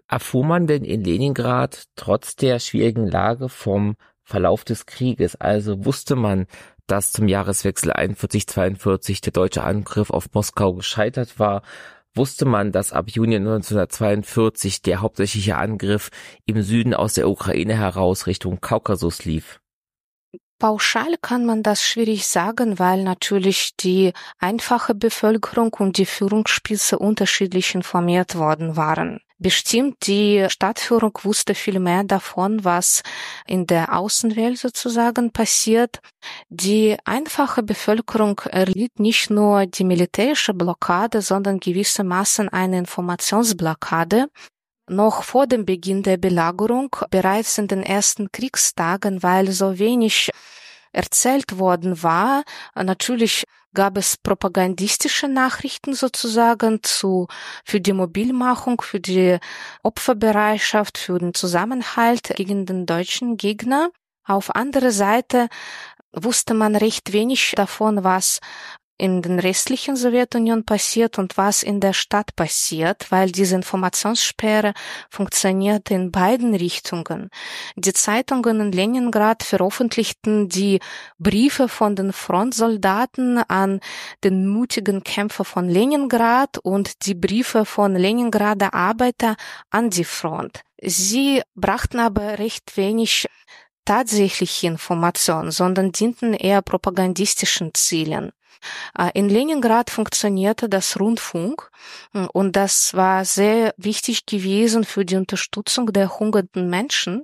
Erfuhr 0.07 0.45
man 0.45 0.67
denn 0.67 0.85
in 0.85 1.03
Leningrad 1.03 1.85
trotz 1.95 2.35
der 2.35 2.59
schwierigen 2.59 3.07
Lage 3.07 3.49
vom 3.49 3.95
Verlauf 4.23 4.63
des 4.63 4.85
Krieges? 4.85 5.35
Also 5.35 5.85
wusste 5.85 6.15
man, 6.15 6.47
dass 6.87 7.11
zum 7.11 7.27
Jahreswechsel 7.27 7.91
41-42 7.91 9.21
der 9.21 9.33
deutsche 9.33 9.63
Angriff 9.63 10.09
auf 10.09 10.29
Moskau 10.33 10.73
gescheitert 10.73 11.39
war? 11.39 11.61
Wusste 12.15 12.45
man, 12.45 12.71
dass 12.71 12.93
ab 12.93 13.09
Juni 13.09 13.35
1942 13.35 14.81
der 14.81 15.01
hauptsächliche 15.01 15.57
Angriff 15.57 16.09
im 16.45 16.61
Süden 16.63 16.93
aus 16.93 17.13
der 17.13 17.29
Ukraine 17.29 17.77
heraus 17.77 18.25
Richtung 18.27 18.59
Kaukasus 18.61 19.25
lief? 19.25 19.59
Pauschal 20.57 21.17
kann 21.21 21.45
man 21.45 21.61
das 21.61 21.83
schwierig 21.83 22.25
sagen, 22.27 22.79
weil 22.79 23.03
natürlich 23.03 23.75
die 23.75 24.13
einfache 24.39 24.95
Bevölkerung 24.95 25.73
und 25.75 25.97
die 25.99 26.07
Führungsspitze 26.07 26.97
unterschiedlich 26.97 27.75
informiert 27.75 28.35
worden 28.35 28.75
waren. 28.75 29.19
Bestimmt 29.39 30.07
die 30.07 30.47
Stadtführung 30.49 31.11
wusste 31.21 31.53
viel 31.53 31.79
mehr 31.79 32.03
davon, 32.03 32.65
was 32.65 33.03
in 33.45 33.67
der 33.67 33.95
Außenwelt 33.95 34.57
sozusagen 34.57 35.31
passiert. 35.31 35.99
Die 36.49 36.97
einfache 37.05 37.61
Bevölkerung 37.61 38.39
erlitt 38.49 38.99
nicht 38.99 39.29
nur 39.29 39.67
die 39.67 39.83
militärische 39.83 40.55
Blockade, 40.55 41.21
sondern 41.21 41.59
gewissermaßen 41.59 42.49
eine 42.49 42.79
Informationsblockade. 42.79 44.27
Noch 44.89 45.21
vor 45.21 45.45
dem 45.45 45.65
Beginn 45.65 46.01
der 46.01 46.17
Belagerung, 46.17 46.95
bereits 47.11 47.59
in 47.59 47.67
den 47.67 47.83
ersten 47.83 48.31
Kriegstagen, 48.31 49.21
weil 49.21 49.51
so 49.51 49.77
wenig 49.77 50.31
erzählt 50.97 51.59
worden 51.59 52.03
war. 52.03 52.43
Natürlich 52.75 53.45
gab 53.73 53.97
es 53.97 54.17
propagandistische 54.17 55.27
Nachrichten 55.27 55.93
sozusagen 55.93 56.79
zu, 56.81 57.27
für 57.63 57.79
die 57.79 57.93
Mobilmachung, 57.93 58.81
für 58.81 58.99
die 58.99 59.37
Opferbereitschaft, 59.83 60.97
für 60.97 61.19
den 61.19 61.35
Zusammenhalt 61.35 62.33
gegen 62.35 62.65
den 62.65 62.87
deutschen 62.87 63.37
Gegner. 63.37 63.91
Auf 64.25 64.55
andere 64.55 64.91
Seite 64.91 65.47
wusste 66.11 66.55
man 66.55 66.75
recht 66.75 67.13
wenig 67.13 67.53
davon, 67.55 68.03
was 68.03 68.39
in 68.97 69.21
den 69.21 69.39
restlichen 69.39 69.95
Sowjetunion 69.95 70.65
passiert 70.65 71.19
und 71.19 71.37
was 71.37 71.63
in 71.63 71.79
der 71.79 71.93
Stadt 71.93 72.35
passiert, 72.35 73.11
weil 73.11 73.31
diese 73.31 73.55
Informationssperre 73.55 74.73
funktioniert 75.09 75.91
in 75.91 76.11
beiden 76.11 76.55
Richtungen. 76.55 77.29
Die 77.75 77.93
Zeitungen 77.93 78.59
in 78.59 78.71
Leningrad 78.71 79.43
veröffentlichten 79.43 80.49
die 80.49 80.79
Briefe 81.19 81.67
von 81.67 81.95
den 81.95 82.11
Frontsoldaten 82.11 83.37
an 83.37 83.79
den 84.23 84.47
mutigen 84.47 85.03
Kämpfer 85.03 85.45
von 85.45 85.69
Leningrad 85.69 86.57
und 86.57 87.05
die 87.05 87.15
Briefe 87.15 87.65
von 87.65 87.95
Leningrader 87.95 88.73
Arbeiter 88.73 89.35
an 89.69 89.89
die 89.89 90.03
Front. 90.03 90.61
Sie 90.81 91.41
brachten 91.55 91.99
aber 91.99 92.39
recht 92.39 92.77
wenig 92.77 93.27
tatsächliche 93.85 94.67
Informationen, 94.67 95.51
sondern 95.51 95.91
dienten 95.91 96.33
eher 96.33 96.61
propagandistischen 96.61 97.71
Zielen. 97.73 98.31
Äh, 98.97 99.11
in 99.13 99.29
Leningrad 99.29 99.89
funktionierte 99.89 100.69
das 100.69 100.99
Rundfunk 100.99 101.69
äh, 102.13 102.27
und 102.33 102.55
das 102.55 102.93
war 102.93 103.25
sehr 103.25 103.73
wichtig 103.77 104.25
gewesen 104.25 104.83
für 104.83 105.05
die 105.05 105.15
Unterstützung 105.15 105.93
der 105.93 106.19
hungernden 106.19 106.69
Menschen. 106.69 107.23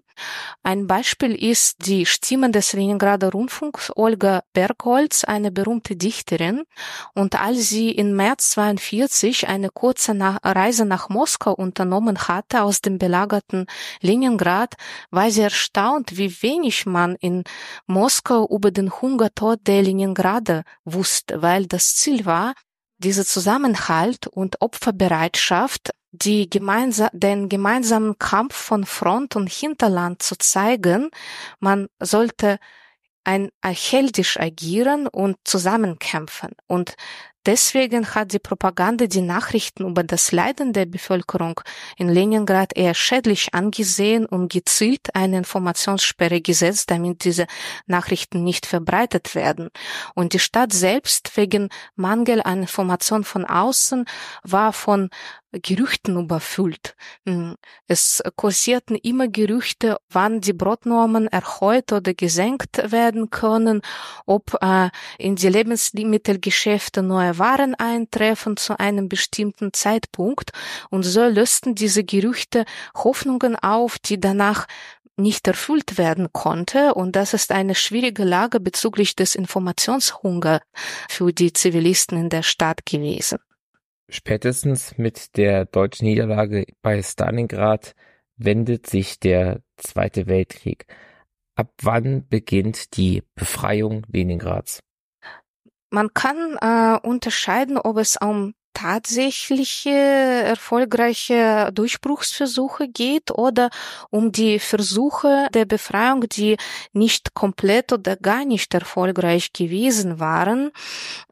Ein 0.62 0.88
Beispiel 0.88 1.34
ist 1.36 1.88
die 1.88 2.06
Stimme 2.06 2.52
des 2.52 2.74
Leningrader 2.74 3.32
Rundfunks 3.32 3.92
Olga 3.96 4.44
Bergholz, 4.54 5.24
eine 5.24 5.52
berühmte 5.52 5.96
Dichterin. 5.96 6.64
Und 7.14 7.40
als 7.40 7.70
sie 7.70 7.92
im 7.92 8.16
März 8.16 8.52
42 8.52 9.48
eine 9.48 9.70
kurze 9.70 10.14
Reise 10.44 10.86
nach 10.86 11.10
Moskau 11.10 11.54
unternommen 11.54 12.18
hatte 12.28 12.64
aus 12.64 12.82
dem 12.82 12.98
belagerten 12.98 13.66
Leningrad, 14.02 14.76
war 15.10 15.32
sie 15.32 15.42
erstaunt, 15.42 16.18
wie 16.18 16.42
wenig 16.42 16.86
man 16.86 17.16
in 17.16 17.44
Moskau 17.88 18.48
über 18.48 18.72
den 18.72 18.92
Hungertod 18.92 19.62
der 19.68 19.82
Leningrader 19.82 20.64
wusste, 20.86 21.23
weil 21.32 21.66
das 21.68 21.96
Ziel 21.96 22.26
war, 22.26 22.54
diese 22.98 23.26
Zusammenhalt 23.26 24.28
und 24.28 24.62
Opferbereitschaft 24.62 25.92
die 26.12 26.48
gemeinsa 26.48 27.10
den 27.12 27.50
gemeinsamen 27.50 28.20
Kampf 28.20 28.56
von 28.56 28.86
Front 28.86 29.36
und 29.36 29.52
Hinterland 29.52 30.22
zu 30.22 30.38
zeigen. 30.38 31.10
Man 31.60 31.88
sollte 32.00 32.60
ein 33.24 33.50
heldisch 33.66 34.40
agieren 34.40 35.08
und 35.08 35.38
zusammenkämpfen. 35.44 36.52
Und 36.68 36.96
Deswegen 37.46 38.16
hat 38.16 38.32
die 38.32 38.40
Propaganda 38.40 39.06
die 39.08 39.22
Nachrichten 39.22 39.86
über 39.86 40.04
das 40.04 40.32
Leiden 40.32 40.72
der 40.72 40.86
Bevölkerung 40.86 41.60
in 41.98 42.08
Leningrad 42.08 42.76
eher 42.76 42.94
schädlich 42.94 43.54
angesehen 43.54 44.26
und 44.26 44.52
gezielt 44.52 45.14
eine 45.14 45.40
Informationssperre 45.40 46.40
gesetzt, 46.40 46.90
damit 46.90 47.26
diese 47.26 47.48
Nachrichten 47.86 48.44
nicht 48.44 48.66
verbreitet 48.66 49.36
werden. 49.36 49.70
Und 50.16 50.32
die 50.34 50.40
Stadt 50.40 50.72
selbst 50.72 51.36
wegen 51.36 51.68
Mangel 51.96 52.42
an 52.42 52.62
Information 52.62 53.26
von 53.26 53.44
außen 53.44 54.06
war 54.44 54.72
von 54.72 55.10
Gerüchten 55.62 56.18
überfüllt. 56.18 56.96
Hm, 57.26 57.56
es 57.88 58.22
kursierten 58.36 58.96
immer 58.96 59.28
Gerüchte, 59.28 59.98
wann 60.10 60.42
die 60.42 60.54
Brotnormen 60.54 61.28
erhöht 61.28 61.92
oder 61.92 62.14
gesenkt 62.14 62.92
werden 62.92 63.30
können, 63.30 63.82
ob 64.26 64.58
äh, 64.62 64.90
in 65.18 65.36
die 65.36 65.50
Lebensmittelgeschäfte 65.50 67.04
neue 67.04 67.38
Waren 67.38 67.76
eintreffen 67.76 68.58
zu 68.58 68.80
einem 68.80 69.10
bestimmten 69.10 69.74
Zeitpunkt. 69.74 70.52
Und 70.90 71.04
so 71.04 71.24
lösten 71.26 71.76
diese 71.76 72.04
Gerüchte 72.04 72.66
Hoffnungen 72.96 73.56
auf, 73.56 74.00
die 74.00 74.20
danach 74.20 74.68
nicht 75.16 75.48
erfüllt 75.48 75.98
werden 75.98 76.34
konnte. 76.34 76.96
Und 76.96 77.16
das 77.16 77.34
ist 77.34 77.52
eine 77.52 77.76
schwierige 77.76 78.24
Lage 78.24 78.60
bezüglich 78.60 79.16
des 79.16 79.36
Informationshunger 79.36 80.62
für 81.10 81.32
die 81.32 81.54
Zivilisten 81.54 82.18
in 82.18 82.30
der 82.30 82.44
Stadt 82.44 82.86
gewesen. 82.86 83.38
Spätestens 84.10 84.98
mit 84.98 85.38
der 85.38 85.66
deutschen 85.66 86.06
Niederlage 86.06 86.66
bei 86.82 87.02
Stalingrad 87.02 87.96
wendet 88.36 88.88
sich 88.88 89.20
der 89.20 89.62
Zweite 89.78 90.28
Weltkrieg. 90.28 90.86
Ab 91.56 91.72
wann 91.82 92.28
beginnt 92.28 92.98
die 92.98 93.24
Befreiung 93.36 94.04
Leningrads? 94.08 94.82
Man 95.90 96.14
kann 96.14 96.58
äh, 96.60 97.08
unterscheiden, 97.08 97.78
ob 97.78 97.98
es 97.98 98.18
um 98.18 98.56
tatsächliche 98.74 99.90
erfolgreiche 99.90 101.72
Durchbruchsversuche 101.74 102.88
geht 102.88 103.32
oder 103.32 103.70
um 104.10 104.32
die 104.32 104.60
Versuche 104.60 105.48
der 105.54 105.66
Befreiung, 105.66 106.28
die 106.30 106.58
nicht 106.92 107.34
komplett 107.34 107.94
oder 107.94 108.16
gar 108.16 108.46
nicht 108.46 108.74
erfolgreich 108.74 109.54
gewesen 109.54 110.20
waren. 110.20 110.72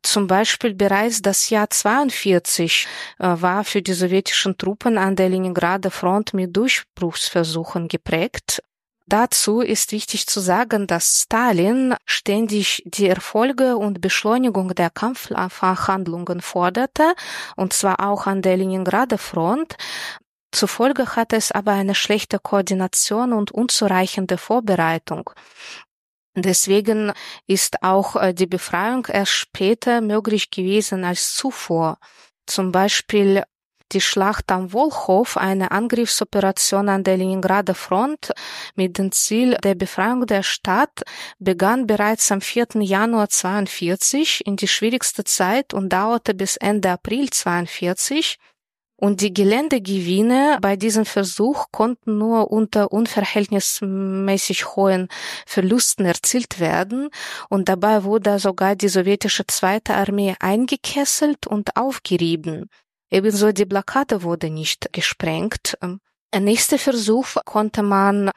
Zum 0.02 0.28
Beispiel 0.28 0.74
bereits 0.74 1.22
das 1.22 1.50
Jahr 1.50 1.70
42 1.70 2.88
äh, 3.20 3.28
war 3.28 3.64
für 3.64 3.82
die 3.82 3.94
sowjetischen 3.94 4.58
Truppen 4.58 4.98
an 4.98 5.16
der 5.16 5.30
Leningrader 5.30 5.92
Front 5.92 6.34
mit 6.34 6.56
Durchbruchsversuchen 6.56 7.88
geprägt. 7.88 8.62
Dazu 9.12 9.60
ist 9.60 9.92
wichtig 9.92 10.26
zu 10.26 10.40
sagen, 10.40 10.88
dass 10.88 11.24
Stalin 11.24 11.96
ständig 12.06 12.82
die 12.86 13.10
Erfolge 13.10 13.76
und 13.76 14.00
Beschleunigung 14.00 14.74
der 14.74 14.90
Kampfverhandlungen 14.90 16.40
forderte, 16.40 17.14
und 17.58 17.74
zwar 17.74 18.00
auch 18.00 18.26
an 18.26 18.42
der 18.42 18.56
Leningrader 18.56 19.18
Front. 19.18 19.76
Zufolge 20.54 21.14
hatte 21.18 21.36
es 21.36 21.52
aber 21.52 21.74
eine 21.74 21.94
schlechte 21.94 22.40
Koordination 22.40 23.34
und 23.34 23.52
unzureichende 23.52 24.38
Vorbereitung. 24.38 25.30
Deswegen 26.34 27.12
ist 27.48 27.84
auch 27.84 28.16
äh, 28.16 28.34
die 28.34 28.48
Befreiung 28.48 29.08
erst 29.08 29.34
später 29.34 30.00
möglich 30.00 30.52
gewesen 30.52 31.04
als 31.04 31.36
zuvor. 31.36 31.98
Zum 32.46 32.72
Beispiel 32.72 33.44
die 33.94 34.02
Schlacht 34.02 34.52
am 34.52 34.74
Wolchow, 34.74 35.38
eine 35.38 35.72
Angriffsoperation 35.72 36.90
an 36.90 37.04
der 37.04 37.18
Leningrader 37.18 37.76
Front 37.76 38.32
mit 38.76 38.98
dem 38.98 39.12
Ziel 39.12 39.58
der 39.64 39.76
Befreiung 39.76 40.26
der 40.26 40.44
Stadt, 40.44 41.04
begann 41.40 41.88
bereits 41.88 42.32
am 42.32 42.42
4. 42.42 42.68
Januar 42.82 43.30
42 43.30 44.46
in 44.46 44.56
die 44.56 44.68
schwierigste 44.68 45.24
Zeit 45.24 45.74
und 45.74 45.90
dauerte 45.90 46.34
bis 46.34 46.58
Ende 46.58 46.92
April 46.92 47.30
42. 47.30 48.38
Und 49.04 49.22
die 49.22 49.34
Geländegewinne 49.34 50.60
bei 50.62 50.76
diesem 50.76 51.06
Versuch 51.06 51.66
konnten 51.72 52.20
nur 52.20 52.52
unter 52.52 52.92
unverhältnismäßig 52.92 54.76
hohen 54.76 55.08
Verlusten 55.48 56.06
erzielt 56.06 56.60
werden 56.60 57.10
und 57.50 57.68
dabei 57.68 58.04
wurde 58.04 58.38
sogar 58.38 58.76
die 58.76 58.90
sowjetische 58.90 59.48
Zweite 59.48 59.96
Armee 59.96 60.36
eingekesselt 60.40 61.48
und 61.48 61.78
aufgerieben. 61.78 62.70
Ebenso 63.12 63.52
die 63.52 63.66
Blockade 63.66 64.24
wurde 64.24 64.50
nicht 64.50 64.92
gesprengt. 64.94 65.78
Der 66.34 66.40
nächste 66.40 66.78
Versuch 66.78 67.28
konnte 67.46 67.84
man 67.84 68.32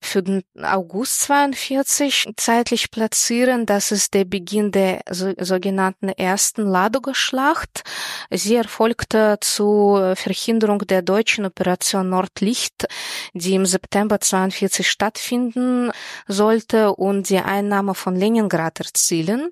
für 0.00 0.22
den 0.22 0.42
August 0.62 1.20
42 1.22 2.32
zeitlich 2.36 2.90
platzieren. 2.90 3.66
Das 3.66 3.92
ist 3.92 4.14
der 4.14 4.24
Beginn 4.24 4.70
der 4.70 5.00
sogenannten 5.10 6.08
ersten 6.08 6.66
Ladoga-Schlacht. 6.66 7.82
Sie 8.30 8.54
erfolgte 8.54 9.38
zur 9.40 10.16
Verhinderung 10.16 10.78
der 10.78 11.02
deutschen 11.02 11.44
Operation 11.44 12.08
Nordlicht, 12.08 12.86
die 13.34 13.54
im 13.54 13.66
September 13.66 14.20
42 14.20 14.88
stattfinden 14.88 15.90
sollte 16.26 16.94
und 16.94 17.28
die 17.28 17.38
Einnahme 17.38 17.94
von 17.94 18.16
Leningrad 18.16 18.80
erzielen. 18.80 19.50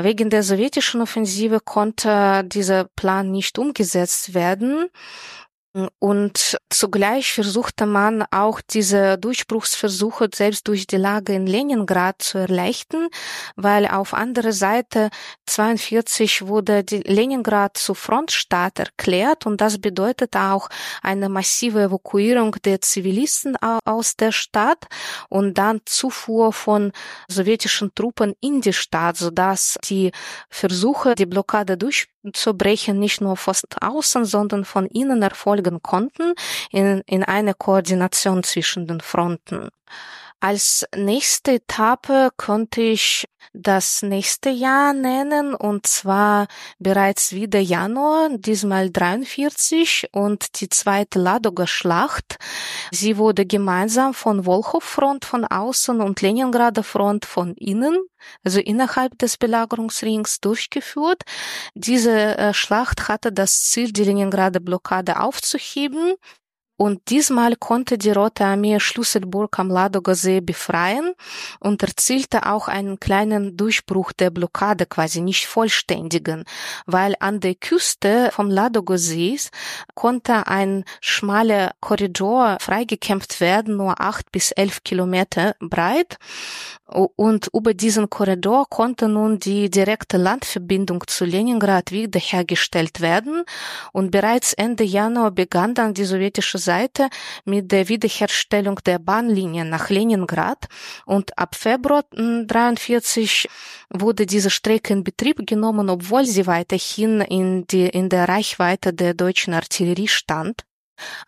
Wegen 0.00 0.30
der 0.30 0.44
sowjetischen 0.44 1.00
Offensive 1.00 1.58
konnte 1.58 2.44
dieser 2.44 2.84
Plan 2.84 3.32
nicht 3.32 3.58
umgesetzt 3.58 4.32
werden. 4.32 4.88
Und 5.98 6.58
zugleich 6.70 7.32
versuchte 7.32 7.86
man 7.86 8.24
auch 8.30 8.60
diese 8.60 9.18
Durchbruchsversuche 9.18 10.28
selbst 10.34 10.66
durch 10.68 10.86
die 10.86 10.96
Lage 10.96 11.34
in 11.34 11.46
Leningrad 11.46 12.22
zu 12.22 12.38
erleichtern, 12.38 13.08
weil 13.56 13.86
auf 13.86 14.14
andere 14.14 14.52
Seite 14.52 15.10
42 15.46 16.46
wurde 16.46 16.84
die 16.84 17.00
Leningrad 17.00 17.76
zu 17.76 17.94
Frontstaat 17.94 18.78
erklärt. 18.78 19.46
Und 19.46 19.60
das 19.60 19.78
bedeutet 19.78 20.36
auch 20.36 20.68
eine 21.02 21.28
massive 21.28 21.82
Evakuierung 21.82 22.56
der 22.64 22.80
Zivilisten 22.80 23.56
aus 23.84 24.16
der 24.16 24.32
Stadt. 24.32 24.86
Und 25.28 25.58
dann 25.58 25.80
Zufuhr 25.84 26.52
von 26.52 26.92
sowjetischen 27.28 27.94
Truppen 27.94 28.34
in 28.40 28.60
die 28.60 28.72
Stadt, 28.72 29.16
sodass 29.16 29.78
die 29.84 30.12
Versuche, 30.48 31.14
die 31.14 31.26
Blockade 31.26 31.76
durchzubrechen, 32.32 32.98
nicht 32.98 33.20
nur 33.20 33.36
von 33.36 33.54
außen, 33.80 34.24
sondern 34.24 34.64
von 34.64 34.86
innen 34.86 35.22
erfolgen 35.22 35.82
konnten 35.82 36.34
in, 36.70 37.02
in 37.06 37.24
einer 37.24 37.54
Koordination 37.54 38.42
zwischen 38.42 38.86
den 38.86 39.00
Fronten. 39.00 39.70
Als 40.40 40.86
nächste 40.94 41.54
Etappe 41.54 42.30
konnte 42.36 42.80
ich 42.80 43.28
das 43.52 44.02
nächste 44.02 44.50
Jahr 44.50 44.92
nennen 44.92 45.52
und 45.52 45.88
zwar 45.88 46.46
bereits 46.78 47.32
wieder 47.32 47.58
Januar, 47.58 48.28
diesmal 48.30 48.90
43 48.90 50.10
und 50.12 50.60
die 50.60 50.68
zweite 50.68 51.18
Ladoga 51.18 51.66
Schlacht. 51.66 52.36
Sie 52.92 53.16
wurde 53.16 53.46
gemeinsam 53.46 54.14
von 54.14 54.46
Wolchow 54.46 54.84
Front 54.84 55.24
von 55.24 55.44
außen 55.44 56.00
und 56.00 56.20
Leningrader 56.20 56.84
Front 56.84 57.24
von 57.24 57.54
innen, 57.54 57.98
also 58.44 58.60
innerhalb 58.60 59.18
des 59.18 59.38
Belagerungsrings 59.38 60.38
durchgeführt. 60.40 61.22
Diese 61.74 62.38
äh, 62.38 62.54
Schlacht 62.54 63.08
hatte 63.08 63.32
das 63.32 63.64
Ziel, 63.64 63.92
die 63.92 64.04
Leningrader 64.04 64.60
Blockade 64.60 65.20
aufzuheben 65.20 66.14
und 66.78 67.10
diesmal 67.10 67.56
konnte 67.56 67.98
die 67.98 68.12
Rote 68.12 68.44
Armee 68.44 68.78
Schlüsselburg 68.78 69.58
am 69.58 69.68
Ladoga 69.68 70.14
See 70.14 70.40
befreien 70.40 71.12
und 71.58 71.82
erzielte 71.82 72.46
auch 72.46 72.68
einen 72.68 73.00
kleinen 73.00 73.56
Durchbruch 73.56 74.12
der 74.12 74.30
Blockade, 74.30 74.86
quasi 74.86 75.20
nicht 75.20 75.46
vollständigen, 75.48 76.44
weil 76.86 77.16
an 77.18 77.40
der 77.40 77.56
Küste 77.56 78.30
vom 78.32 78.48
Ladoga 78.48 78.96
Sees 78.96 79.50
konnte 79.96 80.46
ein 80.46 80.84
schmaler 81.00 81.72
Korridor 81.80 82.58
freigekämpft 82.60 83.40
werden, 83.40 83.76
nur 83.76 84.00
acht 84.00 84.30
bis 84.30 84.52
elf 84.52 84.84
Kilometer 84.84 85.56
breit. 85.58 86.16
Und 86.90 87.50
über 87.52 87.74
diesen 87.74 88.08
Korridor 88.08 88.66
konnte 88.70 89.08
nun 89.08 89.38
die 89.38 89.68
direkte 89.68 90.16
Landverbindung 90.16 91.04
zu 91.06 91.26
Leningrad 91.26 91.92
wiederhergestellt 91.92 93.02
werden. 93.02 93.44
Und 93.92 94.10
bereits 94.10 94.54
Ende 94.54 94.84
Januar 94.84 95.30
begann 95.30 95.74
dann 95.74 95.92
die 95.92 96.06
sowjetische 96.06 96.56
Seite 96.56 97.10
mit 97.44 97.70
der 97.72 97.90
Wiederherstellung 97.90 98.76
der 98.86 98.98
Bahnlinien 98.98 99.68
nach 99.68 99.90
Leningrad. 99.90 100.66
Und 101.04 101.36
ab 101.36 101.56
Februar 101.56 102.04
43 102.10 103.48
wurde 103.90 104.24
diese 104.24 104.48
Strecke 104.48 104.94
in 104.94 105.04
Betrieb 105.04 105.46
genommen, 105.46 105.90
obwohl 105.90 106.24
sie 106.24 106.46
weiterhin 106.46 107.20
in, 107.20 107.66
die, 107.66 107.86
in 107.86 108.08
der 108.08 108.30
Reichweite 108.30 108.94
der 108.94 109.12
deutschen 109.12 109.52
Artillerie 109.52 110.08
stand. 110.08 110.64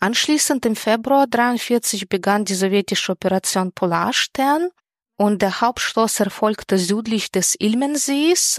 Anschließend 0.01 0.65
im 0.65 0.75
Februar 0.75 1.27
43 1.27 2.09
begann 2.09 2.47
die 2.47 2.55
sowjetische 2.55 3.13
Operation 3.13 3.73
Polarstern 3.73 4.71
und 5.21 5.43
der 5.43 5.61
Hauptschloss 5.61 6.19
erfolgte 6.19 6.79
südlich 6.79 7.31
des 7.31 7.55
Ilmensees, 7.59 8.59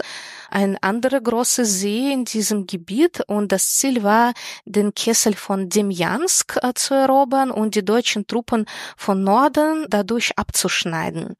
ein 0.52 0.76
anderer 0.82 1.20
großer 1.20 1.64
See 1.64 2.12
in 2.12 2.24
diesem 2.24 2.66
Gebiet 2.66 3.22
und 3.26 3.52
das 3.52 3.78
Ziel 3.78 4.02
war, 4.02 4.32
den 4.64 4.94
Kessel 4.94 5.34
von 5.34 5.68
Demjansk 5.68 6.58
äh, 6.62 6.72
zu 6.74 6.94
erobern 6.94 7.50
und 7.50 7.74
die 7.74 7.84
deutschen 7.84 8.26
Truppen 8.26 8.66
von 8.96 9.24
Norden 9.24 9.86
dadurch 9.88 10.38
abzuschneiden. 10.38 11.36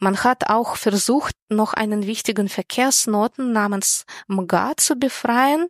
Man 0.00 0.22
hat 0.22 0.50
auch 0.50 0.76
versucht, 0.76 1.34
noch 1.48 1.74
einen 1.74 2.06
wichtigen 2.06 2.48
Verkehrsknoten 2.48 3.52
namens 3.52 4.04
Mga 4.26 4.72
zu 4.76 4.96
befreien, 4.96 5.68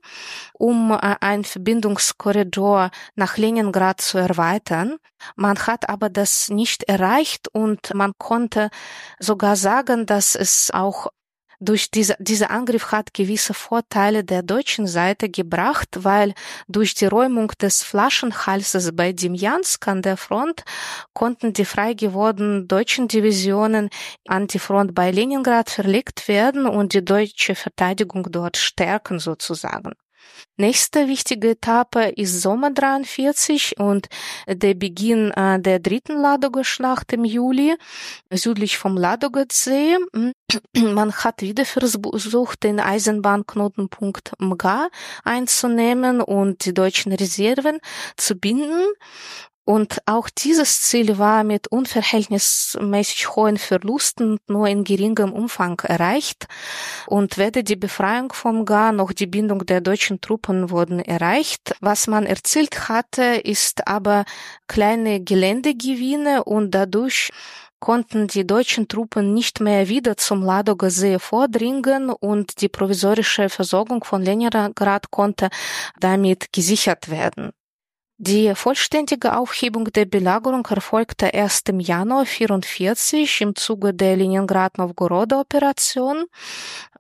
um 0.55 0.91
äh, 0.91 1.17
einen 1.21 1.45
Verbindungskorridor 1.45 2.91
nach 3.15 3.37
Leningrad 3.37 4.01
zu 4.01 4.19
erweitern. 4.19 4.97
Man 5.37 5.59
hat 5.67 5.89
aber 5.89 6.09
das 6.09 6.49
nicht 6.49 6.85
erreicht 6.85 7.49
und 7.53 7.95
man 7.95 8.13
konnte 8.19 8.71
sogar 9.21 9.57
sagen, 9.57 10.07
dass 10.07 10.35
es 10.35 10.71
auch 10.73 11.09
durch 11.63 11.91
diese, 11.91 12.17
dieser 12.19 12.51
Angriff 12.51 12.91
hat 12.91 13.15
gewisse 13.15 13.55
Vorteile 13.55 14.25
der 14.25 14.43
deutschen 14.43 14.87
Seite 14.87 15.31
gebracht, 15.31 15.89
weil 15.95 16.35
durch 16.67 16.95
die 16.95 17.07
Räumung 17.07 17.53
des 17.61 17.83
Flaschenhalses 17.83 18.95
bei 18.95 19.13
Demjansk 19.13 19.87
an 19.87 20.03
der 20.03 20.17
Front 20.17 20.65
konnten 21.13 21.53
die 21.53 21.65
frei 21.65 21.95
gewordenen 21.95 22.67
deutschen 22.67 23.07
Divisionen 23.07 23.91
an 24.27 24.49
die 24.49 24.59
Front 24.59 24.95
bei 24.95 25.11
Leningrad 25.13 25.71
verlegt 25.71 26.27
werden 26.27 26.67
und 26.67 26.95
die 26.95 27.05
deutsche 27.05 27.55
Verteidigung 27.55 28.27
dort 28.31 28.57
stärken 28.57 29.21
sozusagen. 29.21 29.93
Nächste 30.59 31.09
wichtige 31.09 31.51
Etappe 31.51 32.11
ist 32.11 32.43
Sommer 32.43 32.71
43 32.71 33.79
und 33.79 34.09
der 34.47 34.75
Beginn 34.75 35.31
äh, 35.31 35.59
der 35.59 35.79
dritten 35.79 36.21
Ladoga-Schlacht 36.21 37.13
im 37.15 37.25
Juli 37.25 37.75
südlich 38.31 38.77
vom 38.77 38.97
Ladoga-See. 38.99 39.97
Man 40.77 41.13
hat 41.13 41.41
wieder 41.41 41.65
versucht, 41.65 42.63
den 42.65 42.81
Eisenbahnknotenpunkt 42.81 44.33
Mga 44.39 44.89
einzunehmen 45.25 46.21
und 46.21 46.67
die 46.67 46.75
deutschen 46.75 47.13
Reserven 47.13 47.79
zu 48.17 48.37
binden. 48.37 48.85
Und 49.65 49.99
auch 50.07 50.29
dieses 50.29 50.83
Ziel 50.83 51.19
war 51.19 51.45
mit 51.45 51.69
unverhältnismäßig 51.69 53.37
hohen 53.37 53.59
Verlusten 53.59 54.39
nur 54.49 54.67
in 54.67 54.83
geringem 54.83 55.33
Umfang 55.33 55.79
erreicht. 55.81 56.49
Und 57.07 57.39
weder 57.39 57.63
die 57.63 57.77
Befreiung 57.77 58.33
vom 58.33 58.65
Gar 58.65 58.91
noch 58.91 59.13
die 59.13 59.29
Bindung 59.29 59.65
der 59.65 59.81
deutschen 59.81 60.21
Truppen 60.21 60.71
wurden 60.71 60.99
erreicht. 60.99 61.77
Was 61.81 62.09
man 62.09 62.27
erzielt 62.27 62.89
hatte, 62.89 63.23
ist 63.23 63.87
aber 63.87 64.25
kleine 64.67 65.23
Geländegewinne 65.23 66.43
und 66.43 66.73
dadurch 66.73 67.31
konnten 67.79 68.27
die 68.27 68.47
deutschen 68.47 68.89
Truppen 68.89 69.33
nicht 69.33 69.61
mehr 69.61 69.89
wieder 69.89 70.17
zum 70.17 70.43
Ladoger 70.43 70.91
See 70.91 71.19
vordringen 71.21 72.11
und 72.11 72.61
die 72.61 72.69
provisorische 72.69 73.49
Versorgung 73.49 74.03
von 74.03 74.23
Leningrad 74.23 75.11
konnte 75.11 75.51
damit 76.01 76.53
gesichert 76.53 77.11
werden. 77.11 77.53
Die 78.25 78.55
vollständige 78.55 79.37
Aufhebung 79.37 79.87
der 79.87 80.05
Belagerung 80.05 80.65
erfolgte 80.67 81.27
erst 81.27 81.69
im 81.71 81.81
Januar 81.81 82.25
44 82.25 83.41
im 83.41 83.57
Zuge 83.57 83.93
der 83.93 84.17
Leningrad-Novgorod-Operation. 84.17 86.27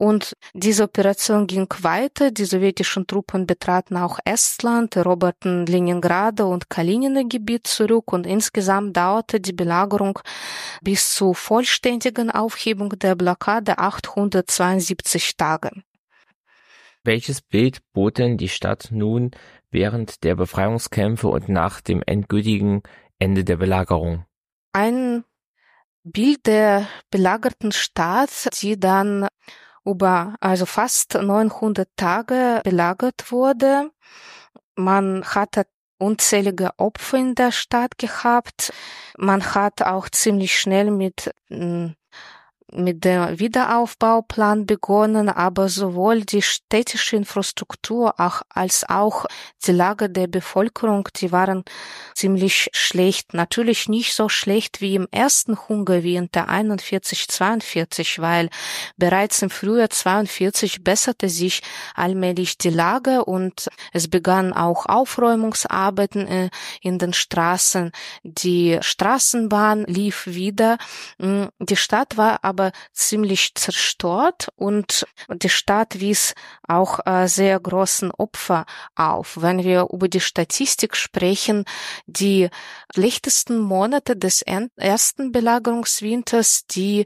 Und 0.00 0.36
diese 0.52 0.82
Operation 0.82 1.46
ging 1.46 1.68
weiter. 1.82 2.32
Die 2.32 2.44
sowjetischen 2.44 3.06
Truppen 3.06 3.46
betraten 3.46 3.96
auch 3.98 4.18
Estland, 4.24 4.96
eroberten 4.96 5.64
Leningrad 5.64 6.40
und 6.40 6.68
Kalininer 6.68 7.22
Gebiet 7.22 7.68
zurück 7.68 8.12
und 8.12 8.26
insgesamt 8.26 8.96
dauerte 8.96 9.38
die 9.38 9.52
Belagerung 9.52 10.18
bis 10.82 11.14
zur 11.14 11.36
vollständigen 11.36 12.32
Aufhebung 12.32 12.98
der 12.98 13.14
Blockade 13.14 13.78
872 13.78 15.36
Tage. 15.36 15.70
Welches 17.04 17.42
Bild 17.42 17.78
bot 17.92 18.18
denn 18.18 18.36
die 18.36 18.48
Stadt 18.48 18.88
nun 18.90 19.30
während 19.72 20.22
der 20.22 20.36
Befreiungskämpfe 20.36 21.28
und 21.28 21.48
nach 21.48 21.80
dem 21.80 22.02
endgültigen 22.06 22.82
Ende 23.18 23.44
der 23.44 23.56
Belagerung. 23.56 24.24
Ein 24.72 25.24
Bild 26.04 26.46
der 26.46 26.86
belagerten 27.10 27.72
Stadt, 27.72 28.48
die 28.60 28.78
dann 28.78 29.28
über 29.84 30.36
also 30.40 30.66
fast 30.66 31.14
900 31.14 31.88
Tage 31.96 32.60
belagert 32.64 33.30
wurde. 33.32 33.90
Man 34.76 35.24
hatte 35.24 35.66
unzählige 35.98 36.70
Opfer 36.78 37.18
in 37.18 37.34
der 37.34 37.52
Stadt 37.52 37.98
gehabt. 37.98 38.72
Man 39.16 39.54
hat 39.54 39.82
auch 39.82 40.08
ziemlich 40.08 40.58
schnell 40.58 40.90
mit 40.90 41.32
hm, 41.48 41.94
mit 42.74 43.04
dem 43.04 43.38
Wiederaufbauplan 43.38 44.66
begonnen, 44.66 45.28
aber 45.28 45.68
sowohl 45.68 46.22
die 46.22 46.42
städtische 46.42 47.16
Infrastruktur 47.16 48.14
als 48.18 48.88
auch 48.88 49.26
die 49.66 49.72
Lage 49.72 50.08
der 50.08 50.26
Bevölkerung, 50.26 51.08
die 51.16 51.32
waren 51.32 51.64
ziemlich 52.14 52.68
schlecht. 52.72 53.34
Natürlich 53.34 53.88
nicht 53.88 54.14
so 54.14 54.28
schlecht 54.28 54.80
wie 54.80 54.94
im 54.94 55.08
ersten 55.10 55.56
Hunger 55.68 56.02
wie 56.02 56.16
in 56.16 56.30
der 56.32 56.48
41, 56.48 57.28
42, 57.28 58.20
weil 58.20 58.48
bereits 58.96 59.42
im 59.42 59.50
Frühjahr 59.50 59.90
42 59.90 60.84
besserte 60.84 61.28
sich 61.28 61.62
allmählich 61.94 62.58
die 62.58 62.70
Lage 62.70 63.24
und 63.24 63.68
es 63.92 64.08
begannen 64.08 64.52
auch 64.52 64.86
Aufräumungsarbeiten 64.86 66.26
äh, 66.26 66.50
in 66.80 66.98
den 66.98 67.12
Straßen. 67.12 67.92
Die 68.22 68.78
Straßenbahn 68.80 69.84
lief 69.84 70.26
wieder. 70.26 70.78
Mm, 71.18 71.44
die 71.58 71.76
Stadt 71.76 72.16
war 72.16 72.38
aber 72.42 72.61
aber 72.62 72.72
ziemlich 72.92 73.54
zerstört 73.54 74.48
und 74.54 75.04
die 75.28 75.48
Stadt 75.48 76.00
wies 76.00 76.34
auch 76.68 77.00
äh, 77.06 77.26
sehr 77.26 77.58
großen 77.58 78.12
Opfer 78.12 78.66
auf. 78.94 79.40
Wenn 79.40 79.64
wir 79.64 79.88
über 79.92 80.08
die 80.08 80.20
Statistik 80.20 80.96
sprechen, 80.96 81.64
die 82.06 82.48
schlechtesten 82.94 83.58
Monate 83.58 84.16
des 84.16 84.42
ersten 84.42 85.32
Belagerungswinters, 85.32 86.66
die 86.66 87.04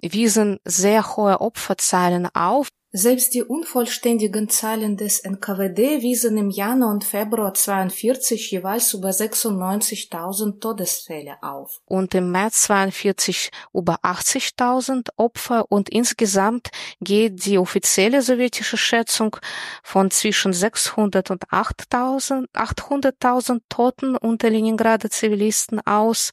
wiesen 0.00 0.58
sehr 0.64 1.16
hohe 1.16 1.40
Opferzahlen 1.40 2.28
auf. 2.34 2.68
Selbst 2.94 3.32
die 3.32 3.42
unvollständigen 3.42 4.50
Zahlen 4.50 4.98
des 4.98 5.20
NKWD 5.20 6.02
wiesen 6.02 6.36
im 6.36 6.50
Januar 6.50 6.90
und 6.90 7.04
Februar 7.04 7.54
42 7.54 8.50
jeweils 8.50 8.92
über 8.92 9.08
96.000 9.08 10.60
Todesfälle 10.60 11.42
auf 11.42 11.80
und 11.86 12.14
im 12.14 12.30
März 12.30 12.64
42 12.64 13.50
über 13.72 14.00
80.000 14.02 15.08
Opfer 15.16 15.72
und 15.72 15.88
insgesamt 15.88 16.68
geht 17.00 17.46
die 17.46 17.56
offizielle 17.56 18.20
sowjetische 18.20 18.76
Schätzung 18.76 19.38
von 19.82 20.10
zwischen 20.10 20.52
600 20.52 21.30
und 21.30 21.48
800.000 21.48 23.60
Toten 23.70 24.16
unter 24.16 24.50
Leningrader 24.50 25.08
Zivilisten 25.08 25.80
aus. 25.86 26.30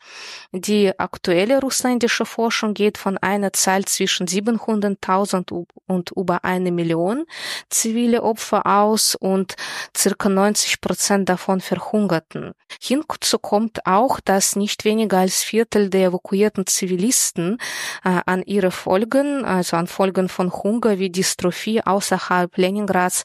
Die 0.52 0.92
aktuelle 1.00 1.62
russländische 1.62 2.26
Forschung 2.26 2.74
geht 2.74 2.98
von 2.98 3.18
einer 3.18 3.54
Zahl 3.54 3.86
zwischen 3.86 4.28
700.000 4.28 5.68
und 5.88 6.12
über 6.18 6.49
eine 6.50 6.72
Million 6.72 7.26
zivile 7.70 8.24
Opfer 8.24 8.66
aus 8.66 9.16
und 9.16 9.56
circa 9.96 10.28
90 10.30 10.82
Prozent 10.82 11.30
davon 11.30 11.62
verhungerten. 11.62 12.54
Hinzu 12.82 13.40
kommt 13.40 13.86
auch, 13.86 14.20
dass 14.20 14.56
nicht 14.56 14.84
weniger 14.84 15.20
als 15.20 15.44
Viertel 15.44 15.90
der 15.90 16.08
evakuierten 16.08 16.66
Zivilisten 16.66 17.58
äh, 18.04 18.20
an 18.26 18.44
ihre 18.44 18.72
Folgen, 18.72 19.46
also 19.46 19.78
an 19.78 19.88
Folgen 19.88 20.30
von 20.30 20.52
Hunger 20.52 21.00
wie 21.00 21.10
Dystrophie 21.10 21.82
außerhalb 21.82 22.58
Leningrads 22.58 23.24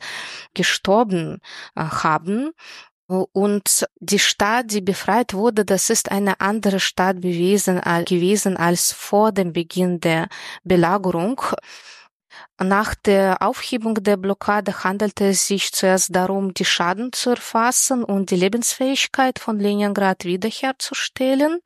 gestorben 0.55 1.41
äh, 1.75 1.81
haben. 1.83 2.53
Und 3.07 3.87
die 4.01 4.19
Stadt, 4.19 4.71
die 4.71 4.81
befreit 4.81 5.35
wurde, 5.35 5.67
das 5.67 5.91
ist 5.91 6.11
eine 6.11 6.41
andere 6.41 6.81
Stadt 6.81 7.17
gewesen, 7.17 7.81
gewesen 8.07 8.57
als 8.57 8.93
vor 8.93 9.31
dem 9.31 9.53
Beginn 9.53 10.01
der 10.01 10.29
Belagerung. 10.65 11.43
Nach 12.63 12.95
der 12.95 13.43
Aufhebung 13.43 13.95
der 13.95 14.17
Blockade 14.17 14.85
handelte 14.85 15.27
es 15.27 15.47
sich 15.47 15.73
zuerst 15.73 16.15
darum, 16.15 16.55
die 16.55 16.65
Schaden 16.65 17.13
zu 17.13 17.31
erfassen 17.31 18.05
und 18.05 18.31
die 18.31 18.37
Lebensfähigkeit 18.37 19.39
von 19.39 19.59
Leningrad 19.59 20.25
wiederherzustellen. 20.25 21.61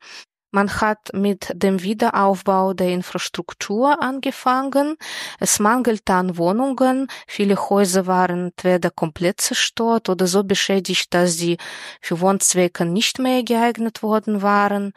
Man 0.51 0.81
hat 0.81 1.11
mit 1.13 1.51
dem 1.53 1.83
Wiederaufbau 1.83 2.73
der 2.73 2.89
Infrastruktur 2.89 4.01
angefangen. 4.01 4.95
Es 5.39 5.59
mangelte 5.59 6.13
an 6.13 6.37
Wohnungen. 6.37 7.07
Viele 7.27 7.55
Häuser 7.69 8.07
waren 8.07 8.47
entweder 8.47 8.89
komplett 8.89 9.41
zerstört 9.41 10.09
oder 10.09 10.25
so 10.25 10.43
beschädigt, 10.43 11.13
dass 11.13 11.33
sie 11.33 11.57
für 12.01 12.19
Wohnzwecke 12.19 12.83
nicht 12.83 13.19
mehr 13.19 13.43
geeignet 13.43 14.01
worden 14.01 14.41
waren. 14.41 14.93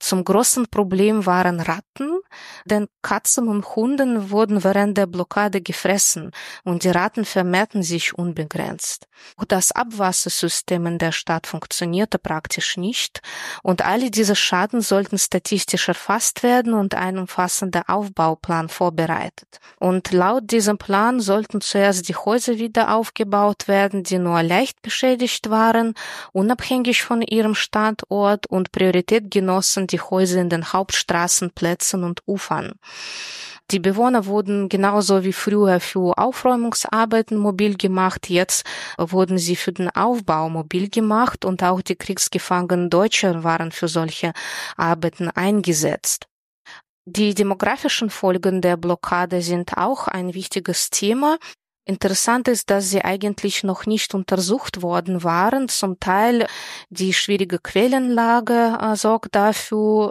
Zum 0.00 0.24
großen 0.24 0.66
Problem 0.72 1.24
waren 1.24 1.60
Ratten, 1.60 2.15
denn 2.64 2.88
Katzen 3.02 3.48
und 3.48 3.76
Hunden 3.76 4.30
wurden 4.30 4.64
während 4.64 4.98
der 4.98 5.06
Blockade 5.06 5.60
gefressen 5.60 6.30
und 6.64 6.84
die 6.84 6.90
Ratten 6.90 7.24
vermehrten 7.24 7.82
sich 7.82 8.16
unbegrenzt. 8.16 9.06
Das 9.48 9.72
Abwassersystem 9.72 10.86
in 10.86 10.98
der 10.98 11.12
Stadt 11.12 11.46
funktionierte 11.46 12.18
praktisch 12.18 12.76
nicht 12.76 13.20
und 13.62 13.84
alle 13.84 14.10
diese 14.10 14.36
Schaden 14.36 14.80
sollten 14.80 15.18
statistisch 15.18 15.88
erfasst 15.88 16.42
werden 16.42 16.74
und 16.74 16.94
ein 16.94 17.18
umfassender 17.18 17.84
Aufbauplan 17.88 18.68
vorbereitet. 18.68 19.60
Und 19.78 20.12
laut 20.12 20.50
diesem 20.50 20.78
Plan 20.78 21.20
sollten 21.20 21.60
zuerst 21.60 22.08
die 22.08 22.16
Häuser 22.16 22.58
wieder 22.58 22.94
aufgebaut 22.94 23.68
werden, 23.68 24.02
die 24.02 24.18
nur 24.18 24.42
leicht 24.42 24.82
beschädigt 24.82 25.50
waren, 25.50 25.94
unabhängig 26.32 27.02
von 27.02 27.22
ihrem 27.22 27.54
Standort 27.54 28.46
und 28.46 28.72
Priorität 28.72 29.30
genossen 29.30 29.86
die 29.86 30.00
Häuser 30.00 30.40
in 30.40 30.50
den 30.50 30.72
Hauptstraßenplätzen 30.72 32.04
und 32.04 32.15
Ufern. 32.26 32.74
Die 33.72 33.80
Bewohner 33.80 34.26
wurden 34.26 34.68
genauso 34.68 35.24
wie 35.24 35.32
früher 35.32 35.80
für 35.80 36.16
Aufräumungsarbeiten 36.18 37.36
mobil 37.36 37.76
gemacht. 37.76 38.30
Jetzt 38.30 38.64
wurden 38.96 39.38
sie 39.38 39.56
für 39.56 39.72
den 39.72 39.90
Aufbau 39.90 40.48
mobil 40.48 40.88
gemacht 40.88 41.44
und 41.44 41.64
auch 41.64 41.82
die 41.82 41.96
kriegsgefangenen 41.96 42.90
Deutsche 42.90 43.42
waren 43.42 43.72
für 43.72 43.88
solche 43.88 44.32
Arbeiten 44.76 45.30
eingesetzt. 45.30 46.28
Die 47.08 47.34
demografischen 47.34 48.10
Folgen 48.10 48.60
der 48.60 48.76
Blockade 48.76 49.42
sind 49.42 49.76
auch 49.76 50.06
ein 50.06 50.34
wichtiges 50.34 50.90
Thema. 50.90 51.38
Interessant 51.88 52.48
ist, 52.48 52.68
dass 52.70 52.90
sie 52.90 53.04
eigentlich 53.04 53.62
noch 53.62 53.86
nicht 53.86 54.12
untersucht 54.12 54.82
worden 54.82 55.22
waren. 55.22 55.68
Zum 55.68 56.00
Teil 56.00 56.48
die 56.90 57.12
schwierige 57.12 57.60
Quellenlage 57.60 58.76
äh, 58.80 58.96
sorgt 58.96 59.36
dafür. 59.36 60.10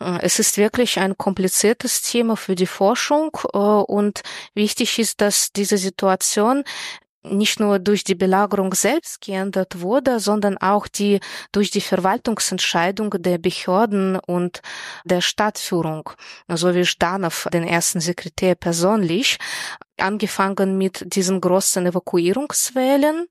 Äh, 0.00 0.20
es 0.22 0.38
ist 0.38 0.56
wirklich 0.56 1.00
ein 1.00 1.18
kompliziertes 1.18 2.02
Thema 2.02 2.36
für 2.36 2.54
die 2.54 2.68
Forschung 2.68 3.36
äh, 3.52 3.58
und 3.58 4.22
wichtig 4.54 5.00
ist, 5.00 5.20
dass 5.20 5.50
diese 5.50 5.78
Situation 5.78 6.62
nicht 7.22 7.60
nur 7.60 7.78
durch 7.78 8.04
die 8.04 8.14
Belagerung 8.14 8.72
selbst 8.74 9.20
geändert 9.20 9.80
wurde, 9.80 10.20
sondern 10.20 10.56
auch 10.58 10.86
die 10.86 11.20
durch 11.52 11.70
die 11.70 11.80
Verwaltungsentscheidung 11.80 13.10
der 13.18 13.38
Behörden 13.38 14.16
und 14.16 14.62
der 15.04 15.20
Stadtführung, 15.20 16.10
so 16.48 16.74
wie 16.74 16.86
Stanow, 16.86 17.46
den 17.52 17.64
ersten 17.64 18.00
Sekretär 18.00 18.54
persönlich, 18.54 19.38
angefangen 20.02 20.78
mit 20.78 21.14
diesen 21.14 21.40
großen 21.40 21.86
Evakuierungswellen, 21.86 23.26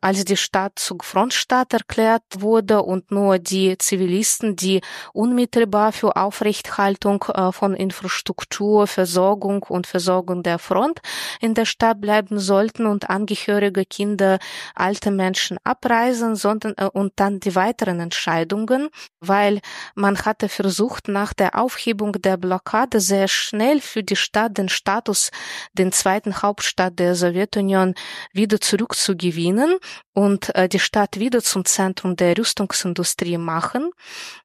als 0.00 0.24
die 0.24 0.36
Stadt 0.36 0.78
zur 0.78 0.98
Frontstadt 1.02 1.72
erklärt 1.72 2.22
wurde 2.38 2.82
und 2.82 3.10
nur 3.10 3.38
die 3.38 3.76
Zivilisten, 3.78 4.56
die 4.56 4.80
unmittelbar 5.12 5.92
für 5.92 6.16
Aufrechthaltung 6.16 7.24
äh, 7.34 7.52
von 7.52 7.74
Infrastruktur, 7.74 8.86
Versorgung 8.86 9.62
und 9.64 9.86
Versorgung 9.86 10.42
der 10.42 10.58
Front 10.58 11.00
in 11.40 11.54
der 11.54 11.64
Stadt 11.64 12.00
bleiben 12.00 12.38
sollten 12.38 12.86
und 12.86 13.10
Angehörige, 13.10 13.84
Kinder, 13.84 14.38
alte 14.74 15.10
Menschen 15.10 15.58
abreisen, 15.64 16.36
sondern 16.36 16.74
äh, 16.76 16.88
und 16.92 17.12
dann 17.16 17.40
die 17.40 17.54
weiteren 17.54 18.00
Entscheidungen, 18.00 18.88
weil 19.20 19.60
man 19.94 20.18
hatte 20.24 20.48
versucht, 20.48 21.08
nach 21.08 21.32
der 21.32 21.58
Aufhebung 21.58 22.12
der 22.12 22.36
Blockade 22.36 23.00
sehr 23.00 23.28
schnell 23.28 23.80
für 23.80 24.02
die 24.02 24.16
Stadt 24.16 24.58
den 24.58 24.68
Status, 24.68 25.30
den 25.72 25.92
zweiten 26.12 26.42
Hauptstadt 26.42 26.98
der 26.98 27.14
Sowjetunion 27.14 27.94
wieder 28.32 28.60
zurückzugewinnen 28.60 29.78
und 30.12 30.54
äh, 30.54 30.68
die 30.68 30.78
Stadt 30.78 31.18
wieder 31.18 31.40
zum 31.40 31.64
Zentrum 31.64 32.16
der 32.16 32.36
Rüstungsindustrie 32.36 33.38
machen. 33.38 33.90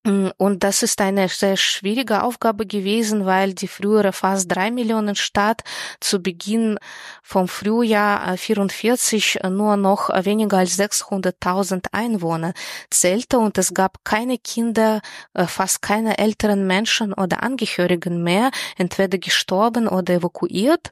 Mm, 0.05 0.29
und 0.37 0.63
das 0.63 0.81
ist 0.81 1.01
eine 1.01 1.27
sehr 1.27 1.57
schwierige 1.57 2.23
Aufgabe 2.23 2.65
gewesen, 2.65 3.25
weil 3.25 3.53
die 3.53 3.67
frühere 3.67 4.13
fast 4.13 4.49
drei 4.49 4.71
Millionen 4.71 5.15
Stadt 5.15 5.63
zu 5.99 6.21
Beginn 6.21 6.79
vom 7.21 7.49
Frühjahr 7.49 8.37
44 8.37 9.43
äh, 9.43 9.49
nur 9.49 9.75
noch 9.75 10.09
weniger 10.23 10.59
als 10.59 10.79
600.000 10.79 11.87
Einwohner 11.91 12.53
zählte 12.89 13.39
und 13.39 13.57
es 13.57 13.73
gab 13.73 14.05
keine 14.05 14.37
Kinder, 14.37 15.01
äh, 15.33 15.47
fast 15.47 15.81
keine 15.81 16.17
älteren 16.17 16.65
Menschen 16.65 17.11
oder 17.11 17.43
Angehörigen 17.43 18.23
mehr, 18.23 18.51
entweder 18.77 19.17
gestorben 19.17 19.89
oder 19.89 20.13
evakuiert. 20.13 20.91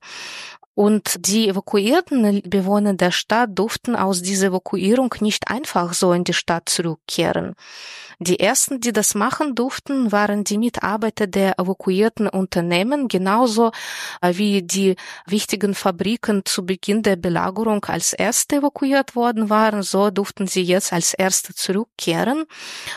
Und 0.75 1.25
die 1.27 1.47
evakuierten 1.47 2.41
Bewohner 2.45 2.93
der 2.93 3.11
Stadt 3.11 3.51
durften 3.53 3.95
aus 3.95 4.21
dieser 4.21 4.47
Evakuierung 4.47 5.15
nicht 5.21 5.47
einfach 5.47 5.93
so 5.93 6.11
in 6.11 6.25
die 6.25 6.33
Stadt 6.33 6.67
zurückkehren. 6.67 7.55
Die 8.19 8.39
ersten, 8.39 8.79
die 8.79 8.93
das 8.93 9.13
machen 9.15 9.55
durften, 9.55 10.11
waren 10.11 10.43
die 10.43 10.57
Mitarbeiter 10.57 11.27
der 11.27 11.59
evakuierten 11.59 12.27
Unternehmen, 12.27 13.07
genauso 13.07 13.71
äh, 14.21 14.33
wie 14.35 14.63
die 14.63 14.95
wichtigen 15.25 15.75
Fabriken 15.75 16.43
zu 16.45 16.65
Beginn 16.65 17.03
der 17.03 17.17
Belagerung 17.17 17.83
als 17.85 18.13
erste 18.13 18.57
evakuiert 18.57 19.15
worden 19.15 19.49
waren, 19.49 19.83
so 19.83 20.09
durften 20.11 20.47
sie 20.47 20.61
jetzt 20.61 20.93
als 20.93 21.13
erste 21.13 21.53
zurückkehren. 21.53 22.45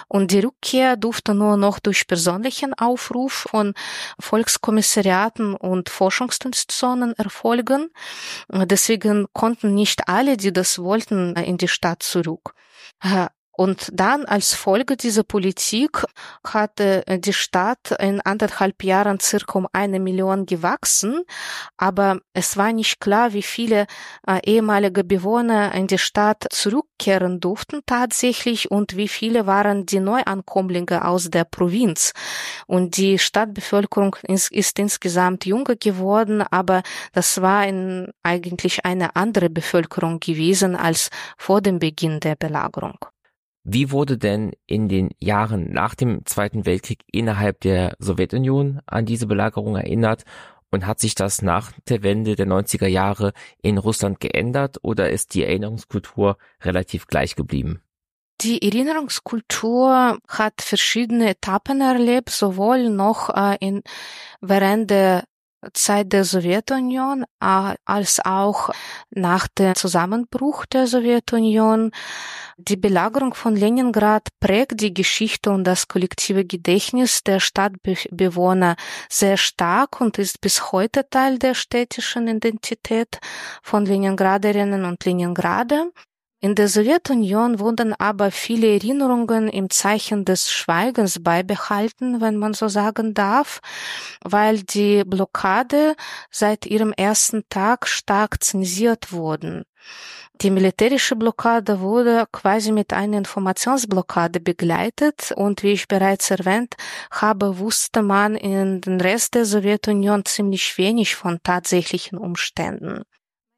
Und 0.07 0.31
die 0.31 0.41
Rückkehr 0.41 0.97
durfte 0.97 1.35
nur 1.35 1.57
noch 1.57 1.79
durch 1.79 2.07
persönlichen 2.07 2.75
Aufruf 2.75 3.47
von 3.51 3.75
Volkskommissariaten 4.21 5.55
und 5.55 5.89
Forschungsinstitutionen 5.89 7.15
erfolgen. 7.15 7.91
Deswegen 8.49 9.27
konnten 9.33 9.75
nicht 9.75 10.09
alle, 10.09 10.37
die 10.37 10.53
das 10.53 10.79
wollten, 10.79 11.35
in 11.37 11.59
die 11.59 11.69
Stadt 11.69 12.03
zurück. 12.03 12.55
Äh, 13.59 13.63
und 13.69 13.91
dann 13.93 14.25
als 14.25 14.55
Folge 14.55 14.97
dieser 14.97 15.25
Politik 15.25 16.05
hatte 16.47 17.05
die 17.09 17.33
Stadt 17.33 17.93
in 17.99 18.21
anderthalb 18.21 18.83
Jahren 18.85 19.21
circa 19.21 19.59
um 19.59 19.67
eine 19.73 20.01
Million 20.01 20.47
gewachsen, 20.47 21.23
aber 21.77 22.21
es 22.33 22.57
war 22.57 22.73
nicht 22.73 23.01
klar, 23.01 23.33
wie 23.33 23.43
viele 23.43 23.87
äh, 24.27 24.41
ehemalige 24.45 25.05
Bewohner 25.05 25.75
in 25.75 25.87
die 25.87 25.99
Stadt 25.99 26.47
zurückkehren 26.51 27.41
durften 27.41 27.81
tatsächlich 27.87 28.71
und 28.71 28.97
wie 28.97 29.09
viele 29.09 29.47
waren 29.47 29.87
die 29.87 30.01
Neuankommlinge 30.01 31.05
aus 31.05 31.31
der 31.31 31.45
Provinz. 31.45 32.13
Und 32.67 32.97
die 32.97 33.19
Stadtbevölkerung 33.19 34.17
ist, 34.23 34.51
ist 34.53 34.79
insgesamt 34.79 35.47
jünger 35.47 35.77
geworden, 35.77 36.43
aber 36.43 36.83
das 37.13 37.43
war 37.43 37.67
in 37.67 38.13
eigentlich 38.23 38.85
eine 38.85 39.17
andere 39.17 39.51
Bevölkerung 39.51 40.21
gewesen 40.21 40.77
als 40.77 41.11
vor 41.37 41.61
dem 41.61 41.79
Beginn 41.79 42.21
der 42.21 42.37
Belagerung. 42.37 42.99
Wie 43.71 43.91
wurde 43.91 44.17
denn 44.17 44.53
in 44.67 44.89
den 44.89 45.11
Jahren 45.19 45.71
nach 45.71 45.95
dem 45.95 46.25
Zweiten 46.25 46.65
Weltkrieg 46.65 47.05
innerhalb 47.13 47.61
der 47.61 47.97
Sowjetunion 47.99 48.81
an 48.87 49.05
diese 49.05 49.27
Belagerung 49.27 49.77
erinnert 49.77 50.25
und 50.71 50.87
hat 50.87 51.01
sich 51.01 51.15
das 51.15 51.43
nach 51.43 51.73
der 51.87 52.03
Wende 52.03 52.35
der 52.35 52.47
90er 52.47 52.87
Jahre 52.87 53.35
in 53.61 53.77
Russland 53.77 54.21
geändert 54.21 54.79
oder 54.81 55.11
ist 55.11 55.35
die 55.35 55.45
Erinnerungskultur 55.45 56.39
relativ 56.63 57.09
gleich 57.09 57.37
geblieben? 57.37 57.83
Die 58.41 58.63
Erinnerungskultur 58.63 60.17
hat 60.27 60.63
verschiedene 60.63 61.29
Etappen 61.29 61.83
erlebt, 61.83 62.31
sowohl 62.31 62.89
noch 62.89 63.29
äh, 63.29 63.59
in, 63.61 63.83
während 64.41 64.89
der 64.89 65.25
Zeit 65.73 66.13
der 66.13 66.25
Sowjetunion 66.25 67.25
als 67.41 68.21
auch 68.25 68.71
nach 69.11 69.49
dem 69.49 69.75
Zusammenbruch 69.75 70.67
der 70.67 70.87
Sowjetunion. 70.87 71.91
Die 72.57 72.77
Belagerung 72.77 73.35
von 73.35 73.57
Leningrad 73.57 74.29
prägt 74.41 74.81
die 74.81 74.95
Geschichte 74.95 75.51
und 75.51 75.65
das 75.65 75.89
kollektive 75.89 76.45
Gedächtnis 76.45 77.23
der 77.23 77.41
Stadtbewohner 77.41 78.77
sehr 79.09 79.37
stark 79.37 80.01
und 80.01 80.19
ist 80.19 80.41
bis 80.41 80.73
heute 80.73 81.09
Teil 81.09 81.39
der 81.39 81.55
städtischen 81.55 82.29
Identität 82.29 83.19
von 83.63 83.85
Leningraderinnen 83.85 84.85
und 84.85 85.05
Leningrader. 85.05 85.91
In 86.41 86.55
der 86.55 86.69
Sowjetunion 86.69 87.59
wurden 87.59 87.95
aber 87.95 88.31
viele 88.31 88.73
Erinnerungen 88.73 89.49
im 89.49 89.71
Zeichen 89.71 90.25
des 90.25 90.53
Schweigens 90.53 91.21
beibehalten, 91.21 92.21
wenn 92.21 92.37
man 92.37 92.55
so 92.55 92.69
sagen 92.69 93.13
darf, 93.13 93.61
weil 94.23 94.63
die 94.63 95.03
Blockade 95.05 95.97
seit 96.31 96.65
ihrem 96.65 96.93
ersten 96.93 97.43
Tag 97.49 97.89
stark 97.89 98.45
zensiert 98.45 99.11
wurden. 99.11 99.65
Die 100.41 100.51
militärische 100.51 101.17
Blockade 101.17 101.81
wurde 101.81 102.27
quasi 102.31 102.71
mit 102.71 102.93
einer 102.93 103.19
Informationsblockade 103.19 104.39
begleitet 104.39 105.33
und 105.35 105.65
wie 105.65 105.73
ich 105.73 105.89
bereits 105.89 106.31
erwähnt 106.31 106.77
habe, 107.11 107.59
wusste 107.59 108.03
man 108.03 108.37
in 108.37 108.81
den 108.81 109.01
Rest 109.01 109.35
der 109.35 109.45
Sowjetunion 109.45 110.25
ziemlich 110.25 110.79
wenig 110.79 111.17
von 111.17 111.41
tatsächlichen 111.43 112.17
Umständen. 112.17 113.03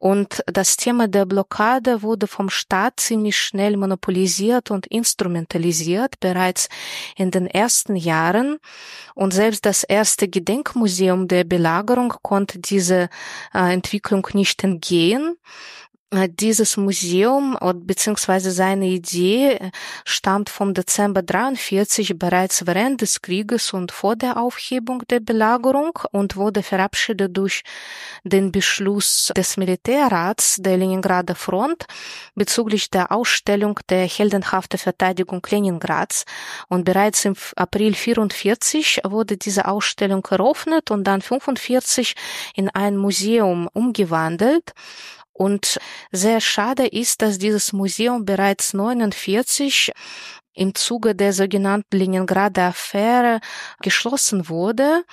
Und 0.01 0.41
das 0.47 0.77
Thema 0.77 1.07
der 1.07 1.27
Blockade 1.27 2.01
wurde 2.01 2.25
vom 2.25 2.49
Staat 2.49 2.99
ziemlich 2.99 3.37
schnell 3.37 3.77
monopolisiert 3.77 4.71
und 4.71 4.87
instrumentalisiert, 4.87 6.19
bereits 6.19 6.69
in 7.15 7.29
den 7.29 7.45
ersten 7.45 7.95
Jahren. 7.95 8.57
Und 9.13 9.31
selbst 9.31 9.63
das 9.63 9.83
erste 9.83 10.27
Gedenkmuseum 10.27 11.27
der 11.27 11.43
Belagerung 11.43 12.15
konnte 12.23 12.57
diese 12.57 13.09
äh, 13.53 13.73
Entwicklung 13.73 14.27
nicht 14.33 14.63
entgehen. 14.63 15.37
Äh, 16.13 16.27
dieses 16.29 16.75
Museum 16.75 17.57
bzw. 17.61 18.49
seine 18.49 18.87
Idee 18.87 19.71
stammt 20.03 20.49
vom 20.49 20.73
Dezember 20.73 21.21
43 21.21 22.19
bereits 22.19 22.67
während 22.67 22.99
des 23.01 23.21
Krieges 23.21 23.71
und 23.71 23.93
vor 23.93 24.17
der 24.17 24.35
Aufhebung 24.35 25.03
der 25.09 25.21
Belagerung 25.21 25.97
und 26.11 26.35
wurde 26.35 26.63
verabschiedet 26.63 27.37
durch 27.37 27.63
den 28.25 28.51
Beschluss 28.51 29.31
des 29.37 29.55
Militärrats 29.55 30.57
der 30.59 30.77
Leningrader 30.77 31.35
Front 31.35 31.85
bezüglich 32.35 32.89
der 32.89 33.13
Ausstellung 33.13 33.79
der 33.89 34.05
heldenhaften 34.05 34.79
Verteidigung 34.79 35.41
Leningrads. 35.49 36.25
Und 36.67 36.83
bereits 36.83 37.23
im 37.23 37.35
April 37.55 37.93
44 37.93 39.01
wurde 39.05 39.37
diese 39.37 39.65
Ausstellung 39.65 40.27
eröffnet 40.29 40.91
und 40.91 41.05
dann 41.05 41.21
45 41.21 42.15
in 42.55 42.69
ein 42.69 42.97
Museum 42.97 43.69
umgewandelt. 43.71 44.73
Und 45.41 45.79
sehr 46.11 46.39
schade 46.39 46.85
ist, 46.85 47.23
dass 47.23 47.39
dieses 47.39 47.73
Museum 47.73 48.25
bereits 48.25 48.75
49 48.75 49.91
im 50.53 50.75
Zuge 50.75 51.15
der 51.15 51.33
sogenannten 51.33 51.97
Leningrader 51.97 52.65
Affäre 52.65 53.39
geschlossen 53.81 54.49
wurde. 54.49 55.03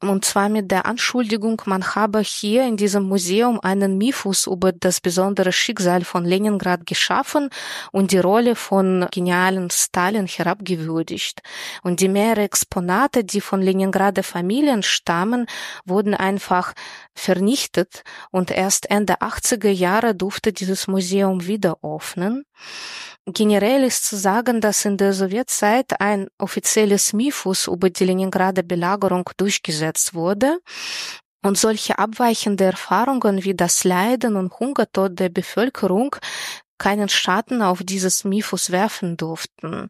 Und 0.00 0.24
zwar 0.24 0.48
mit 0.48 0.70
der 0.70 0.86
Anschuldigung, 0.86 1.60
man 1.66 1.94
habe 1.94 2.20
hier 2.20 2.66
in 2.66 2.78
diesem 2.78 3.02
Museum 3.02 3.60
einen 3.60 3.98
Mythos 3.98 4.46
über 4.46 4.72
das 4.72 5.02
besondere 5.02 5.52
Schicksal 5.52 6.04
von 6.04 6.24
Leningrad 6.24 6.86
geschaffen 6.86 7.50
und 7.92 8.10
die 8.10 8.18
Rolle 8.18 8.56
von 8.56 9.06
genialen 9.10 9.68
Stalin 9.68 10.26
herabgewürdigt. 10.26 11.42
Und 11.82 12.00
die 12.00 12.08
mehrere 12.08 12.44
Exponate, 12.44 13.24
die 13.24 13.42
von 13.42 13.60
Leningrader 13.60 14.22
Familien 14.22 14.82
stammen, 14.82 15.44
wurden 15.84 16.14
einfach 16.14 16.72
vernichtet 17.14 18.04
und 18.30 18.50
erst 18.50 18.90
Ende 18.90 19.20
80er 19.20 19.68
Jahre 19.68 20.14
durfte 20.14 20.54
dieses 20.54 20.86
Museum 20.86 21.46
wieder 21.46 21.76
öffnen. 21.82 22.46
Generell 23.26 23.84
ist 23.84 24.04
zu 24.04 24.16
sagen, 24.16 24.60
dass 24.60 24.84
in 24.84 24.98
der 24.98 25.14
Sowjetzeit 25.14 25.98
ein 26.00 26.28
offizielles 26.38 27.14
Mythos 27.14 27.68
über 27.68 27.88
die 27.88 28.04
Leningrader 28.04 28.62
Belagerung 28.62 29.30
durchgesetzt 29.38 30.12
wurde 30.12 30.58
und 31.42 31.56
solche 31.56 31.98
abweichende 31.98 32.64
Erfahrungen 32.64 33.44
wie 33.44 33.54
das 33.54 33.84
Leiden 33.84 34.36
und 34.36 34.58
Hungertod 34.60 35.18
der 35.18 35.30
Bevölkerung 35.30 36.16
keinen 36.76 37.08
Schatten 37.08 37.62
auf 37.62 37.82
dieses 37.82 38.24
Mythos 38.24 38.70
werfen 38.70 39.16
durften. 39.16 39.88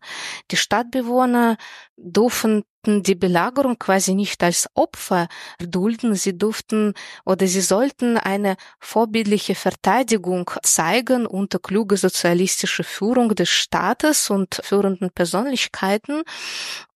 Die 0.50 0.56
Stadtbewohner 0.56 1.56
durften 1.96 2.64
die 2.86 3.14
Belagerung 3.14 3.78
quasi 3.78 4.14
nicht 4.14 4.42
als 4.42 4.68
Opfer 4.74 5.28
dulden, 5.58 6.14
sie 6.14 6.36
durften 6.36 6.92
oder 7.24 7.46
sie 7.46 7.60
sollten 7.60 8.18
eine 8.18 8.56
vorbildliche 8.78 9.54
Verteidigung 9.54 10.50
zeigen 10.62 11.26
unter 11.26 11.58
kluge 11.58 11.96
sozialistische 11.96 12.84
Führung 12.84 13.34
des 13.34 13.48
Staates 13.48 14.28
und 14.28 14.60
führenden 14.62 15.10
Persönlichkeiten 15.10 16.22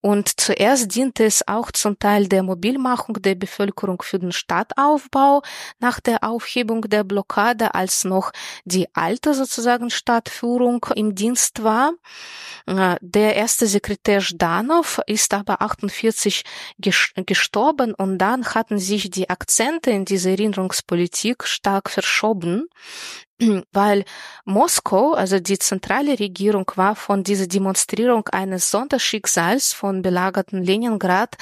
und 0.01 0.41
zuerst 0.41 0.95
diente 0.95 1.25
es 1.25 1.47
auch 1.49 1.73
zum 1.73 1.99
Teil 1.99 2.29
der 2.29 2.45
Mobilmachung 2.45 3.15
der 3.21 3.35
Bevölkerung 3.35 4.01
für 4.01 4.21
den 4.21 4.31
Stadtaufbau 4.31 5.43
nach 5.81 5.99
der 5.99 6.23
Aufhebung 6.23 6.83
der 6.83 7.03
Blockade, 7.03 7.75
als 7.75 8.05
noch 8.05 8.31
die 8.65 8.87
alte 8.95 9.35
sozusagen 9.35 9.91
Stadtführung 9.91 10.87
im 10.95 11.17
Dienst 11.17 11.65
war. 11.65 11.95
Äh, 12.67 12.97
der 13.01 13.35
erste 13.35 13.67
Sekretär 13.67 14.21
Zdanov 14.89 15.01
ist 15.07 15.35
aber 15.35 15.63
48 15.63 16.43
gestorben 17.27 17.95
und 17.95 18.19
dann 18.19 18.45
hatten 18.55 18.79
sich 18.79 19.11
die 19.11 19.31
Akzente 19.31 19.91
in 19.91 20.05
dieser 20.05 20.31
Erinnerungspolitik 20.31 21.45
stark 21.45 21.91
verschoben. 21.91 22.69
weil 23.73 24.05
Moskau, 24.45 25.13
also 25.15 25.39
die 25.39 25.59
zentrale 25.61 26.19
Regierung, 26.19 26.71
war 26.75 26.97
von 26.97 27.23
dieser 27.23 27.47
Demonstrierung 27.47 28.27
eines 28.29 28.71
Sonderschicksals 28.73 29.73
von 29.73 30.03
belagerten 30.03 30.61
Leningrad 30.63 31.37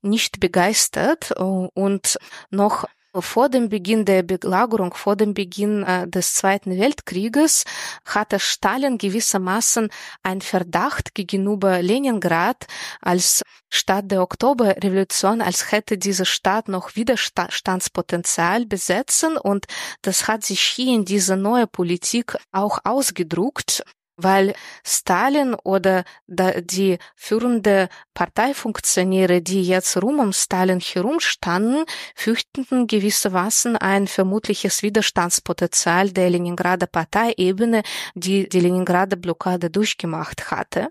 nicht 0.00 0.40
begeistert 0.40 1.32
und 1.32 2.18
noch 2.50 2.86
vor 3.14 3.48
dem 3.48 3.68
Beginn 3.68 4.04
der 4.04 4.22
Belagerung, 4.22 4.94
vor 4.94 5.16
dem 5.16 5.34
Beginn 5.34 5.84
des 6.06 6.34
Zweiten 6.34 6.78
Weltkrieges, 6.78 7.64
hatte 8.04 8.40
Stalin 8.40 8.98
gewissermaßen 8.98 9.90
ein 10.22 10.40
Verdacht 10.40 11.14
gegenüber 11.14 11.82
Leningrad 11.82 12.66
als 13.00 13.42
Stadt 13.70 14.10
der 14.10 14.22
Oktoberrevolution, 14.22 15.40
als 15.40 15.72
hätte 15.72 15.96
diese 15.98 16.26
Stadt 16.26 16.68
noch 16.68 16.94
Widerstandspotenzial 16.96 18.66
besetzen. 18.66 19.36
Und 19.36 19.66
das 20.02 20.28
hat 20.28 20.44
sich 20.44 20.60
hier 20.60 20.94
in 20.94 21.04
dieser 21.04 21.36
neue 21.36 21.66
Politik 21.66 22.36
auch 22.52 22.78
ausgedruckt 22.84 23.82
weil 24.16 24.54
Stalin 24.84 25.54
oder 25.54 26.04
die 26.26 26.98
führende 27.14 27.88
Parteifunktionäre, 28.14 29.42
die 29.42 29.62
jetzt 29.62 29.96
rum 30.02 30.18
um 30.18 30.32
Stalin 30.32 30.80
herumstanden, 30.80 31.84
fürchteten 32.14 32.86
gewissermaßen 32.86 33.76
ein 33.76 34.06
vermutliches 34.06 34.82
Widerstandspotenzial 34.82 36.10
der 36.10 36.30
Leningrader 36.30 36.86
Parteiebene, 36.86 37.82
die 38.14 38.48
die 38.48 38.60
Leningrader 38.60 39.16
Blockade 39.16 39.70
durchgemacht 39.70 40.50
hatte. 40.50 40.88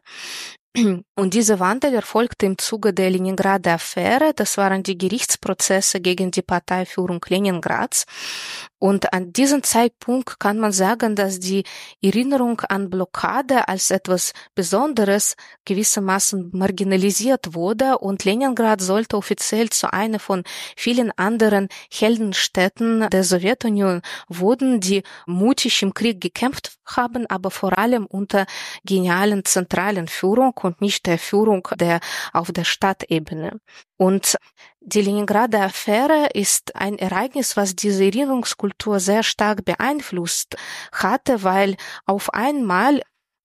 Und 1.15 1.33
dieser 1.33 1.59
Wandel 1.59 1.93
erfolgte 1.93 2.45
im 2.45 2.57
Zuge 2.57 2.93
der 2.93 3.09
Leningrader 3.09 3.73
Affäre. 3.73 4.33
Das 4.33 4.57
waren 4.57 4.83
die 4.83 4.97
Gerichtsprozesse 4.97 5.99
gegen 5.99 6.31
die 6.31 6.41
Parteiführung 6.41 7.23
Leningrads. 7.27 8.05
Und 8.79 9.13
an 9.13 9.31
diesem 9.31 9.61
Zeitpunkt 9.61 10.39
kann 10.39 10.57
man 10.57 10.71
sagen, 10.71 11.15
dass 11.15 11.39
die 11.39 11.65
Erinnerung 12.01 12.61
an 12.61 12.89
Blockade 12.89 13.67
als 13.67 13.91
etwas 13.91 14.33
Besonderes 14.55 15.35
gewissermaßen 15.65 16.49
marginalisiert 16.53 17.53
wurde 17.53 17.99
und 17.99 18.25
Leningrad 18.25 18.81
sollte 18.81 19.17
offiziell 19.17 19.69
zu 19.69 19.93
einer 19.93 20.17
von 20.17 20.43
vielen 20.75 21.11
anderen 21.15 21.67
Heldenstädten 21.93 23.07
der 23.11 23.23
Sowjetunion 23.23 24.01
wurden, 24.27 24.79
die 24.79 25.03
mutig 25.27 25.83
im 25.83 25.93
Krieg 25.93 26.19
gekämpft 26.19 26.79
haben, 26.85 27.27
aber 27.27 27.51
vor 27.51 27.77
allem 27.77 28.07
unter 28.07 28.47
genialen 28.83 29.45
zentralen 29.45 30.07
Führung 30.07 30.53
und 30.63 30.81
nicht 30.81 31.05
der 31.05 31.17
Führung 31.17 31.67
der 31.79 31.99
auf 32.33 32.51
der 32.51 32.63
Stadtebene. 32.63 33.59
Und 33.97 34.37
die 34.79 35.01
Leningrader 35.01 35.61
Affäre 35.65 36.29
ist 36.33 36.75
ein 36.75 36.97
Ereignis, 36.97 37.55
was 37.55 37.75
diese 37.75 38.03
Erinnerungskultur 38.03 38.99
sehr 38.99 39.23
stark 39.23 39.63
beeinflusst 39.63 40.55
hatte, 40.91 41.43
weil 41.43 41.75
auf 42.05 42.33
einmal 42.33 43.01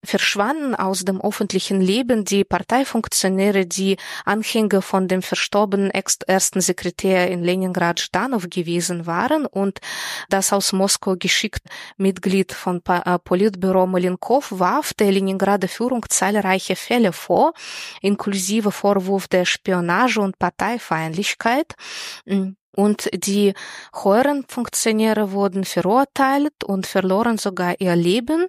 verschwanden 0.07 0.75
aus 0.75 1.05
dem 1.05 1.21
öffentlichen 1.21 1.81
Leben 1.81 2.25
die 2.25 2.45
Parteifunktionäre, 2.45 3.67
die 3.67 3.97
Anhänger 4.25 4.83
von 4.83 5.09
dem 5.09 5.23
verstorbenen 5.23 5.91
ersten 5.91 6.61
Sekretär 6.61 7.31
in 7.31 7.43
Leningrad 7.43 8.01
Stanow 8.01 8.49
gewesen 8.49 9.07
waren 9.07 9.47
und 9.47 9.81
das 10.29 10.53
aus 10.53 10.73
Moskau 10.73 11.17
geschickt 11.17 11.67
Mitglied 11.97 12.53
von 12.53 12.83
äh, 12.89 13.19
Politbüro 13.19 13.87
Malenkov 13.87 14.53
warf 14.59 14.95
der 14.95 15.13
Leningrader 15.13 15.69
Führung 15.69 16.05
zahlreiche 16.09 16.77
Fälle 16.77 17.13
vor, 17.13 17.53
inklusive 18.01 18.71
Vorwurf 18.71 19.29
der 19.29 19.45
Spionage 19.45 20.21
und 20.21 20.39
Parteifeindlichkeit. 20.39 21.75
Und 22.77 23.09
die 23.15 23.55
höheren 23.95 24.45
Funktionäre 24.49 25.33
wurden 25.33 25.65
verurteilt 25.65 26.63
und 26.63 26.87
verloren 26.87 27.39
sogar 27.39 27.81
ihr 27.81 27.97
Leben. 27.97 28.47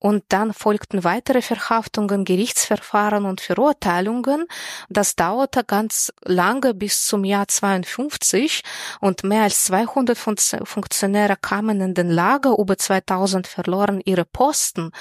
Und 0.00 0.24
dann 0.28 0.52
folgten 0.52 1.02
weitere 1.02 1.42
Verhaftungen, 1.42 2.24
Gerichtsverfahren 2.24 3.24
und 3.24 3.40
Verurteilungen. 3.40 4.46
Das 4.88 5.16
dauerte 5.16 5.64
ganz 5.64 6.12
lange 6.24 6.74
bis 6.74 7.04
zum 7.06 7.24
Jahr 7.24 7.48
52 7.48 8.62
und 9.00 9.24
mehr 9.24 9.42
als 9.42 9.64
200 9.64 10.16
Funktionäre 10.64 11.36
kamen 11.36 11.80
in 11.80 11.94
den 11.94 12.10
Lager, 12.10 12.56
über 12.58 12.78
2000 12.78 13.46
verloren 13.46 14.00
ihre 14.04 14.24
Posten. 14.24 14.92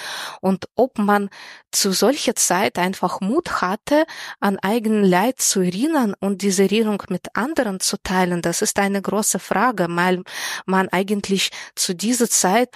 Und 0.41 0.67
ob 0.75 0.97
man 0.97 1.29
zu 1.71 1.91
solcher 1.91 2.35
Zeit 2.35 2.79
einfach 2.79 3.21
Mut 3.21 3.61
hatte, 3.61 4.05
an 4.39 4.57
eigenen 4.59 5.03
Leid 5.03 5.39
zu 5.41 5.61
erinnern 5.61 6.15
und 6.19 6.41
diese 6.41 6.63
Erinnerung 6.63 7.03
mit 7.09 7.35
anderen 7.35 7.79
zu 7.79 7.97
teilen, 8.01 8.41
das 8.41 8.61
ist 8.61 8.79
eine 8.79 9.01
große 9.01 9.39
Frage, 9.39 9.87
weil 9.89 10.23
man 10.65 10.89
eigentlich 10.89 11.51
zu 11.75 11.93
dieser 11.93 12.29
Zeit 12.29 12.69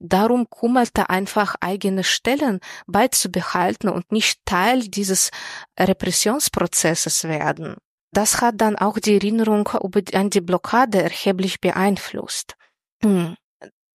darum 0.00 0.48
kümmerte, 0.50 1.10
einfach 1.10 1.56
eigene 1.60 2.04
Stellen 2.04 2.60
beizubehalten 2.86 3.88
und 3.88 4.12
nicht 4.12 4.40
Teil 4.44 4.80
dieses 4.88 5.30
Repressionsprozesses 5.78 7.24
werden. 7.24 7.76
Das 8.12 8.40
hat 8.40 8.56
dann 8.60 8.76
auch 8.76 8.98
die 8.98 9.14
Erinnerung 9.14 9.68
an 9.68 10.30
die 10.30 10.40
Blockade 10.40 11.02
erheblich 11.02 11.60
beeinflusst. 11.60 12.56
Hm. 13.02 13.36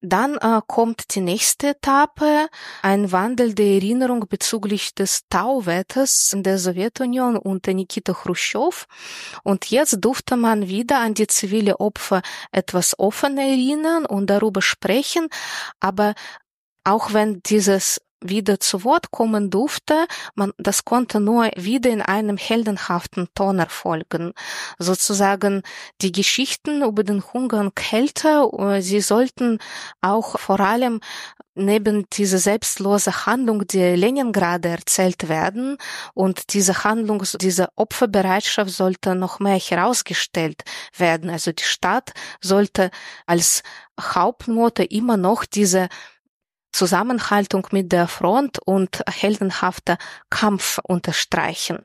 Dann 0.08 0.38
äh, 0.38 0.62
kommt 0.68 1.16
die 1.16 1.22
nächste 1.22 1.70
Etappe, 1.70 2.48
ein 2.84 3.12
Wandel 3.12 3.56
der 3.56 3.66
Erinnerung 3.66 4.26
bezüglich 4.30 4.94
des 4.94 5.22
Tauwetters 5.30 6.32
in 6.32 6.44
der 6.44 6.60
Sowjetunion 6.60 7.38
unter 7.38 7.74
Nikita 7.74 8.14
Khrushchev. 8.14 8.86
Und 9.44 9.72
jetzt 9.72 9.98
durfte 10.02 10.36
man 10.36 10.68
wieder 10.68 11.00
an 11.00 11.16
die 11.16 11.26
zivile 11.26 11.80
Opfer 11.80 12.22
etwas 12.52 13.00
offener 13.00 13.42
erinnern 13.42 14.06
und 14.06 14.30
darüber 14.30 14.62
sprechen. 14.62 15.28
Aber 15.80 16.14
auch 16.86 17.14
wenn 17.14 17.42
dieses 17.44 18.00
wieder 18.30 18.60
zu 18.60 18.84
Wort 18.84 19.12
kommen 19.12 19.50
durfte, 19.50 20.08
man, 20.36 20.52
das 20.58 20.86
konnte 20.86 21.20
nur 21.20 21.52
wieder 21.56 21.90
in 21.90 22.02
einem 22.02 22.38
heldenhaften 22.38 23.28
Ton 23.36 23.60
erfolgen. 23.60 24.34
Sozusagen 24.80 25.62
die 26.02 26.12
Geschichten 26.12 26.82
über 26.82 27.04
den 27.04 27.24
Hunger 27.34 27.60
und 27.60 27.76
Kälte, 27.76 28.50
äh, 28.58 28.82
sie 28.82 29.02
sollten 29.02 29.60
auch 30.02 30.40
vor 30.40 30.60
allem 30.60 31.02
neben 31.56 32.06
dieser 32.12 32.38
selbstlose 32.38 33.26
Handlung 33.26 33.66
der 33.68 33.96
Leningrad 33.96 34.66
erzählt 34.66 35.30
werden 35.30 35.78
und 36.14 36.54
diese 36.54 36.84
Handlung, 36.84 37.24
diese 37.40 37.70
Opferbereitschaft 37.76 38.72
sollte 38.72 39.16
noch 39.16 39.40
mehr 39.40 39.58
herausgestellt 39.58 40.64
werden. 40.98 41.30
Also 41.30 41.54
die 41.54 41.64
Stadt 41.64 42.12
sollte 42.42 42.92
als 43.26 43.64
Hauptnote 44.00 44.84
immer 44.84 45.16
noch 45.16 45.46
diese 45.46 45.88
Zusammenhaltung 46.76 47.68
mit 47.72 47.92
der 47.92 48.08
Front 48.08 48.60
und 48.66 49.02
heldenhafter 49.10 49.98
Kampf 50.30 50.80
unterstreichen. 50.84 51.80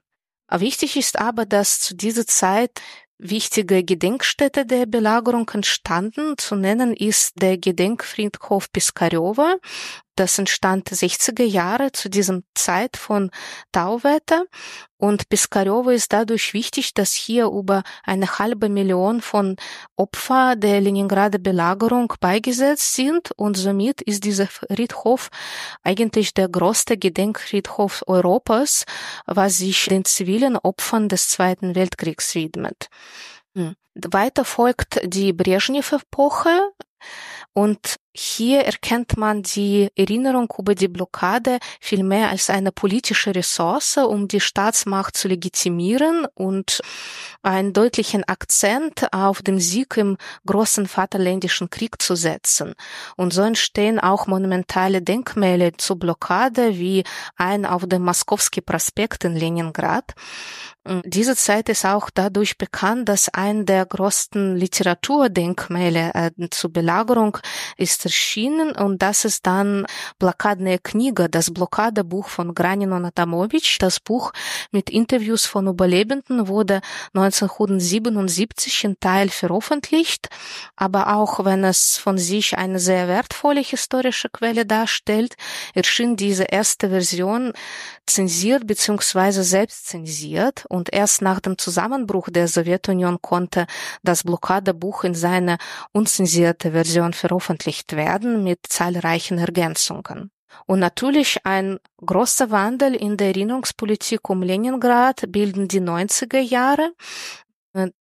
Wichtig 0.51 0.97
ist 0.97 1.19
aber, 1.19 1.47
dass 1.47 1.81
zu 1.81 1.95
dieser 1.95 2.27
Zeit 2.27 2.83
wichtige 3.17 3.85
Gedenkstätte 3.85 4.67
der 4.67 4.87
Belagerung 4.87 5.49
entstanden. 5.51 6.37
Zu 6.39 6.57
nennen 6.57 6.95
ist 6.95 7.35
der 7.41 7.59
Gedenkfriedhof 7.59 8.73
Piskarjowa. 8.73 9.59
Das 10.17 10.39
entstand 10.39 10.89
60er 10.89 11.45
Jahre 11.45 11.93
zu 11.93 12.09
diesem 12.11 12.43
Zeit 12.55 12.97
von 12.97 13.31
Tauwetter. 13.73 14.45
Und 15.01 15.31
Piskarjowa 15.31 15.93
ist 15.93 16.13
dadurch 16.13 16.53
wichtig, 16.53 16.93
dass 16.93 17.15
hier 17.15 17.47
über 17.47 17.83
eine 18.05 18.39
halbe 18.39 18.69
Million 18.69 19.23
von 19.23 19.57
Opfer 19.97 20.57
der 20.57 20.83
Leningrader 20.83 21.39
Belagerung 21.39 22.13
beigesetzt 22.21 22.95
sind. 22.95 23.31
Und 23.37 23.57
somit 23.57 24.03
ist 24.03 24.25
dieser 24.25 24.47
Friedhof 24.47 25.31
eigentlich 25.83 26.35
der 26.35 26.51
größte 26.51 26.99
Gedenkfriedhof 26.99 28.05
Europas, 28.07 28.85
was 29.25 29.57
sich 29.57 29.87
den 29.87 30.05
zivilen 30.05 30.59
Opfern 30.59 31.09
des 31.09 31.29
Zweiten 31.29 31.75
Weltkriegs 31.75 32.35
widmet. 32.35 32.91
Weiter 34.11 34.45
folgt 34.45 35.01
die 35.05 35.33
Brezhnev-Epoche 35.33 36.73
und 37.53 37.97
hier 38.13 38.63
erkennt 38.63 39.17
man 39.17 39.43
die 39.43 39.89
Erinnerung 39.97 40.53
über 40.59 40.75
die 40.75 40.89
Blockade 40.89 41.59
viel 41.81 42.03
mehr 42.03 42.31
als 42.31 42.51
eine 42.51 42.73
politische 42.73 43.35
Ressource, 43.35 43.99
um 43.99 44.27
die 44.27 44.41
Staatsmacht 44.41 45.17
zu 45.17 45.29
legitimieren 45.29 46.27
und 46.35 46.81
einen 47.43 47.73
deutlichen 47.73 48.25
Akzent 48.25 49.13
auf 49.13 49.43
den 49.43 49.61
Sieg 49.61 49.97
im 49.97 50.17
großen 50.45 50.89
Vaterländischen 50.89 51.71
Krieg 51.71 52.03
zu 52.03 52.17
setzen. 52.17 52.75
Und 53.17 53.33
so 53.33 53.43
entstehen 53.43 54.01
auch 54.01 54.27
monumentale 54.27 55.03
Denkmäler 55.03 55.79
zur 55.79 55.97
Blockade 55.97 56.79
wie 56.79 57.05
ein 57.37 57.65
auf 57.65 57.87
dem 57.87 58.03
Moskowski 58.03 58.61
Prospekt 58.61 59.25
in 59.25 59.37
Leningrad. 59.37 60.15
Diese 61.05 61.37
Zeit 61.37 61.69
ist 61.69 61.85
auch 61.85 62.11
dadurch 62.11 62.59
bekannt, 62.59 63.09
dass 63.09 63.29
ein 63.29 63.67
der 63.67 63.87
größten 63.91 64.57
Literaturdenkmäler 64.57 66.15
äh, 66.15 66.31
zur 66.51 66.73
Belagerung 66.73 67.37
ist 67.77 68.05
erschienen 68.07 68.73
und 68.73 69.03
das 69.03 69.25
ist 69.25 69.47
dann 69.47 69.87
Blokadne 70.19 70.79
Kniga, 70.79 71.29
das 71.29 71.53
Blockadebuch 71.53 72.29
von 72.29 72.55
Granin 72.55 72.93
und 72.93 73.05
Adamovich. 73.05 73.79
Das 73.79 74.01
Buch 74.01 74.33
mit 74.71 74.89
Interviews 74.89 75.45
von 75.45 75.67
Überlebenden 75.67 76.49
wurde 76.49 76.81
1977 77.15 78.85
in 78.85 79.01
Teil 79.01 79.29
veröffentlicht, 79.29 80.29
aber 80.77 81.15
auch 81.15 81.45
wenn 81.45 81.65
es 81.65 81.99
von 81.99 82.17
sich 82.17 82.57
eine 82.57 82.79
sehr 82.79 83.09
wertvolle 83.09 83.61
historische 83.61 84.29
Quelle 84.31 84.65
darstellt, 84.65 85.35
erschien 85.75 86.17
diese 86.17 86.45
erste 86.45 86.91
Version 86.91 87.53
zensiert 88.07 88.67
bzw. 88.67 89.43
selbst 89.43 89.89
zensiert 89.89 90.65
und 90.69 90.93
erst 90.93 91.23
nach 91.23 91.41
dem 91.41 91.59
Zusammenbruch 91.59 92.29
der 92.31 92.49
Sowjetunion 92.49 93.21
konnte 93.21 93.67
das 94.03 94.25
Blockadebuch 94.25 95.05
in 95.05 95.15
seiner 95.15 95.59
unzensierte 95.93 96.73
Version 96.73 97.13
veröffentlicht 97.13 97.95
werden 97.95 98.45
mit 98.45 98.61
zahlreichen 98.69 99.39
Ergänzungen. 99.39 100.31
Und 100.67 100.81
natürlich 100.81 101.39
ein 101.45 101.79
großer 102.05 102.51
Wandel 102.51 102.95
in 102.95 103.17
der 103.17 103.29
Erinnerungspolitik 103.29 104.29
um 104.29 104.43
Leningrad 104.43 105.25
bilden 105.29 105.69
die 105.69 105.81
90er 105.81 106.41
Jahre. 106.41 106.93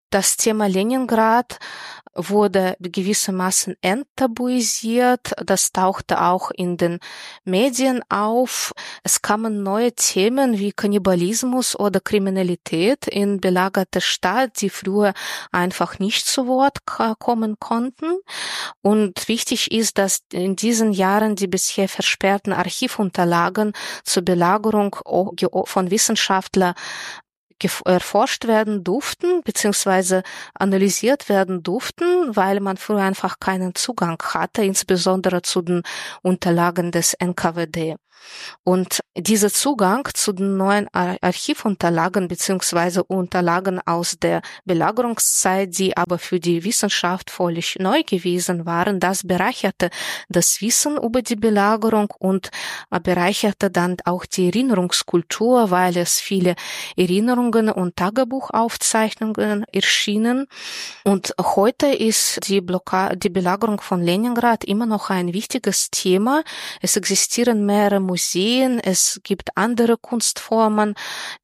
Das 0.09 0.37
Thema 0.37 0.67
Leningrad 0.67 1.59
wurde 2.15 2.75
gewissermaßen 2.79 3.75
enttabuisiert. 3.81 5.33
Das 5.45 5.71
tauchte 5.71 6.21
auch 6.21 6.49
in 6.49 6.77
den 6.77 6.97
Medien 7.43 8.01
auf. 8.09 8.71
Es 9.03 9.21
kamen 9.21 9.61
neue 9.61 9.93
Themen 9.93 10.57
wie 10.57 10.71
Kannibalismus 10.71 11.79
oder 11.79 11.99
Kriminalität 11.99 13.07
in 13.07 13.39
belagerte 13.39 14.01
Stadt, 14.01 14.59
die 14.61 14.71
früher 14.71 15.13
einfach 15.51 15.99
nicht 15.99 16.25
zu 16.25 16.47
Wort 16.47 16.79
kommen 17.19 17.57
konnten. 17.59 18.17
Und 18.81 19.27
wichtig 19.27 19.71
ist, 19.71 19.99
dass 19.99 20.23
in 20.33 20.55
diesen 20.55 20.91
Jahren 20.91 21.35
die 21.35 21.47
bisher 21.47 21.87
versperrten 21.87 22.53
Archivunterlagen 22.53 23.73
zur 24.03 24.23
Belagerung 24.23 24.95
von 25.65 25.91
Wissenschaftlern 25.91 26.73
erforscht 27.85 28.47
werden 28.47 28.83
durften, 28.83 29.41
beziehungsweise 29.43 30.23
analysiert 30.53 31.29
werden 31.29 31.63
durften, 31.63 32.35
weil 32.35 32.59
man 32.59 32.77
früher 32.77 33.01
einfach 33.01 33.39
keinen 33.39 33.75
Zugang 33.75 34.17
hatte, 34.21 34.63
insbesondere 34.63 35.41
zu 35.41 35.61
den 35.61 35.83
Unterlagen 36.21 36.91
des 36.91 37.13
NKWD. 37.13 37.97
Und 38.63 38.99
dieser 39.17 39.51
Zugang 39.51 40.07
zu 40.13 40.33
den 40.33 40.57
neuen 40.57 40.87
Archivunterlagen 40.93 42.27
beziehungsweise 42.27 43.03
Unterlagen 43.03 43.79
aus 43.85 44.17
der 44.19 44.41
Belagerungszeit, 44.65 45.77
die 45.77 45.97
aber 45.97 46.19
für 46.19 46.39
die 46.39 46.63
Wissenschaft 46.63 47.29
völlig 47.29 47.77
neu 47.79 48.03
gewesen 48.03 48.65
waren, 48.65 48.99
das 48.99 49.25
bereicherte 49.25 49.89
das 50.29 50.61
Wissen 50.61 50.97
über 50.97 51.21
die 51.21 51.35
Belagerung 51.35 52.11
und 52.19 52.49
bereicherte 53.03 53.71
dann 53.71 53.97
auch 54.05 54.25
die 54.25 54.47
Erinnerungskultur, 54.47 55.71
weil 55.71 55.97
es 55.97 56.19
viele 56.19 56.55
Erinnerungen 56.95 57.69
und 57.69 57.95
Tagebuchaufzeichnungen 57.95 59.65
erschienen. 59.71 60.47
Und 61.03 61.33
heute 61.41 61.87
ist 61.87 62.47
die, 62.47 62.61
die 63.15 63.29
Belagerung 63.29 63.81
von 63.81 64.01
Leningrad 64.01 64.63
immer 64.63 64.85
noch 64.85 65.09
ein 65.09 65.33
wichtiges 65.33 65.89
Thema. 65.91 66.43
Es 66.81 66.95
existieren 66.95 67.65
mehrere 67.65 67.99
Museen, 68.09 68.79
es 68.79 69.21
gibt 69.23 69.49
andere 69.55 69.95
Kunstformen, 69.97 70.95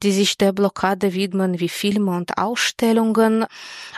die 0.02 0.12
sich 0.12 0.38
der 0.38 0.52
Blockade 0.52 1.14
widmen, 1.14 1.60
wie 1.60 1.70
Filme 1.70 2.18
und 2.18 2.40
Ausstellungen. 2.40 3.46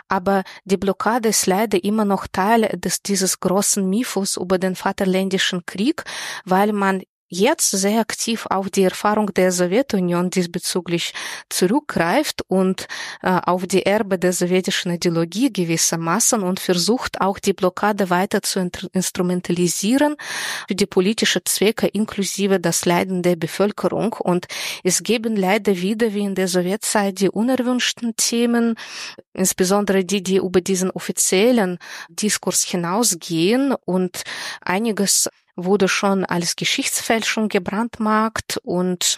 Aber 0.10 0.44
die 0.66 0.78
Blockade 0.78 1.30
ist 1.30 1.48
leider 1.48 1.82
immer 1.82 2.04
noch 2.04 2.28
Teil 2.28 2.62
des, 2.76 3.02
dieses 3.02 3.40
großen 3.40 3.90
Mythos 3.90 4.36
über 4.36 4.58
den 4.58 4.76
Vaterländischen 4.76 5.66
Krieg, 5.66 6.04
weil 6.44 6.74
man 6.74 7.04
jetzt 7.30 7.72
sehr 7.72 8.00
aktiv 8.00 8.46
auf 8.50 8.70
die 8.70 8.84
Erfahrung 8.84 9.34
der 9.34 9.52
Sowjetunion 9.52 10.30
diesbezüglich 10.30 11.14
zurückgreift 11.50 12.42
und 12.48 12.88
äh, 13.22 13.40
auf 13.44 13.68
die 13.68 13.86
Erbe 13.86 14.18
der 14.18 14.34
sowjetischen 14.34 14.92
Ideologie 14.92 15.52
gewissermaßen 15.52 16.42
und 16.42 16.60
versucht 16.60 17.20
auch 17.22 17.40
die 17.40 17.54
Blockade 17.54 18.10
weiter 18.10 18.42
zu 18.42 18.70
instrumentalisieren 18.94 20.16
für 20.68 20.76
die 20.76 20.86
politische 20.86 21.44
Zwecke 21.44 21.88
inklusive 21.88 22.60
das 22.60 22.86
Leiden 22.86 23.22
der 23.24 23.36
Bevölkerung. 23.36 24.14
Und 24.14 24.48
es 24.84 25.04
geben 25.04 25.36
leider 25.36 25.78
wieder 25.78 26.14
wie 26.14 26.24
in 26.24 26.36
der 26.36 26.48
Sowjetzeit 26.48 27.20
die 27.20 27.30
unerwünschten 27.30 28.16
Themen, 28.16 28.76
insbesondere 29.34 30.06
die, 30.06 30.24
die 30.24 30.38
über 30.38 30.62
diesen 30.62 30.92
offiziellen 30.92 31.78
Diskurs 32.10 32.64
hinausgehen 32.64 33.74
und 33.86 34.24
einiges 34.62 35.30
wurde 35.58 35.90
schon 35.90 36.24
als 36.24 36.56
Geschichtsfälschung 36.56 37.50
gebrandmarkt 37.50 38.58
und 38.64 39.18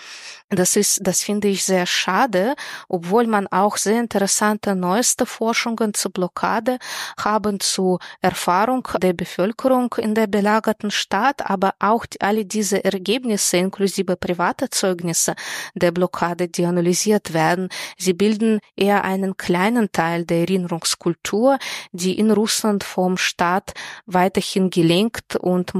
das 0.49 0.75
ist, 0.75 1.01
das 1.03 1.21
finde 1.21 1.47
ich 1.47 1.63
sehr 1.63 1.85
schade, 1.85 2.55
obwohl 2.87 3.27
man 3.27 3.45
auch 3.47 3.77
sehr 3.77 3.99
interessante 3.99 4.75
neueste 4.75 5.27
Forschungen 5.27 5.93
zur 5.93 6.11
Blockade 6.11 6.79
haben 7.19 7.59
zu 7.59 7.99
Erfahrung 8.21 8.87
der 8.99 9.13
Bevölkerung 9.13 9.93
in 9.99 10.15
der 10.15 10.25
belagerten 10.25 10.89
Stadt, 10.89 11.47
aber 11.47 11.75
auch 11.77 12.05
alle 12.19 12.45
diese 12.45 12.83
Ergebnisse 12.83 13.57
inklusive 13.57 14.15
private 14.15 14.71
Zeugnisse 14.71 15.35
der 15.75 15.91
Blockade, 15.91 16.47
die 16.47 16.65
analysiert 16.65 17.33
werden, 17.33 17.69
sie 17.97 18.13
bilden 18.13 18.59
eher 18.75 19.03
einen 19.03 19.37
kleinen 19.37 19.91
Teil 19.91 20.25
der 20.25 20.39
Erinnerungskultur, 20.39 21.59
die 21.91 22.17
in 22.17 22.31
Russland 22.31 22.83
vom 22.83 23.17
Staat 23.17 23.73
weiterhin 24.07 24.71
gelenkt 24.71 25.35
und 25.35 25.75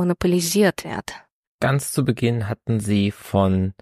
monopolisiert 0.55 0.83
wird. 0.83 1.13
Ganz 1.59 1.91
zu 1.91 2.05
Beginn 2.05 2.47
hatten 2.47 2.79
Sie 2.79 3.11
von 3.11 3.73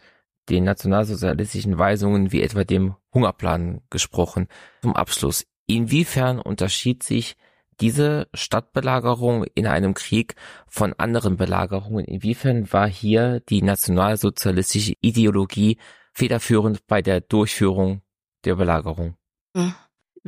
den 0.49 0.63
nationalsozialistischen 0.63 1.78
Weisungen 1.78 2.32
wie 2.32 2.41
etwa 2.41 2.63
dem 2.63 2.95
Hungerplan 3.13 3.82
gesprochen. 3.89 4.47
Zum 4.82 4.95
Abschluss, 4.95 5.45
inwiefern 5.68 6.39
unterschied 6.39 7.03
sich 7.03 7.36
diese 7.80 8.28
Stadtbelagerung 8.34 9.43
in 9.53 9.68
einem 9.68 9.93
Krieg 9.93 10.36
von 10.68 10.93
anderen 10.93 11.38
Belagerungen? 11.38 12.05
Inwiefern 12.05 12.72
war 12.74 12.88
hier 12.88 13.41
die 13.41 13.61
nationalsozialistische 13.61 14.93
Ideologie 15.01 15.78
federführend 16.13 16.88
bei 16.88 17.03
der 17.03 17.22
Durchführung 17.22 18.01
der 18.45 18.55
Belagerung? 18.55 19.15
Hm. 19.55 19.76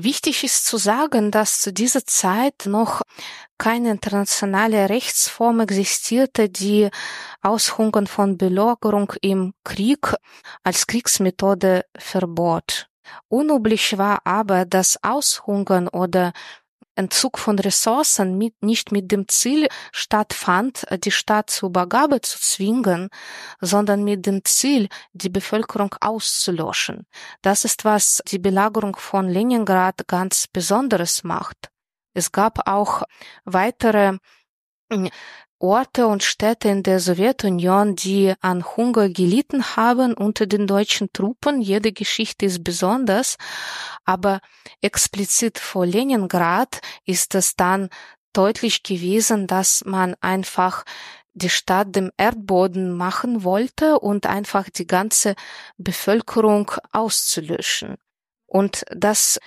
Wichtig 0.01 0.45
ist 0.45 0.65
zu 0.65 0.77
sagen, 0.77 1.29
dass 1.29 1.59
zu 1.59 1.73
dieser 1.73 2.05
Zeit 2.05 2.65
noch 2.65 3.01
keine 3.57 3.91
internationale 3.91 4.87
Rechtsform 4.87 5.59
existierte, 5.59 6.47
die 6.47 6.89
Aushungern 7.41 8.07
von 8.07 8.37
Belagerung 8.37 9.11
im 9.21 9.53
Krieg 9.65 10.15
als 10.63 10.87
Kriegsmethode 10.87 11.83
verbot. 11.97 12.87
Unüblich 13.27 13.97
war 13.97 14.21
aber 14.25 14.63
das 14.63 15.03
Aushungern 15.03 15.89
oder 15.89 16.31
Entzug 16.99 17.39
von 17.39 17.57
Ressourcen 17.57 18.37
mit, 18.37 18.61
nicht 18.61 18.91
mit 18.91 19.09
dem 19.09 19.27
Ziel 19.29 19.69
stattfand, 19.93 20.85
die 21.05 21.11
Stadt 21.11 21.49
zur 21.49 21.69
Übergabe 21.69 22.19
zu 22.19 22.37
zwingen, 22.39 23.09
sondern 23.61 24.03
mit 24.03 24.25
dem 24.25 24.43
Ziel, 24.43 24.89
die 25.13 25.29
Bevölkerung 25.29 25.95
auszulöschen. 26.01 27.07
Das 27.41 27.63
ist, 27.63 27.85
was 27.85 28.21
die 28.27 28.39
Belagerung 28.39 28.97
von 28.97 29.29
Leningrad 29.29 30.07
ganz 30.07 30.47
Besonderes 30.47 31.23
macht. 31.23 31.69
Es 32.13 32.33
gab 32.33 32.67
auch 32.67 33.03
weitere 33.45 34.17
Orte 35.59 36.07
und 36.07 36.23
Städte 36.23 36.69
in 36.69 36.83
der 36.83 36.99
Sowjetunion, 36.99 37.95
die 37.95 38.33
an 38.39 38.65
Hunger 38.65 39.09
gelitten 39.09 39.75
haben 39.75 40.13
unter 40.13 40.47
den 40.47 40.67
deutschen 40.67 41.11
Truppen. 41.11 41.61
Jede 41.61 41.91
Geschichte 41.91 42.45
ist 42.45 42.63
besonders, 42.63 43.37
aber 44.05 44.39
explizit 44.81 45.59
vor 45.59 45.85
Leningrad 45.85 46.79
ist 47.05 47.35
es 47.35 47.55
dann 47.55 47.89
deutlich 48.31 48.83
gewesen, 48.83 49.47
dass 49.47 49.83
man 49.85 50.15
einfach 50.21 50.85
die 51.33 51.49
Stadt 51.49 51.95
dem 51.95 52.11
Erdboden 52.17 52.91
machen 52.91 53.43
wollte 53.43 53.99
und 53.99 54.25
einfach 54.25 54.69
die 54.69 54.87
ganze 54.87 55.35
Bevölkerung 55.77 56.71
auszulöschen. 56.91 57.97
Und 58.45 58.83
das 58.89 59.39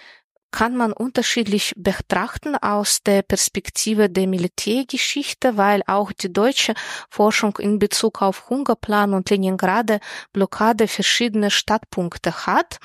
kann 0.52 0.76
man 0.76 0.92
unterschiedlich 0.92 1.72
betrachten 1.76 2.54
aus 2.54 3.02
der 3.02 3.22
Perspektive 3.22 4.08
der 4.08 4.28
Militärgeschichte, 4.28 5.56
weil 5.56 5.82
auch 5.86 6.12
die 6.12 6.32
deutsche 6.32 6.74
Forschung 7.08 7.56
in 7.58 7.78
Bezug 7.78 8.22
auf 8.22 8.48
Hungerplan 8.50 9.14
und 9.14 9.30
Leningrade 9.30 9.98
Blockade 10.32 10.86
verschiedene 10.86 11.50
Startpunkte 11.50 12.46
hat. 12.46 12.78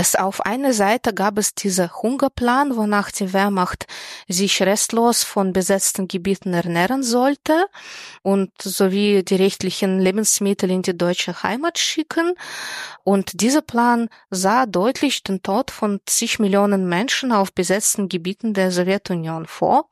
Es 0.00 0.14
auf 0.14 0.46
einer 0.46 0.72
Seite 0.74 1.12
gab 1.12 1.38
es 1.38 1.56
diese 1.56 1.92
Hungerplan, 1.92 2.76
wonach 2.76 3.10
die 3.10 3.32
Wehrmacht 3.32 3.86
sich 4.28 4.62
restlos 4.62 5.24
von 5.24 5.52
besetzten 5.52 6.06
Gebieten 6.06 6.54
ernähren 6.54 7.02
sollte 7.02 7.66
und 8.22 8.52
sowie 8.62 9.24
die 9.24 9.34
rechtlichen 9.34 9.98
Lebensmittel 9.98 10.70
in 10.70 10.82
die 10.82 10.96
deutsche 10.96 11.42
Heimat 11.42 11.80
schicken. 11.80 12.34
Und 13.02 13.40
dieser 13.40 13.60
Plan 13.60 14.08
sah 14.30 14.66
deutlich 14.66 15.24
den 15.24 15.42
Tod 15.42 15.72
von 15.72 16.00
zig 16.06 16.38
Millionen 16.38 16.88
Menschen 16.88 17.32
auf 17.32 17.52
besetzten 17.52 18.08
Gebieten 18.08 18.54
der 18.54 18.70
Sowjetunion 18.70 19.46
vor. 19.46 19.88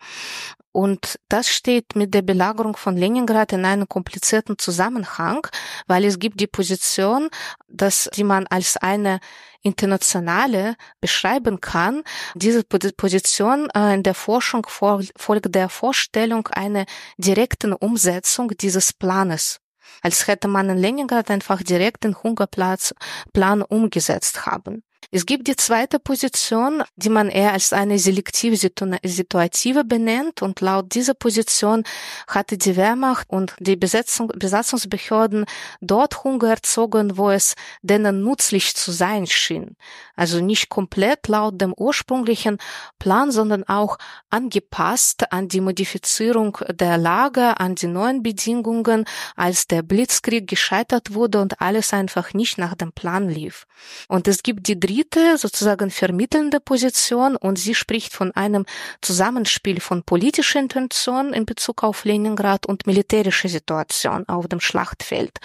Und 0.70 1.18
das 1.30 1.48
steht 1.48 1.96
mit 1.96 2.12
der 2.12 2.20
Belagerung 2.20 2.76
von 2.76 2.98
Leningrad 2.98 3.54
in 3.54 3.64
einem 3.64 3.88
komplizierten 3.88 4.58
Zusammenhang, 4.58 5.46
weil 5.86 6.04
es 6.04 6.18
gibt 6.18 6.38
die 6.38 6.46
Position, 6.46 7.30
dass 7.66 8.10
die 8.14 8.24
man 8.24 8.46
als 8.48 8.76
eine 8.76 9.20
internationale 9.62 10.76
beschreiben 11.00 11.60
kann. 11.60 12.02
Diese 12.34 12.62
Position 12.64 13.68
äh, 13.74 13.94
in 13.94 14.02
der 14.02 14.14
Forschung 14.14 14.66
folgt 14.68 15.54
der 15.54 15.68
Vorstellung 15.68 16.48
einer 16.48 16.84
direkten 17.18 17.72
Umsetzung 17.72 18.48
dieses 18.58 18.92
Planes 18.92 19.60
als 20.02 20.26
hätte 20.26 20.48
man 20.48 20.68
in 20.68 20.78
Leningrad 20.78 21.30
einfach 21.30 21.62
direkt 21.62 22.04
den 22.04 22.20
Hungerplan 22.22 23.62
umgesetzt 23.62 24.46
haben. 24.46 24.82
Es 25.12 25.24
gibt 25.24 25.46
die 25.46 25.54
zweite 25.54 26.00
Position, 26.00 26.82
die 26.96 27.10
man 27.10 27.28
eher 27.28 27.52
als 27.52 27.72
eine 27.72 27.98
selektive 27.98 28.56
Situative 28.56 29.84
benennt 29.84 30.42
und 30.42 30.60
laut 30.60 30.94
dieser 30.94 31.14
Position 31.14 31.84
hatte 32.26 32.58
die 32.58 32.76
Wehrmacht 32.76 33.30
und 33.30 33.54
die 33.60 33.76
Besetzung, 33.76 34.32
Besatzungsbehörden 34.36 35.44
dort 35.80 36.24
Hunger 36.24 36.48
erzogen, 36.48 37.16
wo 37.16 37.30
es 37.30 37.54
denen 37.82 38.24
nützlich 38.24 38.74
zu 38.74 38.90
sein 38.90 39.26
schien. 39.28 39.76
Also 40.16 40.40
nicht 40.40 40.70
komplett 40.70 41.28
laut 41.28 41.60
dem 41.60 41.72
ursprünglichen 41.76 42.58
Plan, 42.98 43.30
sondern 43.30 43.62
auch 43.64 43.98
angepasst 44.30 45.32
an 45.32 45.46
die 45.46 45.60
Modifizierung 45.60 46.58
der 46.68 46.98
Lage, 46.98 47.60
an 47.60 47.76
die 47.76 47.86
neuen 47.86 48.24
Bedingungen, 48.24 49.04
als 49.36 49.68
der 49.68 49.82
Blitzkrieg 49.82 50.48
gescheitert 50.48 51.14
wurde 51.14 51.40
und 51.40 51.60
alles 51.60 51.92
einfach 51.92 52.34
nicht 52.34 52.58
nach 52.58 52.74
dem 52.74 52.92
Plan 52.92 53.28
lief. 53.28 53.66
Und 54.08 54.26
es 54.26 54.42
gibt 54.42 54.66
die 54.66 54.78
dritte, 54.86 55.36
sozusagen 55.38 55.90
vermittelnde 55.90 56.60
Position 56.60 57.36
und 57.36 57.58
sie 57.58 57.74
spricht 57.74 58.12
von 58.12 58.32
einem 58.32 58.64
Zusammenspiel 59.02 59.80
von 59.80 60.02
politischer 60.02 60.60
Intention 60.60 61.32
in 61.32 61.46
Bezug 61.46 61.82
auf 61.82 62.04
Leningrad 62.04 62.66
und 62.66 62.86
militärischer 62.86 63.48
Situation 63.48 64.28
auf 64.28 64.46
dem 64.48 64.60
Schlachtfeld. 64.60 65.38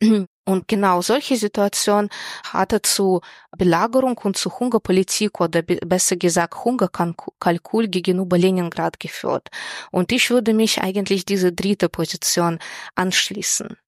Und 0.46 0.68
genau 0.68 1.00
solche 1.00 1.36
Situation 1.36 2.10
hatte 2.46 2.82
zu 2.82 3.22
Belagerung 3.56 4.18
und 4.18 4.36
zu 4.36 4.58
Hungerpolitik 4.58 5.40
oder 5.40 5.62
besser 5.62 6.16
gesagt 6.16 6.66
Hungerkalkul 6.66 7.88
gegenüber 7.88 8.36
Leningrad 8.36 9.00
geführt. 9.00 9.48
Und 9.90 10.12
ich 10.12 10.28
würde 10.28 10.52
mich 10.52 10.82
eigentlich 10.82 11.24
diese 11.24 11.54
dritte 11.54 11.88
Position 11.88 12.58
anschließen. 12.94 13.78